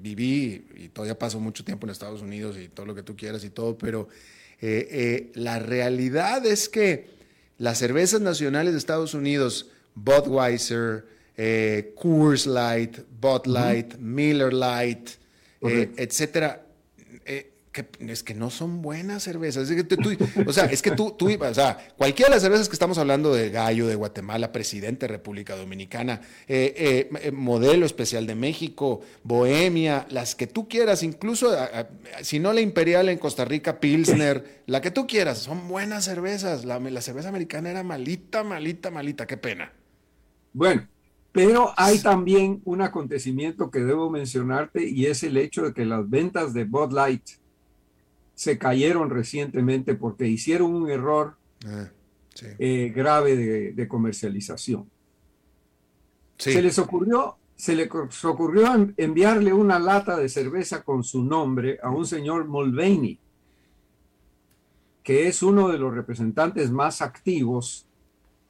viví 0.00 0.66
y 0.74 0.88
todavía 0.88 1.18
paso 1.18 1.40
mucho 1.40 1.64
tiempo 1.64 1.86
en 1.86 1.90
Estados 1.90 2.20
Unidos 2.22 2.58
y 2.58 2.68
todo 2.68 2.86
lo 2.86 2.94
que 2.94 3.02
tú 3.02 3.16
quieras 3.16 3.42
y 3.44 3.50
todo, 3.50 3.76
pero 3.78 4.08
la 4.60 5.58
realidad 5.58 6.44
es 6.44 6.68
que 6.68 7.19
las 7.60 7.76
cervezas 7.76 8.22
nacionales 8.22 8.72
de 8.72 8.78
Estados 8.78 9.12
Unidos, 9.12 9.68
Budweiser, 9.94 11.04
Coors 11.94 12.46
Light, 12.46 13.00
Bud 13.20 13.44
Light, 13.44 13.96
Miller 13.98 14.50
Light, 14.50 15.10
etcétera, 15.60 16.64
que 17.72 17.86
es 18.00 18.24
que 18.24 18.34
no 18.34 18.50
son 18.50 18.82
buenas 18.82 19.22
cervezas. 19.22 19.70
Es 19.70 19.76
que 19.76 19.84
tú, 19.84 20.10
o 20.46 20.52
sea, 20.52 20.64
es 20.64 20.82
que 20.82 20.90
tú, 20.90 21.12
tú, 21.12 21.28
o 21.40 21.54
sea, 21.54 21.78
cualquiera 21.96 22.28
de 22.28 22.36
las 22.36 22.42
cervezas 22.42 22.68
que 22.68 22.74
estamos 22.74 22.98
hablando 22.98 23.32
de 23.32 23.50
Gallo, 23.50 23.86
de 23.86 23.94
Guatemala, 23.94 24.50
Presidente, 24.50 25.06
República 25.06 25.54
Dominicana, 25.54 26.20
eh, 26.48 26.74
eh, 26.76 27.10
eh, 27.22 27.30
Modelo 27.30 27.86
Especial 27.86 28.26
de 28.26 28.34
México, 28.34 29.02
Bohemia, 29.22 30.06
las 30.10 30.34
que 30.34 30.48
tú 30.48 30.68
quieras, 30.68 31.04
incluso 31.04 31.56
si 32.22 32.40
no 32.40 32.52
la 32.52 32.60
Imperial 32.60 33.08
en 33.08 33.18
Costa 33.18 33.44
Rica, 33.44 33.78
Pilsner, 33.78 34.62
la 34.66 34.80
que 34.80 34.90
tú 34.90 35.06
quieras, 35.06 35.38
son 35.38 35.68
buenas 35.68 36.04
cervezas. 36.04 36.64
La, 36.64 36.80
la 36.80 37.00
cerveza 37.00 37.28
americana 37.28 37.70
era 37.70 37.84
malita, 37.84 38.42
malita, 38.42 38.90
malita, 38.90 39.26
qué 39.26 39.36
pena. 39.36 39.72
Bueno, 40.52 40.88
pero 41.30 41.72
hay 41.76 42.00
también 42.00 42.60
un 42.64 42.82
acontecimiento 42.82 43.70
que 43.70 43.80
debo 43.80 44.10
mencionarte 44.10 44.88
y 44.88 45.06
es 45.06 45.22
el 45.22 45.36
hecho 45.36 45.62
de 45.62 45.72
que 45.72 45.84
las 45.84 46.10
ventas 46.10 46.52
de 46.52 46.64
Bud 46.64 46.92
Light 46.92 47.22
se 48.40 48.56
cayeron 48.56 49.10
recientemente 49.10 49.94
porque 49.96 50.26
hicieron 50.26 50.74
un 50.74 50.90
error 50.90 51.36
ah, 51.66 51.90
eh, 52.58 52.90
grave 52.96 53.36
de, 53.36 53.86
comercialización. 53.86 54.88
Se 56.38 56.62
les 56.62 56.78
ocurrió, 56.78 57.36
se 57.54 57.74
les 57.74 57.90
ocurrió 58.24 58.94
enviarle 58.96 59.52
una 59.52 59.78
lata 59.78 60.16
de 60.16 60.30
cerveza 60.30 60.82
con 60.84 61.04
su 61.04 61.22
nombre 61.22 61.78
a 61.82 61.90
un 61.90 62.06
señor 62.06 62.46
Mulvaney, 62.46 63.18
que 65.02 65.28
es 65.28 65.42
uno 65.42 65.68
de 65.68 65.76
los 65.76 65.94
representantes 65.94 66.70
más 66.70 67.02
activos 67.02 67.84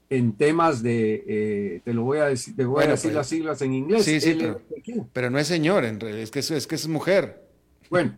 en 0.09 0.35
temas 0.35 0.85
de, 0.85 1.25
eh, 1.27 1.81
te 1.85 1.95
lo 1.95 2.05
voy 2.05 2.19
a 2.19 2.27
decir, 2.27 2.55
te 2.55 2.65
voy 2.65 2.85
a 2.85 2.91
decir 2.91 3.13
las 3.13 3.27
siglas 3.27 3.61
en 3.63 3.75
inglés. 3.75 4.09
pero, 5.13 5.31
no 5.31 5.39
es 5.41 5.49
señor, 5.49 5.85
en 5.85 5.99
realidad, 5.99 6.23
es 6.23 6.31
que 6.31 6.39
es, 6.39 6.51
es 6.53 6.69
que 6.69 6.77
es 6.77 6.87
mujer. 6.87 7.45
Bueno, 7.91 8.17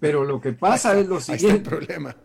pero 0.00 0.24
lo 0.24 0.40
que 0.40 0.52
pasa 0.52 0.98
es 0.98 1.06
lo 1.06 1.20
siguiente. 1.20 1.68
problema. 1.68 2.16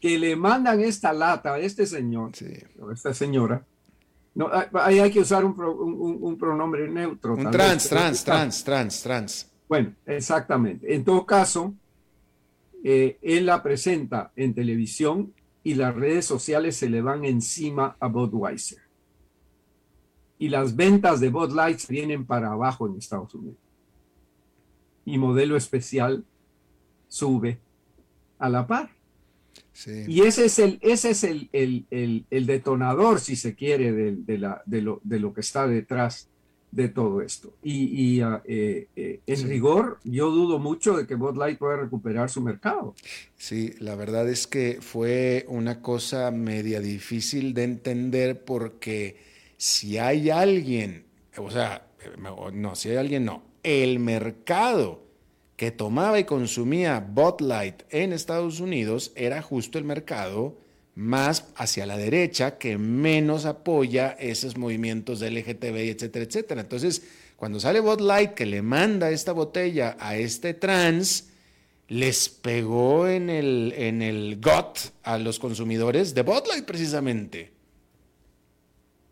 Que 0.00 0.18
le 0.18 0.36
mandan 0.36 0.80
esta 0.80 1.12
lata 1.12 1.54
a 1.54 1.58
este 1.58 1.86
señor, 1.86 2.32
o 2.80 2.90
esta 2.90 3.14
señora. 3.14 3.64
No, 4.34 4.50
ahí 4.74 4.98
hay 4.98 5.10
que 5.10 5.20
usar 5.20 5.44
un, 5.44 5.54
un, 5.58 6.36
pronombre 6.36 6.88
neutro. 6.88 7.34
Un 7.34 7.50
trans, 7.50 7.88
trans, 7.88 8.24
trans, 8.24 8.64
trans, 8.64 9.02
trans. 9.02 9.50
Bueno, 9.68 9.94
exactamente. 10.04 10.92
En 10.92 11.04
todo 11.04 11.24
caso, 11.24 11.72
eh, 12.82 13.18
él 13.22 13.46
la 13.46 13.62
presenta 13.62 14.32
en 14.36 14.52
televisión 14.52 15.32
y 15.62 15.74
las 15.74 15.94
redes 15.94 16.26
sociales 16.26 16.76
se 16.76 16.90
le 16.90 17.00
van 17.00 17.24
encima 17.24 17.96
a 17.98 18.08
Budweiser. 18.08 18.82
Y 20.38 20.48
las 20.48 20.76
ventas 20.76 21.20
de 21.20 21.30
Bud 21.30 21.52
Lights 21.52 21.88
vienen 21.88 22.26
para 22.26 22.52
abajo 22.52 22.86
en 22.86 22.96
Estados 22.96 23.34
Unidos. 23.34 23.56
Y 25.06 25.16
modelo 25.16 25.56
especial 25.56 26.24
sube 27.14 27.60
a 28.40 28.48
la 28.48 28.66
par. 28.66 28.90
Y 30.08 30.22
ese 30.22 30.46
es 30.46 30.58
el, 30.58 30.78
ese 30.82 31.10
es 31.10 31.22
el, 31.22 31.48
el, 31.52 32.26
el, 32.30 32.46
detonador, 32.46 33.20
si 33.20 33.36
se 33.36 33.54
quiere, 33.54 33.92
de, 33.92 34.16
de, 34.16 34.38
la, 34.38 34.62
de, 34.66 34.82
lo, 34.82 35.00
de, 35.04 35.20
lo, 35.20 35.32
que 35.32 35.40
está 35.40 35.66
detrás 35.68 36.28
de 36.72 36.88
todo 36.88 37.22
esto. 37.22 37.54
Y, 37.62 38.20
ah, 38.20 38.42
eh, 38.46 38.88
eh, 38.96 39.20
en 39.26 39.48
rigor, 39.48 40.00
yo 40.02 40.30
dudo 40.30 40.58
mucho 40.58 40.96
de 40.96 41.06
que 41.06 41.14
Bud 41.14 41.36
Light 41.36 41.58
pueda 41.58 41.76
recuperar 41.76 42.30
su 42.30 42.40
mercado. 42.40 42.94
Sí, 43.36 43.74
la 43.78 43.94
verdad 43.94 44.28
es 44.28 44.48
que 44.48 44.78
fue 44.80 45.44
una 45.48 45.80
cosa 45.82 46.32
media 46.32 46.80
difícil 46.80 47.54
de 47.54 47.64
entender 47.64 48.44
porque 48.44 49.16
si 49.56 49.98
hay 49.98 50.30
alguien, 50.30 51.04
o 51.36 51.50
sea, 51.50 51.86
no, 52.52 52.74
si 52.74 52.90
hay 52.90 52.96
alguien, 52.96 53.24
no, 53.24 53.42
el 53.62 54.00
mercado 54.00 55.03
que 55.64 55.70
tomaba 55.70 56.18
y 56.18 56.24
consumía 56.24 57.00
Bud 57.00 57.40
Light 57.40 57.84
en 57.88 58.12
Estados 58.12 58.60
Unidos 58.60 59.12
era 59.14 59.40
justo 59.40 59.78
el 59.78 59.84
mercado 59.84 60.58
más 60.94 61.46
hacia 61.56 61.86
la 61.86 61.96
derecha, 61.96 62.58
que 62.58 62.76
menos 62.76 63.46
apoya 63.46 64.10
esos 64.20 64.58
movimientos 64.58 65.20
de 65.20 65.30
LGTB, 65.30 65.76
etcétera, 65.76 66.26
etcétera. 66.26 66.60
Entonces, 66.60 67.02
cuando 67.36 67.60
sale 67.60 67.80
Bud 67.80 68.00
Light 68.00 68.32
que 68.32 68.44
le 68.44 68.60
manda 68.60 69.10
esta 69.10 69.32
botella 69.32 69.96
a 70.00 70.18
este 70.18 70.52
trans, 70.52 71.30
les 71.88 72.28
pegó 72.28 73.08
en 73.08 73.30
el, 73.30 73.72
en 73.74 74.02
el 74.02 74.38
gut 74.42 74.92
a 75.02 75.16
los 75.16 75.38
consumidores 75.38 76.14
de 76.14 76.24
Bud 76.24 76.42
Light 76.46 76.66
precisamente. 76.66 77.52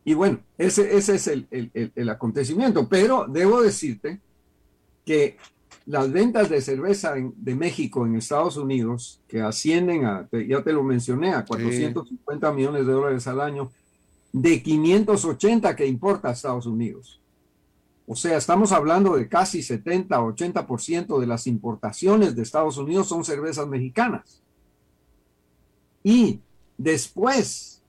Y 0.05 0.13
bueno, 0.13 0.41
ese, 0.59 0.99
ese 0.99 1.15
es 1.15 1.29
el, 1.29 1.47
el, 1.51 1.93
el 1.95 2.11
acontecimiento, 2.11 2.91
pero 2.91 3.25
debo 3.27 3.63
decirte 3.63 4.21
que 5.07 5.39
las 5.87 6.13
ventas 6.13 6.49
de 6.49 6.61
cerveza 6.61 7.15
de 7.15 7.55
México 7.55 8.07
en 8.07 8.17
Estados 8.17 8.57
Unidos, 8.57 9.21
que 9.29 9.41
ascienden 9.41 10.05
a, 10.05 10.29
ya 10.31 10.63
te 10.63 10.73
lo 10.73 10.83
mencioné, 10.83 11.35
a 11.35 11.45
450 11.45 12.53
millones 12.53 12.87
de 12.87 12.93
dólares 12.93 13.27
al 13.27 13.41
año, 13.41 13.71
de 14.33 14.63
580 14.63 15.77
que 15.77 15.87
importa 15.87 16.29
a 16.29 16.33
Estados 16.33 16.67
Unidos. 16.67 17.21
O 18.07 18.17
sea, 18.17 18.37
estamos 18.37 18.73
hablando 18.73 19.17
de 19.17 19.29
casi 19.29 19.63
70, 19.63 20.21
80% 20.21 21.21
de 21.21 21.27
las 21.27 21.47
importaciones 21.47 22.35
de 22.35 22.43
Estados 22.43 22.77
Unidos 22.77 23.09
son 23.09 23.25
cervezas 23.25 23.67
mexicanas. 23.69 24.43
Y 26.03 26.41
después 26.77 27.83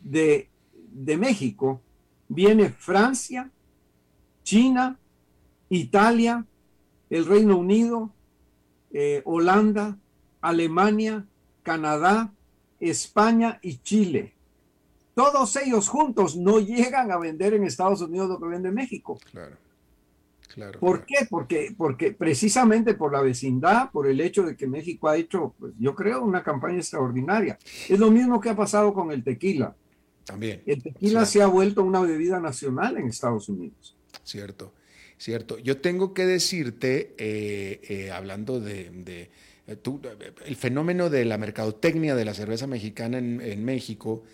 de, 0.00 0.48
de 0.92 1.16
México 1.16 1.80
viene 2.28 2.68
Francia, 2.70 3.50
China, 4.42 4.98
Italia, 5.70 6.46
el 7.12 7.26
Reino 7.26 7.58
Unido, 7.58 8.10
eh, 8.90 9.20
Holanda, 9.26 9.98
Alemania, 10.40 11.26
Canadá, 11.62 12.32
España 12.80 13.58
y 13.60 13.76
Chile. 13.78 14.32
Todos 15.14 15.54
ellos 15.56 15.90
juntos 15.90 16.36
no 16.36 16.58
llegan 16.58 17.12
a 17.12 17.18
vender 17.18 17.52
en 17.52 17.64
Estados 17.64 18.00
Unidos 18.00 18.30
lo 18.30 18.40
que 18.40 18.46
vende 18.46 18.70
México. 18.70 19.20
Claro. 19.30 19.56
Claro, 20.54 20.80
¿Por 20.80 21.04
qué? 21.04 21.26
Porque, 21.28 21.74
porque 21.76 22.12
precisamente 22.12 22.94
por 22.94 23.12
la 23.12 23.22
vecindad, 23.22 23.90
por 23.90 24.06
el 24.06 24.20
hecho 24.20 24.42
de 24.42 24.56
que 24.56 24.66
México 24.66 25.08
ha 25.08 25.16
hecho, 25.16 25.54
pues, 25.58 25.72
yo 25.78 25.94
creo, 25.94 26.22
una 26.22 26.42
campaña 26.42 26.76
extraordinaria. 26.76 27.58
Es 27.88 27.98
lo 27.98 28.10
mismo 28.10 28.40
que 28.40 28.50
ha 28.50 28.56
pasado 28.56 28.92
con 28.92 29.10
el 29.12 29.22
tequila. 29.22 29.74
También. 30.24 30.62
El 30.66 30.82
tequila 30.82 31.26
se 31.26 31.42
ha 31.42 31.46
vuelto 31.46 31.82
una 31.82 32.00
bebida 32.00 32.38
nacional 32.40 32.96
en 32.96 33.08
Estados 33.08 33.48
Unidos. 33.48 33.96
Cierto. 34.24 34.72
¿Cierto? 35.22 35.56
Yo 35.58 35.76
tengo 35.76 36.14
que 36.14 36.26
decirte, 36.26 37.14
eh, 37.16 37.80
eh, 37.88 38.10
hablando 38.10 38.58
de, 38.58 38.90
eh, 39.68 39.78
el 40.44 40.56
fenómeno 40.56 41.10
de 41.10 41.24
la 41.24 41.38
mercadotecnia 41.38 42.16
de 42.16 42.24
la 42.24 42.34
cerveza 42.34 42.66
mexicana 42.66 43.18
en, 43.18 43.64
México, 43.64 44.24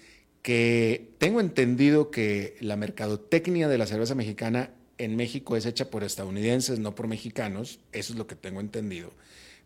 que 0.41 1.11
tengo 1.19 1.41
entendido 1.41 2.11
que 2.11 2.57
la 2.61 2.77
mercadotecnia 2.77 3.69
de 3.69 3.77
la 3.77 3.87
cerveza 3.87 4.15
mexicana 4.15 4.71
en 4.97 5.15
México 5.15 5.59
es 5.59 5.67
hecha 5.67 5.91
por 5.91 6.05
estadounidenses, 6.05 6.79
no 6.79 6.95
por 6.95 7.07
mexicanos, 7.07 7.81
eso 7.93 8.15
es 8.15 8.19
lo 8.19 8.27
que 8.27 8.35
tengo 8.35 8.61
entendido. 8.61 9.13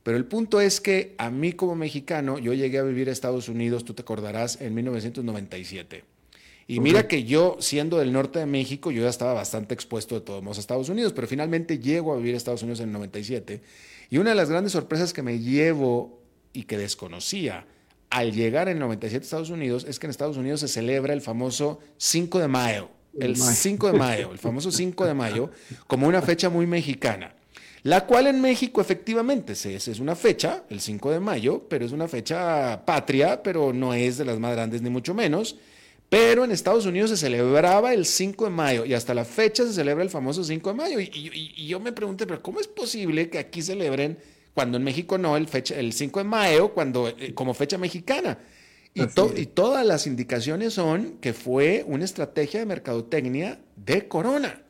Pero 0.02 0.16
el 0.16 0.24
punto 0.24 0.60
es 0.60 0.80
que 0.80 1.14
a 1.18 1.30
mí 1.30 1.52
como 1.52 1.76
mexicano, 1.76 2.40
yo 2.40 2.52
llegué 2.52 2.78
a 2.78 2.82
vivir 2.82 3.08
a 3.08 3.12
Estados 3.12 3.48
Unidos, 3.48 3.84
tú 3.84 3.94
te 3.94 4.02
acordarás, 4.02 4.60
en 4.60 4.74
1997. 4.74 6.02
Y 6.72 6.80
mira 6.80 7.06
que 7.06 7.24
yo, 7.24 7.56
siendo 7.60 7.98
del 7.98 8.12
norte 8.12 8.38
de 8.38 8.46
México, 8.46 8.90
yo 8.90 9.02
ya 9.02 9.10
estaba 9.10 9.34
bastante 9.34 9.74
expuesto 9.74 10.14
de 10.14 10.22
todos 10.22 10.42
modos 10.42 10.56
a 10.56 10.60
Estados 10.60 10.88
Unidos, 10.88 11.12
pero 11.12 11.26
finalmente 11.26 11.78
llego 11.78 12.14
a 12.14 12.16
vivir 12.16 12.32
a 12.32 12.38
Estados 12.38 12.62
Unidos 12.62 12.80
en 12.80 12.86
el 12.86 12.92
97. 12.94 13.60
Y 14.08 14.16
una 14.16 14.30
de 14.30 14.36
las 14.36 14.48
grandes 14.48 14.72
sorpresas 14.72 15.12
que 15.12 15.22
me 15.22 15.38
llevo 15.38 16.22
y 16.54 16.62
que 16.62 16.78
desconocía 16.78 17.66
al 18.08 18.32
llegar 18.32 18.68
en 18.68 18.76
el 18.76 18.80
97 18.80 19.22
a 19.22 19.26
Estados 19.26 19.50
Unidos 19.50 19.84
es 19.86 19.98
que 19.98 20.06
en 20.06 20.10
Estados 20.12 20.38
Unidos 20.38 20.60
se 20.60 20.68
celebra 20.68 21.12
el 21.12 21.20
famoso 21.20 21.78
5 21.98 22.38
de 22.38 22.48
mayo, 22.48 22.88
el 23.20 23.36
5 23.36 23.92
de 23.92 23.98
mayo, 23.98 24.32
el 24.32 24.38
famoso 24.38 24.72
5 24.72 25.04
de 25.04 25.12
mayo, 25.12 25.50
como 25.86 26.06
una 26.08 26.22
fecha 26.22 26.48
muy 26.48 26.66
mexicana. 26.66 27.34
La 27.82 28.06
cual 28.06 28.28
en 28.28 28.40
México 28.40 28.80
efectivamente 28.80 29.52
es, 29.52 29.66
es 29.66 29.98
una 30.00 30.16
fecha, 30.16 30.64
el 30.70 30.80
5 30.80 31.10
de 31.10 31.20
mayo, 31.20 31.66
pero 31.68 31.84
es 31.84 31.92
una 31.92 32.08
fecha 32.08 32.82
patria, 32.86 33.42
pero 33.42 33.74
no 33.74 33.92
es 33.92 34.16
de 34.16 34.24
las 34.24 34.38
más 34.38 34.52
grandes 34.52 34.80
ni 34.80 34.88
mucho 34.88 35.12
menos. 35.12 35.56
Pero 36.12 36.44
en 36.44 36.50
Estados 36.50 36.84
Unidos 36.84 37.08
se 37.08 37.16
celebraba 37.16 37.94
el 37.94 38.04
5 38.04 38.44
de 38.44 38.50
mayo 38.50 38.84
y 38.84 38.92
hasta 38.92 39.14
la 39.14 39.24
fecha 39.24 39.64
se 39.64 39.72
celebra 39.72 40.04
el 40.04 40.10
famoso 40.10 40.44
5 40.44 40.68
de 40.68 40.76
mayo. 40.76 41.00
Y, 41.00 41.66
yo 41.66 41.80
me 41.80 41.90
pregunté, 41.90 42.26
pero 42.26 42.42
¿cómo 42.42 42.60
es 42.60 42.68
posible 42.68 43.30
que 43.30 43.38
aquí 43.38 43.62
celebren 43.62 44.18
cuando 44.52 44.76
en 44.76 44.84
México 44.84 45.16
no 45.16 45.38
el, 45.38 45.48
fecha, 45.48 45.74
el 45.74 45.94
5 45.94 46.18
de 46.20 46.24
mayo 46.24 46.74
cuando, 46.74 47.08
eh, 47.08 47.32
como 47.32 47.54
fecha 47.54 47.78
mexicana? 47.78 48.36
Y, 48.92 49.04
y, 49.04 49.46
todas 49.46 49.86
las 49.86 50.06
indicaciones 50.06 50.74
son 50.74 51.16
que 51.18 51.32
fue 51.32 51.82
una 51.86 52.04
estrategia 52.04 52.60
de 52.60 52.66
mercadotecnia 52.66 53.58
de 53.76 54.06
Corona. 54.06 54.60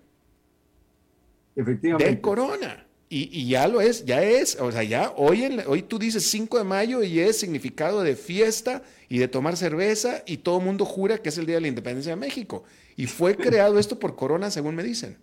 Efectivamente. 1.57 2.09
De 2.09 2.21
Corona. 2.21 2.87
Y, 3.15 3.47
ya 3.47 3.69
lo 3.69 3.83
es, 3.83 4.07
ya 4.07 4.23
es, 4.23 4.59
o 4.59 4.73
sea, 4.73 4.83
ya 4.85 5.13
hoy, 5.19 5.43
en, 5.43 5.61
hoy 5.67 5.83
tú 5.83 5.99
dices 5.99 6.25
5 6.31 6.57
de 6.57 6.65
mayo 6.65 7.03
y 7.03 7.21
es 7.21 7.39
significado 7.39 8.03
de 8.03 8.17
fiesta 8.17 8.83
y 9.07 9.19
de 9.19 9.29
tomar 9.29 9.59
cerveza 9.59 10.23
y 10.27 10.39
todo 10.39 10.61
el 10.61 10.65
mundo 10.65 10.87
jura 10.87 11.19
que 11.19 11.29
es 11.29 11.37
el 11.37 11.45
Día 11.45 11.57
de 11.57 11.61
la 11.61 11.69
Independencia 11.69 12.15
de 12.15 12.17
México. 12.17 12.65
Y 12.97 13.07
fue 13.07 13.37
creado 13.37 13.79
esto 13.79 13.99
por 13.99 14.17
Corona, 14.17 14.51
según 14.51 14.77
me 14.77 14.83
dicen. 14.83 15.19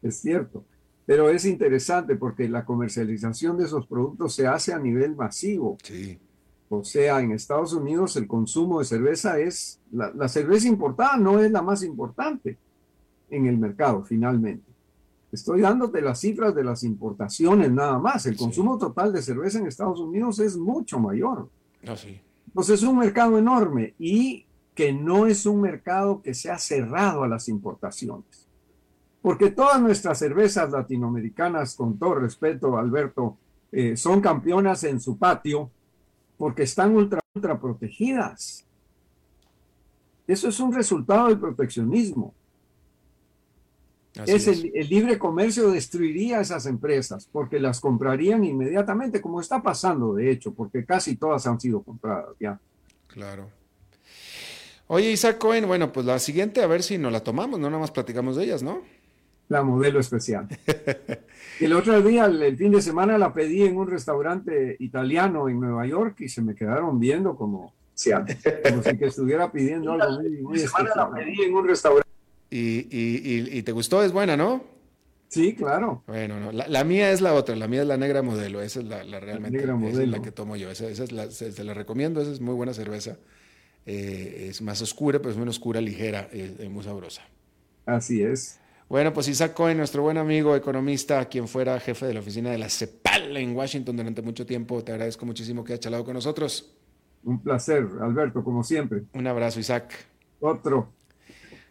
Es 0.00 0.20
cierto, 0.20 0.64
pero 1.04 1.28
es 1.28 1.44
interesante 1.44 2.16
porque 2.16 2.48
la 2.48 2.64
comercialización 2.64 3.58
de 3.58 3.66
esos 3.66 3.86
productos 3.86 4.34
se 4.34 4.46
hace 4.46 4.72
a 4.72 4.78
nivel 4.78 5.14
masivo. 5.14 5.76
Sí. 5.82 6.18
O 6.70 6.82
sea, 6.82 7.20
en 7.20 7.32
Estados 7.32 7.74
Unidos 7.74 8.16
el 8.16 8.26
consumo 8.26 8.78
de 8.78 8.86
cerveza 8.86 9.38
es, 9.38 9.80
la, 9.92 10.14
la 10.14 10.28
cerveza 10.28 10.66
importada 10.66 11.18
no 11.18 11.40
es 11.40 11.50
la 11.50 11.60
más 11.60 11.82
importante 11.82 12.56
en 13.28 13.44
el 13.44 13.58
mercado 13.58 14.02
finalmente 14.02 14.69
Estoy 15.32 15.60
dándote 15.60 16.00
las 16.00 16.20
cifras 16.20 16.54
de 16.54 16.64
las 16.64 16.82
importaciones 16.82 17.70
nada 17.70 17.98
más. 17.98 18.26
El 18.26 18.36
consumo 18.36 18.78
total 18.78 19.12
de 19.12 19.22
cerveza 19.22 19.58
en 19.58 19.66
Estados 19.66 20.00
Unidos 20.00 20.40
es 20.40 20.56
mucho 20.56 20.98
mayor. 20.98 21.48
Ah, 21.86 21.96
sí. 21.96 22.20
Entonces 22.48 22.82
es 22.82 22.88
un 22.88 22.98
mercado 22.98 23.38
enorme 23.38 23.94
y 23.98 24.44
que 24.74 24.92
no 24.92 25.26
es 25.26 25.46
un 25.46 25.60
mercado 25.60 26.20
que 26.20 26.34
se 26.34 26.50
ha 26.50 26.58
cerrado 26.58 27.22
a 27.22 27.28
las 27.28 27.48
importaciones. 27.48 28.48
Porque 29.22 29.50
todas 29.50 29.80
nuestras 29.80 30.18
cervezas 30.18 30.70
latinoamericanas, 30.70 31.76
con 31.76 31.98
todo 31.98 32.16
respeto, 32.16 32.76
Alberto, 32.76 33.36
eh, 33.70 33.96
son 33.96 34.20
campeonas 34.20 34.82
en 34.82 35.00
su 35.00 35.16
patio 35.16 35.70
porque 36.36 36.64
están 36.64 36.96
ultra, 36.96 37.20
ultra 37.34 37.60
protegidas. 37.60 38.64
Eso 40.26 40.48
es 40.48 40.58
un 40.58 40.72
resultado 40.72 41.28
del 41.28 41.38
proteccionismo 41.38 42.34
es, 44.14 44.46
El, 44.48 44.88
libre 44.88 45.18
comercio 45.18 45.70
destruiría 45.70 46.40
esas 46.40 46.66
empresas 46.66 47.28
porque 47.30 47.60
las 47.60 47.80
comprarían 47.80 48.44
inmediatamente, 48.44 49.20
como 49.20 49.40
está 49.40 49.62
pasando 49.62 50.14
de 50.14 50.30
hecho, 50.30 50.52
porque 50.52 50.84
casi 50.84 51.16
todas 51.16 51.46
han 51.46 51.60
sido 51.60 51.82
compradas 51.82 52.34
ya. 52.40 52.58
Claro. 53.06 53.48
Oye, 54.88 55.12
Isaac 55.12 55.38
Cohen, 55.38 55.66
bueno, 55.66 55.92
pues 55.92 56.04
la 56.04 56.18
siguiente 56.18 56.62
a 56.62 56.66
ver 56.66 56.82
si 56.82 56.98
nos 56.98 57.12
la 57.12 57.20
tomamos, 57.20 57.60
no 57.60 57.68
nada 57.68 57.80
más 57.80 57.92
platicamos 57.92 58.36
de 58.36 58.44
ellas, 58.44 58.62
¿no? 58.62 58.82
La 59.48 59.62
modelo 59.62 60.00
especial. 60.00 60.48
el 61.60 61.72
otro 61.72 62.02
día, 62.02 62.24
el, 62.24 62.56
fin 62.56 62.72
de 62.72 62.82
semana, 62.82 63.16
la 63.16 63.32
pedí 63.32 63.62
en 63.62 63.76
un 63.76 63.88
restaurante 63.88 64.76
italiano 64.80 65.48
en 65.48 65.60
Nueva 65.60 65.86
York 65.86 66.20
y 66.20 66.28
se 66.28 66.42
me 66.42 66.54
quedaron 66.56 66.98
viendo 66.98 67.36
como, 67.36 67.72
como 68.68 68.82
si 68.82 68.96
que 68.98 69.06
estuviera 69.06 69.50
pidiendo 69.50 69.92
algo 70.00 70.22
muy, 70.22 70.42
muy 70.42 70.58
semana 70.58 70.90
la 70.96 71.10
pedí 71.10 71.42
en 71.42 71.54
un 71.54 71.68
restaurante 71.68 72.09
y, 72.50 73.62
te 73.62 73.72
gustó, 73.72 74.02
es 74.02 74.12
buena, 74.12 74.36
¿no? 74.36 74.64
Sí, 75.28 75.54
claro. 75.54 76.02
Bueno, 76.08 76.50
la, 76.50 76.84
mía 76.84 77.12
es 77.12 77.20
la 77.20 77.34
otra, 77.34 77.54
la 77.54 77.68
mía 77.68 77.82
es 77.82 77.86
la 77.86 77.96
negra 77.96 78.20
modelo, 78.20 78.60
esa 78.60 78.80
es 78.80 78.86
la, 78.86 79.02
realmente 79.20 79.58
negra 79.58 79.78
esa 79.88 80.02
es 80.02 80.08
la 80.08 80.20
que 80.20 80.32
tomo 80.32 80.56
yo, 80.56 80.70
esa, 80.70 80.88
es 80.88 81.12
la, 81.12 81.30
se, 81.30 81.62
la 81.62 81.72
recomiendo, 81.72 82.20
esa 82.20 82.32
es 82.32 82.40
muy 82.40 82.54
buena 82.54 82.74
cerveza. 82.74 83.16
Eh, 83.86 84.48
es 84.50 84.60
más 84.60 84.82
oscura, 84.82 85.18
pero 85.18 85.30
es 85.30 85.36
menos 85.36 85.56
oscura, 85.56 85.80
ligera, 85.80 86.28
es, 86.32 86.68
muy 86.68 86.82
sabrosa. 86.82 87.22
Así 87.86 88.22
es. 88.22 88.58
Bueno, 88.88 89.12
pues 89.12 89.28
Isaac 89.28 89.54
Cohen, 89.54 89.76
nuestro 89.76 90.02
buen 90.02 90.18
amigo 90.18 90.56
economista, 90.56 91.24
quien 91.26 91.46
fuera 91.46 91.78
jefe 91.78 92.06
de 92.06 92.14
la 92.14 92.20
oficina 92.20 92.50
de 92.50 92.58
la 92.58 92.68
CEPAL 92.68 93.36
en 93.36 93.54
Washington 93.54 93.96
durante 93.96 94.22
mucho 94.22 94.44
tiempo, 94.44 94.82
te 94.82 94.90
agradezco 94.90 95.24
muchísimo 95.24 95.62
que 95.62 95.74
hayas 95.74 95.80
charlado 95.80 96.04
con 96.04 96.14
nosotros. 96.14 96.76
Un 97.22 97.40
placer, 97.40 97.86
Alberto, 98.00 98.42
como 98.42 98.64
siempre. 98.64 99.04
Un 99.12 99.28
abrazo, 99.28 99.60
Isaac. 99.60 99.94
Otro. 100.40 100.92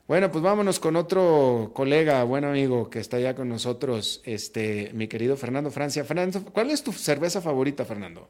Bueno, 0.10 0.32
pues 0.32 0.43
vámonos 0.43 0.80
con 0.80 0.95
otro 0.95 1.70
colega, 1.76 2.24
buen 2.24 2.43
amigo 2.43 2.89
que 2.89 2.97
está 2.97 3.18
allá 3.18 3.36
con 3.36 3.47
nosotros, 3.47 4.24
este, 4.26 4.89
mi 4.95 5.07
querido 5.07 5.38
Fernando 5.38 5.70
Francia. 5.70 6.03
Fernando, 6.03 6.43
¿cuál 6.45 6.72
es 6.72 6.84
tu 6.84 6.91
cerveza 6.91 7.41
favorita, 7.41 7.86
Fernando? 7.86 8.28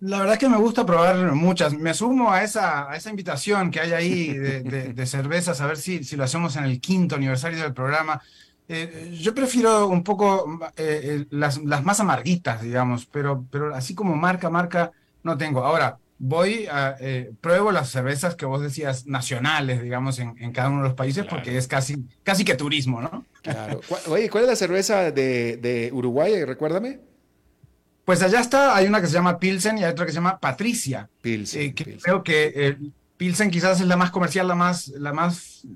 La 0.00 0.18
verdad 0.18 0.36
que 0.36 0.48
me 0.48 0.56
gusta 0.56 0.84
probar 0.84 1.30
muchas. 1.36 1.74
Me 1.74 1.94
sumo 1.94 2.32
a 2.32 2.42
esa, 2.42 2.90
a 2.90 2.96
esa 2.96 3.10
invitación 3.10 3.70
que 3.70 3.78
hay 3.78 3.92
ahí 3.92 4.32
de, 4.32 5.06
cervezas, 5.06 5.60
a 5.60 5.68
ver 5.68 5.76
si, 5.76 6.02
si 6.02 6.16
lo 6.16 6.24
hacemos 6.24 6.56
en 6.56 6.64
el 6.64 6.80
quinto 6.80 7.14
aniversario 7.14 7.62
del 7.62 7.72
programa. 7.72 8.20
Eh, 8.68 9.16
yo 9.16 9.32
prefiero 9.32 9.86
un 9.86 10.02
poco 10.02 10.58
eh, 10.76 11.26
las, 11.30 11.62
las, 11.62 11.84
más 11.84 12.00
amarguitas, 12.00 12.62
digamos, 12.62 13.06
pero, 13.06 13.46
pero 13.48 13.72
así 13.72 13.94
como 13.94 14.16
marca, 14.16 14.50
marca, 14.50 14.90
no 15.22 15.38
tengo. 15.38 15.64
Ahora, 15.64 16.00
voy 16.24 16.68
a, 16.70 16.96
eh, 17.00 17.32
pruebo 17.40 17.72
las 17.72 17.90
cervezas 17.90 18.36
que 18.36 18.46
vos 18.46 18.62
decías 18.62 19.06
nacionales, 19.06 19.82
digamos, 19.82 20.20
en, 20.20 20.36
en 20.38 20.52
cada 20.52 20.68
uno 20.68 20.82
de 20.82 20.88
los 20.88 20.94
países, 20.94 21.26
porque 21.28 21.58
es 21.58 21.66
casi, 21.66 21.96
casi 22.22 22.44
que 22.44 22.54
turismo, 22.54 23.02
¿no? 23.02 23.26
Claro. 23.42 23.80
Oye, 24.06 24.30
¿cuál 24.30 24.44
es 24.44 24.50
la 24.50 24.54
cerveza 24.54 25.10
de, 25.10 25.56
de 25.56 25.90
Uruguay? 25.92 26.44
Recuérdame. 26.44 27.00
Pues 28.04 28.22
allá 28.22 28.40
está, 28.40 28.76
hay 28.76 28.86
una 28.86 29.00
que 29.00 29.08
se 29.08 29.14
llama 29.14 29.40
Pilsen 29.40 29.78
y 29.78 29.84
hay 29.84 29.90
otra 29.90 30.06
que 30.06 30.12
se 30.12 30.16
llama 30.16 30.38
Patricia. 30.38 31.10
Pilsen. 31.20 31.60
Eh, 31.62 31.74
que 31.74 31.96
Creo 31.96 32.22
que 32.22 32.52
eh, 32.54 32.78
Pilsen 33.16 33.50
quizás 33.50 33.80
es 33.80 33.86
la 33.88 33.96
más 33.96 34.12
comercial, 34.12 34.46
la 34.46 34.54
más, 34.54 34.88
la 34.88 35.12
más 35.12 35.66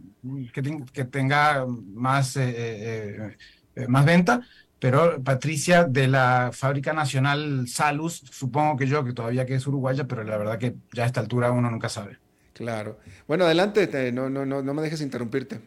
que, 0.53 0.85
que 0.93 1.05
tenga 1.05 1.67
más, 1.67 2.37
eh, 2.37 3.37
más 3.89 4.05
venta, 4.05 4.43
pero 4.79 5.23
Patricia 5.23 5.85
de 5.85 6.09
la 6.09 6.51
fábrica 6.53 6.93
nacional 6.93 7.67
Salus, 7.69 8.23
supongo 8.31 8.77
que 8.77 8.87
yo, 8.87 9.05
que 9.05 9.13
todavía 9.13 9.47
que 9.47 9.55
es 9.55 9.67
uruguaya, 9.67 10.07
pero 10.07 10.23
la 10.25 10.37
verdad 10.37 10.59
que 10.59 10.77
ya 10.93 11.05
a 11.05 11.07
esta 11.07 11.21
altura 11.21 11.51
uno 11.51 11.71
nunca 11.71 11.89
sabe. 11.89 12.19
Claro. 12.53 12.99
Bueno, 13.27 13.45
adelante, 13.45 14.13
no, 14.13 14.31
no, 14.31 14.47
no, 14.47 14.63
no 14.63 14.75
me 14.75 14.83
dejes 14.83 15.01
interrumpirte. 15.01 15.61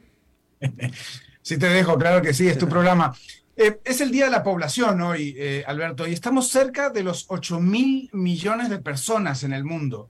sí 1.41 1.57
te 1.57 1.67
dejo, 1.67 1.97
claro 1.97 2.21
que 2.21 2.33
sí, 2.33 2.47
es 2.47 2.57
tu 2.57 2.67
programa. 2.69 3.15
Eh, 3.55 3.81
es 3.83 3.99
el 3.99 4.09
Día 4.09 4.25
de 4.25 4.31
la 4.31 4.41
Población 4.41 5.01
hoy, 5.01 5.35
eh, 5.37 5.63
Alberto, 5.67 6.07
y 6.07 6.13
estamos 6.13 6.47
cerca 6.47 6.89
de 6.89 7.03
los 7.03 7.25
8 7.27 7.59
mil 7.59 8.09
millones 8.13 8.69
de 8.69 8.79
personas 8.79 9.43
en 9.43 9.53
el 9.53 9.65
mundo. 9.65 10.09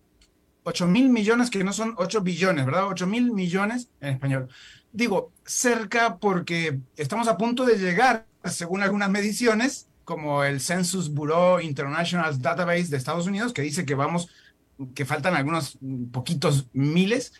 8 0.63 0.87
mil 0.87 1.09
millones 1.09 1.49
que 1.49 1.63
no 1.63 1.73
son 1.73 1.95
8 1.97 2.21
billones, 2.21 2.65
¿verdad? 2.65 2.87
8 2.87 3.07
mil 3.07 3.31
millones 3.31 3.89
en 4.01 4.13
español. 4.13 4.49
Digo, 4.91 5.31
cerca 5.43 6.17
porque 6.17 6.79
estamos 6.95 7.27
a 7.27 7.37
punto 7.37 7.65
de 7.65 7.77
llegar, 7.77 8.27
según 8.45 8.83
algunas 8.83 9.09
mediciones, 9.09 9.87
como 10.05 10.43
el 10.43 10.59
Census 10.59 11.13
Bureau 11.13 11.59
International 11.59 12.41
Database 12.41 12.87
de 12.87 12.97
Estados 12.97 13.27
Unidos, 13.27 13.53
que 13.53 13.61
dice 13.61 13.85
que 13.85 13.95
vamos, 13.95 14.29
que 14.95 15.05
faltan 15.05 15.35
algunos 15.35 15.77
poquitos 16.11 16.67
miles, 16.73 17.33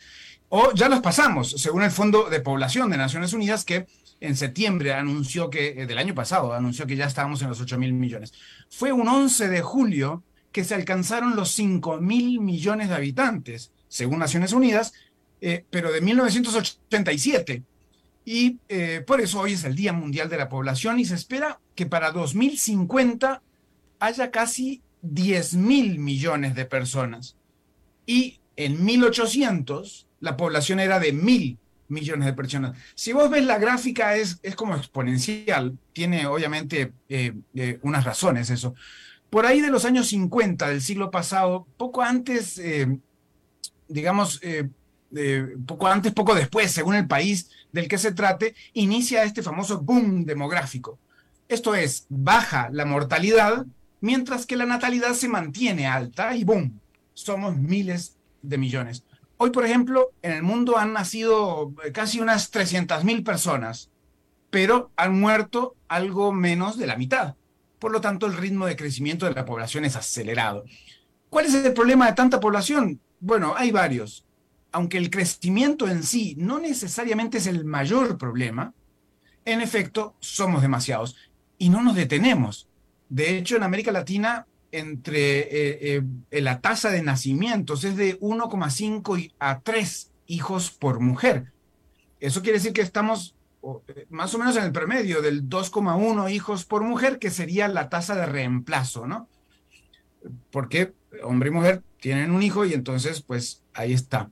o 0.50 0.74
ya 0.74 0.90
los 0.90 1.00
pasamos, 1.02 1.52
según 1.58 1.84
el 1.84 1.92
Fondo 1.92 2.30
de 2.30 2.42
Población 2.42 2.90
de 2.90 2.98
Naciones 2.98 3.34
Unidas, 3.34 3.66
que 3.66 3.88
en 4.20 4.36
septiembre 4.36 4.94
anunció 4.94 5.50
que, 5.50 5.70
eh, 5.70 5.86
del 5.86 5.98
año 5.98 6.14
pasado, 6.14 6.54
anunció 6.54 6.86
que 6.86 6.96
ya 6.96 7.06
estábamos 7.06 7.42
en 7.42 7.50
los 7.50 7.62
8 7.62 7.78
mil 7.78 7.94
millones. 7.94 8.34
Fue 8.70 8.92
un 8.92 9.08
11 9.08 9.48
de 9.48 9.62
julio 9.62 10.24
que 10.52 10.64
se 10.64 10.76
alcanzaron 10.76 11.36
los 11.36 11.52
5 11.52 12.00
mil 12.02 12.40
millones 12.40 12.90
de 12.90 12.96
habitantes, 12.96 13.72
según 13.88 14.20
Naciones 14.20 14.52
Unidas, 14.52 14.94
eh, 15.42 15.66
pero 15.70 15.92
de 15.92 16.02
1987. 16.02 17.64
Y 18.26 18.60
eh, 18.68 19.04
por 19.06 19.22
eso 19.22 19.40
hoy 19.40 19.54
es 19.54 19.64
el 19.64 19.76
Día 19.76 19.94
Mundial 19.94 20.30
de 20.30 20.38
la 20.38 20.50
Población 20.50 21.00
y 21.00 21.06
se 21.06 21.16
espera 21.16 21.60
que 21.76 21.86
para 21.86 22.12
2050 22.12 23.42
haya 24.00 24.32
casi 24.32 24.82
10 25.02 25.56
mil 25.56 26.00
millones 26.00 26.56
de 26.56 26.66
personas. 26.66 27.38
Y 28.06 28.40
en 28.56 28.84
1800 28.84 30.08
la 30.20 30.36
población 30.36 30.80
era 30.80 31.00
de 31.00 31.14
mil 31.14 31.58
millones 31.88 32.26
de 32.26 32.34
personas. 32.34 32.78
Si 32.94 33.14
vos 33.14 33.30
ves 33.30 33.46
la 33.46 33.58
gráfica 33.58 34.16
es, 34.16 34.40
es 34.44 34.56
como 34.56 34.76
exponencial, 34.76 35.78
tiene 35.94 36.28
obviamente 36.28 36.92
eh, 37.08 37.34
eh, 37.56 37.80
unas 37.82 38.04
razones 38.04 38.50
eso. 38.50 38.76
Por 39.30 39.46
ahí 39.46 39.62
de 39.62 39.72
los 39.72 39.86
años 39.86 40.08
50 40.08 40.70
del 40.70 40.82
siglo 40.82 41.10
pasado, 41.10 41.68
poco 41.78 42.02
antes, 42.02 42.60
digamos, 43.88 44.42
poco 45.68 45.88
antes, 45.88 46.14
poco 46.14 46.34
después, 46.34 46.72
según 46.72 46.96
el 46.96 47.08
país 47.08 47.50
del 47.72 47.88
que 47.88 47.98
se 47.98 48.12
trate, 48.12 48.56
inicia 48.74 49.24
este 49.24 49.44
famoso 49.44 49.82
boom 49.82 50.26
demográfico. 50.26 51.00
Esto 51.48 51.76
es, 51.76 52.06
baja 52.10 52.70
la 52.72 52.86
mortalidad, 52.86 53.66
mientras 54.02 54.46
que 54.46 54.56
la 54.56 54.66
natalidad 54.66 55.14
se 55.14 55.28
mantiene 55.28 55.88
alta 55.88 56.36
y 56.36 56.44
boom, 56.44 56.80
somos 57.14 57.56
miles 57.58 58.18
de 58.42 58.58
millones. 58.58 59.04
Hoy, 59.38 59.52
por 59.52 59.66
ejemplo, 59.66 60.12
en 60.22 60.34
el 60.34 60.44
mundo 60.44 60.78
han 60.78 60.94
nacido 60.94 61.74
eh, 61.86 61.92
casi 61.92 62.20
unas 62.20 62.52
300.000 62.52 63.24
personas, 63.24 63.90
pero 64.50 64.92
han 64.96 65.20
muerto 65.20 65.76
algo 65.88 66.32
menos 66.32 66.78
de 66.78 66.88
la 66.88 66.98
mitad. 66.98 67.36
Por 67.80 67.92
lo 67.92 68.02
tanto, 68.02 68.26
el 68.26 68.36
ritmo 68.36 68.66
de 68.66 68.76
crecimiento 68.76 69.26
de 69.26 69.34
la 69.34 69.46
población 69.46 69.86
es 69.86 69.96
acelerado. 69.96 70.66
¿Cuál 71.30 71.46
es 71.46 71.54
el 71.54 71.74
problema 71.74 72.08
de 72.08 72.14
tanta 72.14 72.40
población? 72.40 73.00
Bueno, 73.20 73.54
hay 73.56 73.72
varios. 73.72 74.26
Aunque 74.72 74.98
el 74.98 75.10
crecimiento 75.10 75.88
en 75.88 76.04
sí 76.04 76.36
no 76.38 76.60
necesariamente 76.60 77.40
es 77.40 77.48
el 77.48 77.66
mayor 77.66 78.18
problema, 78.18 78.74
en 79.46 79.62
efecto, 79.62 80.16
somos 80.20 80.62
demasiados 80.62 81.16
y 81.58 81.70
no 81.70 81.82
nos 81.82 81.96
detenemos. 81.96 82.68
De 83.10 83.38
hecho, 83.38 83.56
en 83.56 83.64
América 83.64 83.92
Latina 83.92 84.46
entre 84.72 85.40
eh, 85.40 86.04
eh, 86.32 86.42
la 86.42 86.62
tasa 86.62 86.92
de 86.92 87.02
nacimientos 87.02 87.84
es 87.84 87.96
de 87.96 88.20
1,5 88.20 89.34
a 89.40 89.62
3 89.62 90.12
hijos 90.28 90.72
por 90.72 91.00
mujer. 91.00 91.52
Eso 92.20 92.42
quiere 92.42 92.60
decir 92.60 92.74
que 92.74 92.82
estamos 92.82 93.36
eh, 93.88 94.06
más 94.10 94.34
o 94.36 94.38
menos 94.38 94.56
en 94.58 94.64
el 94.64 94.72
promedio 94.72 95.22
del 95.22 95.50
2,1 95.50 96.32
hijos 96.32 96.66
por 96.66 96.84
mujer, 96.84 97.20
que 97.20 97.32
sería 97.32 97.68
la 97.68 97.90
tasa 97.90 98.16
de 98.16 98.26
reemplazo, 98.26 99.08
¿no? 99.08 99.28
Porque 100.52 100.94
hombre 101.24 101.50
y 101.50 101.54
mujer 101.54 101.84
tienen 102.00 102.32
un 102.32 102.44
hijo 102.44 102.66
y 102.66 102.74
entonces, 102.74 103.22
pues 103.22 103.64
ahí 103.74 103.94
está. 103.94 104.30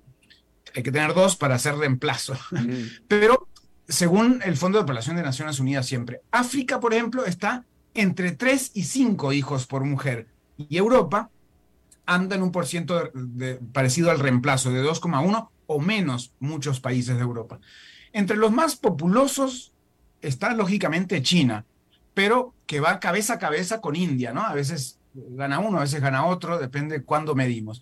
Hay 0.78 0.84
que 0.84 0.92
tener 0.92 1.16
dos 1.16 1.36
para 1.36 1.56
hacer 1.56 1.76
reemplazo. 1.76 2.38
Pero 3.08 3.48
según 3.88 4.44
el 4.46 4.58
Fondo 4.58 4.78
de 4.78 4.86
Población 4.86 5.16
de 5.16 5.24
Naciones 5.24 5.60
Unidas 5.60 5.88
siempre, 5.88 6.22
África, 6.30 6.80
por 6.80 6.94
ejemplo, 6.94 7.26
está 7.26 7.66
entre 7.96 8.34
3 8.34 8.74
y 8.76 8.84
5 8.84 9.34
hijos 9.34 9.66
por 9.66 9.84
mujer. 9.84 10.28
Y 10.56 10.78
Europa 10.78 11.32
anda 12.06 12.36
en 12.36 12.44
un 12.44 12.52
por 12.52 12.68
ciento 12.68 13.12
parecido 13.74 14.12
al 14.12 14.20
reemplazo, 14.20 14.70
de 14.70 14.84
2,1 14.84 15.50
o 15.66 15.80
menos 15.80 16.32
muchos 16.40 16.80
países 16.80 17.16
de 17.16 17.24
Europa. 17.24 17.60
Entre 18.14 18.38
los 18.38 18.52
más 18.52 18.76
populosos 18.76 19.74
está 20.22 20.54
lógicamente 20.54 21.24
China, 21.24 21.66
pero 22.14 22.54
que 22.68 22.82
va 22.82 23.00
cabeza 23.00 23.34
a 23.34 23.40
cabeza 23.40 23.82
con 23.82 23.96
India, 23.96 24.32
¿no? 24.32 24.42
A 24.42 24.54
veces 24.54 25.00
gana 25.16 25.58
uno, 25.58 25.80
a 25.80 25.82
veces 25.82 26.02
gana 26.02 26.28
otro, 26.28 26.60
depende 26.60 27.02
cuándo 27.02 27.34
medimos. 27.34 27.82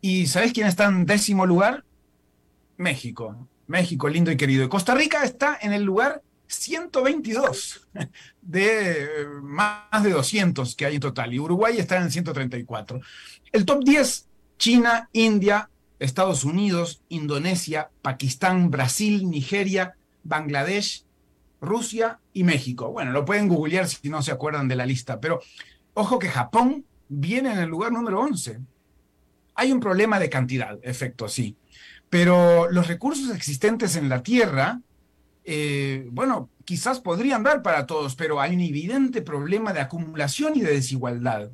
¿Y 0.00 0.28
sabes 0.28 0.54
quién 0.54 0.66
está 0.66 0.86
en 0.86 1.04
décimo 1.04 1.44
lugar? 1.44 1.84
México. 2.76 3.48
México, 3.66 4.08
lindo 4.08 4.30
y 4.30 4.36
querido. 4.36 4.64
Y 4.64 4.68
Costa 4.68 4.94
Rica 4.94 5.24
está 5.24 5.58
en 5.60 5.72
el 5.72 5.82
lugar 5.82 6.22
122 6.48 7.88
de 8.42 9.08
más 9.42 10.02
de 10.02 10.10
200 10.10 10.76
que 10.76 10.86
hay 10.86 10.94
en 10.96 11.00
total 11.00 11.34
y 11.34 11.40
Uruguay 11.40 11.76
está 11.78 11.96
en 11.96 12.10
134. 12.10 13.00
El 13.52 13.64
top 13.64 13.84
10, 13.84 14.28
China, 14.58 15.08
India, 15.12 15.70
Estados 15.98 16.44
Unidos, 16.44 17.02
Indonesia, 17.08 17.90
Pakistán, 18.02 18.70
Brasil, 18.70 19.28
Nigeria, 19.28 19.96
Bangladesh, 20.22 21.04
Rusia 21.60 22.20
y 22.32 22.44
México. 22.44 22.90
Bueno, 22.90 23.12
lo 23.12 23.24
pueden 23.24 23.48
googlear 23.48 23.88
si 23.88 24.08
no 24.08 24.22
se 24.22 24.32
acuerdan 24.32 24.68
de 24.68 24.76
la 24.76 24.86
lista, 24.86 25.20
pero 25.20 25.40
ojo 25.94 26.18
que 26.18 26.28
Japón 26.28 26.84
viene 27.08 27.52
en 27.52 27.58
el 27.58 27.68
lugar 27.68 27.92
número 27.92 28.20
11. 28.20 28.60
Hay 29.54 29.72
un 29.72 29.80
problema 29.80 30.18
de 30.18 30.28
cantidad, 30.28 30.78
efecto, 30.82 31.28
sí, 31.28 31.56
pero 32.10 32.70
los 32.70 32.86
recursos 32.86 33.34
existentes 33.34 33.96
en 33.96 34.08
la 34.08 34.22
Tierra 34.22 34.80
eh, 35.48 36.08
bueno, 36.10 36.50
quizás 36.64 36.98
podrían 36.98 37.44
dar 37.44 37.62
para 37.62 37.86
todos, 37.86 38.16
pero 38.16 38.40
hay 38.40 38.54
un 38.54 38.60
evidente 38.60 39.22
problema 39.22 39.72
de 39.72 39.80
acumulación 39.80 40.56
y 40.56 40.60
de 40.60 40.72
desigualdad. 40.72 41.50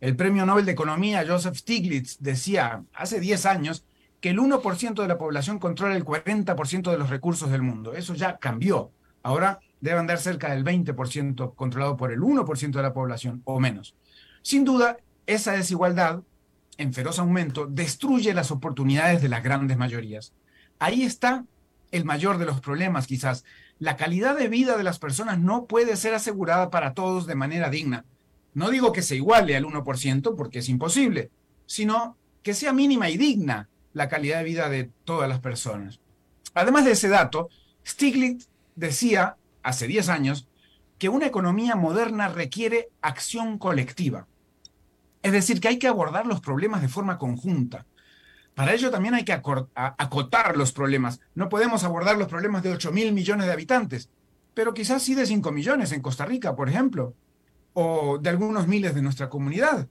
El 0.00 0.16
premio 0.16 0.46
Nobel 0.46 0.64
de 0.64 0.72
Economía 0.72 1.24
Joseph 1.28 1.56
Stiglitz 1.56 2.16
decía 2.20 2.84
hace 2.94 3.20
10 3.20 3.44
años 3.44 3.84
que 4.22 4.30
el 4.30 4.38
1% 4.38 5.02
de 5.02 5.08
la 5.08 5.18
población 5.18 5.58
controla 5.58 5.94
el 5.94 6.06
40% 6.06 6.90
de 6.90 6.98
los 6.98 7.10
recursos 7.10 7.50
del 7.50 7.60
mundo. 7.60 7.92
Eso 7.92 8.14
ya 8.14 8.38
cambió. 8.38 8.90
Ahora 9.22 9.60
debe 9.82 9.98
andar 9.98 10.18
cerca 10.18 10.50
del 10.50 10.64
20% 10.64 11.54
controlado 11.54 11.98
por 11.98 12.12
el 12.12 12.20
1% 12.20 12.72
de 12.72 12.82
la 12.82 12.94
población 12.94 13.42
o 13.44 13.60
menos. 13.60 13.94
Sin 14.40 14.64
duda, 14.64 14.96
esa 15.26 15.52
desigualdad, 15.52 16.22
en 16.78 16.94
feroz 16.94 17.18
aumento, 17.18 17.66
destruye 17.66 18.32
las 18.32 18.50
oportunidades 18.50 19.20
de 19.20 19.28
las 19.28 19.42
grandes 19.42 19.76
mayorías. 19.76 20.32
Ahí 20.78 21.02
está 21.02 21.44
el 21.90 22.04
mayor 22.04 22.38
de 22.38 22.46
los 22.46 22.60
problemas 22.60 23.06
quizás. 23.06 23.44
La 23.78 23.96
calidad 23.96 24.36
de 24.36 24.48
vida 24.48 24.76
de 24.76 24.84
las 24.84 24.98
personas 24.98 25.38
no 25.38 25.66
puede 25.66 25.96
ser 25.96 26.14
asegurada 26.14 26.70
para 26.70 26.94
todos 26.94 27.26
de 27.26 27.34
manera 27.34 27.68
digna. 27.68 28.04
No 28.54 28.70
digo 28.70 28.92
que 28.92 29.02
se 29.02 29.16
iguale 29.16 29.56
al 29.56 29.64
1% 29.64 30.36
porque 30.36 30.60
es 30.60 30.68
imposible, 30.68 31.30
sino 31.66 32.16
que 32.42 32.54
sea 32.54 32.72
mínima 32.72 33.10
y 33.10 33.16
digna. 33.16 33.68
la 33.94 34.08
calidad 34.08 34.38
de 34.38 34.44
vida 34.44 34.68
de 34.68 34.90
todas 35.04 35.28
las 35.28 35.40
personas. 35.40 35.98
Además 36.54 36.84
de 36.84 36.92
ese 36.92 37.08
dato, 37.08 37.48
Stiglitz 37.84 38.48
decía 38.76 39.36
hace 39.62 39.88
10 39.88 40.08
años 40.08 40.46
que 40.98 41.08
una 41.08 41.26
economía 41.26 41.74
moderna 41.74 42.28
requiere 42.28 42.90
acción 43.00 43.58
colectiva. 43.58 44.26
Es 45.28 45.32
decir, 45.32 45.60
que 45.60 45.68
hay 45.68 45.78
que 45.78 45.88
abordar 45.88 46.26
los 46.26 46.40
problemas 46.40 46.80
de 46.80 46.88
forma 46.88 47.18
conjunta. 47.18 47.84
Para 48.54 48.72
ello 48.72 48.90
también 48.90 49.12
hay 49.12 49.26
que 49.26 49.34
acotar 49.34 50.56
los 50.56 50.72
problemas. 50.72 51.20
No 51.34 51.50
podemos 51.50 51.84
abordar 51.84 52.16
los 52.16 52.28
problemas 52.28 52.62
de 52.62 52.70
8 52.70 52.92
mil 52.92 53.12
millones 53.12 53.44
de 53.44 53.52
habitantes, 53.52 54.08
pero 54.54 54.72
quizás 54.72 55.02
sí 55.02 55.14
de 55.14 55.26
5 55.26 55.52
millones 55.52 55.92
en 55.92 56.00
Costa 56.00 56.24
Rica, 56.24 56.56
por 56.56 56.70
ejemplo, 56.70 57.12
o 57.74 58.16
de 58.16 58.30
algunos 58.30 58.66
miles 58.66 58.94
de 58.94 59.02
nuestra 59.02 59.28
comunidad. 59.28 59.86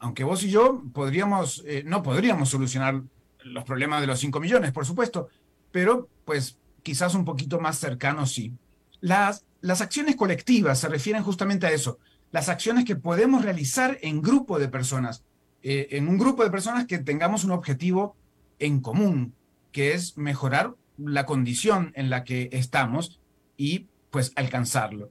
Aunque 0.00 0.24
vos 0.24 0.42
y 0.42 0.50
yo 0.50 0.82
podríamos, 0.92 1.62
eh, 1.64 1.84
no 1.86 2.02
podríamos 2.02 2.48
solucionar 2.48 3.02
los 3.44 3.62
problemas 3.62 4.00
de 4.00 4.08
los 4.08 4.18
5 4.18 4.40
millones, 4.40 4.72
por 4.72 4.84
supuesto, 4.84 5.28
pero 5.70 6.08
pues 6.24 6.58
quizás 6.82 7.14
un 7.14 7.24
poquito 7.24 7.60
más 7.60 7.78
cercanos 7.78 8.32
sí. 8.32 8.52
Las, 9.00 9.44
las 9.60 9.80
acciones 9.80 10.16
colectivas 10.16 10.80
se 10.80 10.88
refieren 10.88 11.22
justamente 11.22 11.68
a 11.68 11.70
eso, 11.70 12.00
las 12.32 12.48
acciones 12.48 12.84
que 12.84 12.96
podemos 12.96 13.44
realizar 13.44 13.98
en 14.02 14.22
grupo 14.22 14.58
de 14.58 14.68
personas, 14.68 15.24
eh, 15.62 15.88
en 15.90 16.08
un 16.08 16.18
grupo 16.18 16.44
de 16.44 16.50
personas 16.50 16.86
que 16.86 16.98
tengamos 16.98 17.44
un 17.44 17.52
objetivo 17.52 18.16
en 18.58 18.80
común, 18.80 19.34
que 19.72 19.94
es 19.94 20.16
mejorar 20.16 20.74
la 20.98 21.26
condición 21.26 21.92
en 21.94 22.10
la 22.10 22.24
que 22.24 22.48
estamos 22.52 23.20
y 23.56 23.86
pues 24.10 24.32
alcanzarlo. 24.36 25.10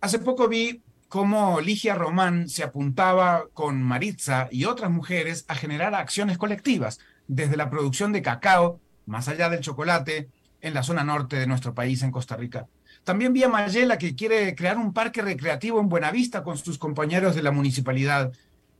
Hace 0.00 0.18
poco 0.18 0.48
vi 0.48 0.82
cómo 1.08 1.60
Ligia 1.60 1.94
Román 1.94 2.48
se 2.48 2.62
apuntaba 2.62 3.46
con 3.52 3.82
Maritza 3.82 4.48
y 4.50 4.64
otras 4.64 4.90
mujeres 4.90 5.44
a 5.48 5.54
generar 5.54 5.94
acciones 5.94 6.38
colectivas, 6.38 6.98
desde 7.28 7.56
la 7.56 7.70
producción 7.70 8.12
de 8.12 8.22
cacao, 8.22 8.80
más 9.06 9.28
allá 9.28 9.48
del 9.48 9.60
chocolate, 9.60 10.28
en 10.60 10.74
la 10.74 10.82
zona 10.82 11.04
norte 11.04 11.36
de 11.36 11.46
nuestro 11.46 11.74
país, 11.74 12.02
en 12.02 12.10
Costa 12.10 12.36
Rica. 12.36 12.66
También 13.06 13.32
vi 13.32 13.44
a 13.44 13.48
Mayela 13.48 13.98
que 13.98 14.16
quiere 14.16 14.56
crear 14.56 14.76
un 14.78 14.92
parque 14.92 15.22
recreativo 15.22 15.78
en 15.78 15.88
Buenavista 15.88 16.42
con 16.42 16.58
sus 16.58 16.76
compañeros 16.76 17.36
de 17.36 17.42
la 17.44 17.52
municipalidad 17.52 18.32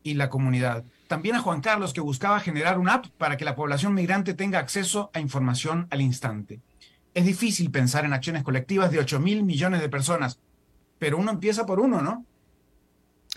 y 0.03 0.14
la 0.14 0.31
comunidad. 0.31 0.83
También 1.07 1.37
a 1.37 1.41
Juan 1.41 1.61
Carlos 1.61 1.93
que 1.93 2.01
buscaba 2.01 2.41
generar 2.41 2.77
una 2.81 2.95
app 2.95 3.07
para 3.18 3.37
que 3.37 3.45
la 3.45 3.55
población 3.55 3.95
migrante 3.95 4.35
tenga 4.35 4.59
acceso 4.59 5.12
a 5.14 5.20
información 5.20 5.87
al 5.91 6.01
instante. 6.01 6.61
Es 7.14 7.24
difícil 7.24 7.70
pensar 7.70 8.05
en 8.05 8.14
acciones 8.14 8.43
colectivas 8.43 8.91
de 8.91 8.99
8 8.99 9.20
mil 9.20 9.45
millones 9.45 9.81
de 9.81 9.89
personas, 9.89 10.41
pero 10.99 11.18
uno 11.18 11.31
empieza 11.31 11.64
por 11.64 11.79
uno, 11.79 12.03
¿no? 12.03 12.27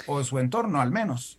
O 0.08 0.24
su 0.24 0.40
entorno 0.40 0.82
al 0.82 0.90
menos. 0.90 1.39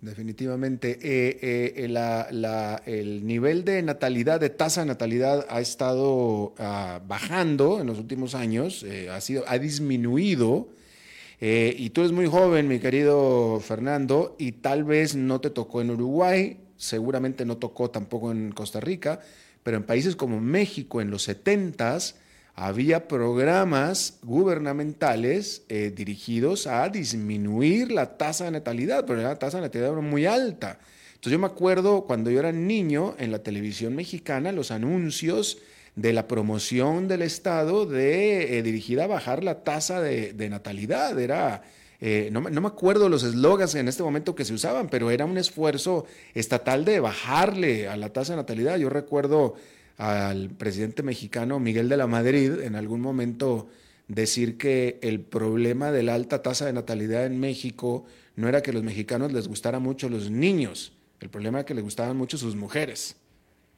Definitivamente. 0.00 0.98
Eh, 1.02 1.38
eh, 1.42 2.80
el 2.86 3.26
nivel 3.26 3.64
de 3.64 3.82
natalidad, 3.82 4.40
de 4.40 4.50
tasa 4.50 4.82
de 4.82 4.86
natalidad, 4.86 5.46
ha 5.48 5.60
estado 5.60 6.54
ah, 6.58 7.00
bajando 7.06 7.80
en 7.80 7.86
los 7.86 7.98
últimos 7.98 8.34
años, 8.34 8.82
eh, 8.82 9.08
ha, 9.10 9.20
sido, 9.20 9.44
ha 9.48 9.58
disminuido. 9.58 10.68
y 11.40 11.90
tú 11.90 12.00
eres 12.02 12.12
muy 12.12 12.26
joven, 12.26 12.68
mi 12.68 12.78
querido 12.78 13.60
Fernando, 13.60 14.36
y 14.38 14.52
tal 14.52 14.84
vez 14.84 15.16
no 15.16 15.40
te 15.40 15.50
tocó 15.50 15.80
en 15.80 15.90
Uruguay, 15.90 16.58
seguramente 16.76 17.44
no 17.44 17.56
tocó 17.56 17.90
tampoco 17.90 18.32
en 18.32 18.52
Costa 18.52 18.80
Rica, 18.80 19.20
pero 19.62 19.76
en 19.76 19.82
países 19.84 20.16
como 20.16 20.40
México 20.40 21.00
en 21.00 21.10
los 21.10 21.28
70s, 21.28 22.14
había 22.56 23.06
programas 23.06 24.18
gubernamentales 24.22 25.62
eh, 25.68 25.92
dirigidos 25.94 26.66
a 26.66 26.88
disminuir 26.88 27.92
la 27.92 28.16
tasa 28.16 28.46
de 28.46 28.50
natalidad, 28.50 29.04
pero 29.06 29.20
la 29.20 29.38
tasa 29.38 29.58
de 29.58 29.64
natalidad 29.64 29.92
era 29.92 30.00
muy 30.00 30.24
alta. 30.24 30.78
Entonces 31.08 31.32
yo 31.32 31.38
me 31.38 31.46
acuerdo 31.46 32.06
cuando 32.06 32.30
yo 32.30 32.40
era 32.40 32.52
niño 32.52 33.14
en 33.18 33.30
la 33.30 33.40
televisión 33.40 33.94
mexicana, 33.94 34.52
los 34.52 34.70
anuncios 34.70 35.58
de 35.96 36.14
la 36.14 36.26
promoción 36.28 37.08
del 37.08 37.22
Estado 37.22 37.84
de, 37.84 38.58
eh, 38.58 38.62
dirigida 38.62 39.04
a 39.04 39.06
bajar 39.06 39.44
la 39.44 39.62
tasa 39.62 40.00
de, 40.00 40.48
natalidad. 40.48 41.18
Era, 41.20 41.62
eh, 42.00 42.30
no, 42.32 42.40
no, 42.40 42.60
me 42.62 42.68
acuerdo 42.68 43.10
los 43.10 43.22
eslogans 43.22 43.74
en 43.74 43.86
este 43.86 44.02
momento 44.02 44.34
que 44.34 44.46
se 44.46 44.54
usaban, 44.54 44.88
pero 44.88 45.10
era 45.10 45.26
un 45.26 45.36
esfuerzo 45.36 46.06
estatal 46.34 46.86
de 46.86 47.00
bajarle 47.00 47.88
a 47.88 47.98
la 47.98 48.10
tasa 48.14 48.32
de 48.32 48.38
natalidad. 48.38 48.78
Yo 48.78 48.88
recuerdo 48.88 49.56
al 49.98 50.50
presidente 50.50 51.02
mexicano 51.02 51.58
Miguel 51.58 51.88
de 51.88 51.96
la 51.96 52.06
Madrid 52.06 52.60
en 52.60 52.76
algún 52.76 53.00
momento 53.00 53.68
decir 54.08 54.56
que 54.56 54.98
el 55.02 55.20
problema 55.20 55.90
de 55.90 56.02
la 56.02 56.14
alta 56.14 56.42
tasa 56.42 56.66
de 56.66 56.72
natalidad 56.72 57.26
en 57.26 57.40
México 57.40 58.04
no 58.36 58.48
era 58.48 58.62
que 58.62 58.72
los 58.72 58.82
mexicanos 58.82 59.32
les 59.32 59.48
gustara 59.48 59.78
mucho 59.78 60.08
los 60.08 60.30
niños, 60.30 60.92
el 61.20 61.30
problema 61.30 61.58
era 61.58 61.66
que 61.66 61.74
les 61.74 61.84
gustaban 61.84 62.16
mucho 62.16 62.36
sus 62.36 62.54
mujeres. 62.54 63.16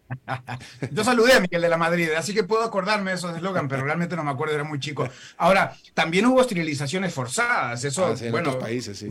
Yo 0.91 1.05
saludé 1.05 1.35
a 1.35 1.41
Miguel 1.41 1.63
de 1.63 1.69
la 1.69 1.77
Madrid, 1.77 2.11
así 2.17 2.35
que 2.35 2.43
puedo 2.43 2.63
acordarme 2.65 3.11
de 3.11 3.19
esos 3.19 3.37
eslogan, 3.37 3.69
pero 3.69 3.85
realmente 3.85 4.17
no 4.17 4.25
me 4.25 4.31
acuerdo, 4.31 4.55
era 4.55 4.65
muy 4.65 4.81
chico. 4.81 5.09
Ahora, 5.37 5.77
también 5.95 6.27
hubo 6.27 6.41
esterilizaciones 6.41 7.13
forzadas, 7.13 7.85
eso 7.85 8.07
ah, 8.07 8.15
en 8.19 8.35
otros 8.35 8.57
países, 8.57 8.99
sí. 8.99 9.09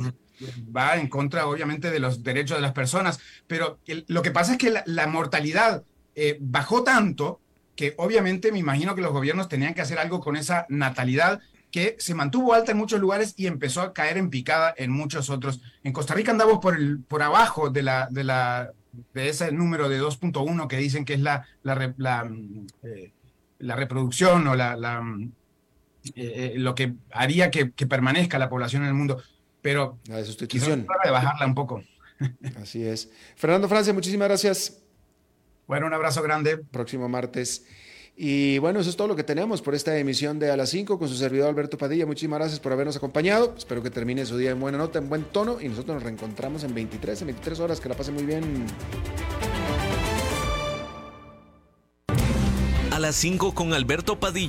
va 0.75 0.97
en 0.97 1.07
contra, 1.07 1.47
obviamente, 1.47 1.91
de 1.91 1.99
los 1.99 2.23
derechos 2.23 2.57
de 2.57 2.61
las 2.61 2.73
personas, 2.73 3.19
pero 3.45 3.79
lo 4.07 4.21
que 4.21 4.31
pasa 4.31 4.53
es 4.53 4.57
que 4.57 4.73
la 4.85 5.07
mortalidad 5.07 5.83
eh, 6.19 6.35
bajó 6.41 6.83
tanto 6.83 7.39
que 7.75 7.93
obviamente 7.97 8.51
me 8.51 8.57
imagino 8.57 8.95
que 8.95 9.03
los 9.03 9.13
gobiernos 9.13 9.47
tenían 9.47 9.75
que 9.75 9.81
hacer 9.81 9.99
algo 9.99 10.19
con 10.19 10.35
esa 10.35 10.65
natalidad 10.67 11.39
que 11.69 11.95
se 11.99 12.15
mantuvo 12.15 12.55
alta 12.55 12.71
en 12.71 12.79
muchos 12.79 12.99
lugares 12.99 13.35
y 13.37 13.45
empezó 13.45 13.81
a 13.81 13.93
caer 13.93 14.17
en 14.17 14.31
picada 14.31 14.73
en 14.77 14.91
muchos 14.91 15.29
otros. 15.29 15.61
En 15.83 15.93
Costa 15.93 16.15
Rica 16.15 16.31
andamos 16.31 16.57
por, 16.57 16.75
el, 16.75 17.03
por 17.03 17.21
abajo 17.21 17.69
de, 17.69 17.83
la, 17.83 18.07
de, 18.09 18.23
la, 18.23 18.71
de 19.13 19.29
ese 19.29 19.51
número 19.51 19.89
de 19.89 20.01
2.1 20.01 20.67
que 20.67 20.77
dicen 20.77 21.05
que 21.05 21.13
es 21.13 21.19
la, 21.19 21.45
la, 21.61 21.93
la, 21.97 22.31
eh, 22.81 23.11
reproducción 23.59 24.47
o 24.47 24.55
la, 24.55 25.03
eh, 26.15 26.55
lo 26.57 26.73
que 26.73 26.95
haría 27.11 27.51
que, 27.51 27.67
permanezca 27.67 28.39
la 28.39 28.49
población 28.49 28.81
en 28.81 28.87
el 28.87 28.95
mundo. 28.95 29.21
Pero 29.61 29.99
la 30.07 30.25
sustitución. 30.25 30.87
de 31.03 31.11
bajarla 31.11 31.45
un 31.45 31.53
poco. 31.53 31.83
Así 32.59 32.83
es. 32.83 33.11
Fernando 33.35 33.69
Francia, 33.69 33.93
muchísimas 33.93 34.29
gracias. 34.29 34.86
Bueno, 35.67 35.85
un 35.85 35.93
abrazo 35.93 36.21
grande. 36.21 36.57
Próximo 36.57 37.09
martes. 37.09 37.65
Y 38.15 38.57
bueno, 38.57 38.79
eso 38.79 38.89
es 38.89 38.95
todo 38.95 39.07
lo 39.07 39.15
que 39.15 39.23
tenemos 39.23 39.61
por 39.61 39.75
esta 39.75 39.95
emisión 39.97 40.39
de 40.39 40.49
A 40.49 40.57
las 40.57 40.69
5 40.69 40.97
con 40.97 41.07
su 41.07 41.15
servidor 41.15 41.49
Alberto 41.49 41.77
Padilla. 41.77 42.05
Muchísimas 42.05 42.39
gracias 42.39 42.59
por 42.59 42.71
habernos 42.71 42.95
acompañado. 42.95 43.53
Espero 43.55 43.83
que 43.83 43.91
termine 43.91 44.25
su 44.25 44.37
día 44.37 44.51
en 44.51 44.59
buena 44.59 44.77
nota, 44.77 44.97
en 44.97 45.09
buen 45.09 45.25
tono. 45.25 45.61
Y 45.61 45.67
nosotros 45.67 45.95
nos 45.95 46.03
reencontramos 46.03 46.63
en 46.63 46.73
23, 46.73 47.21
en 47.21 47.27
23 47.27 47.59
horas. 47.59 47.79
Que 47.79 47.89
la 47.89 47.95
pase 47.95 48.11
muy 48.11 48.23
bien. 48.23 48.65
A 52.91 52.99
las 52.99 53.15
5 53.17 53.53
con 53.53 53.73
Alberto 53.73 54.19
Padilla 54.19 54.45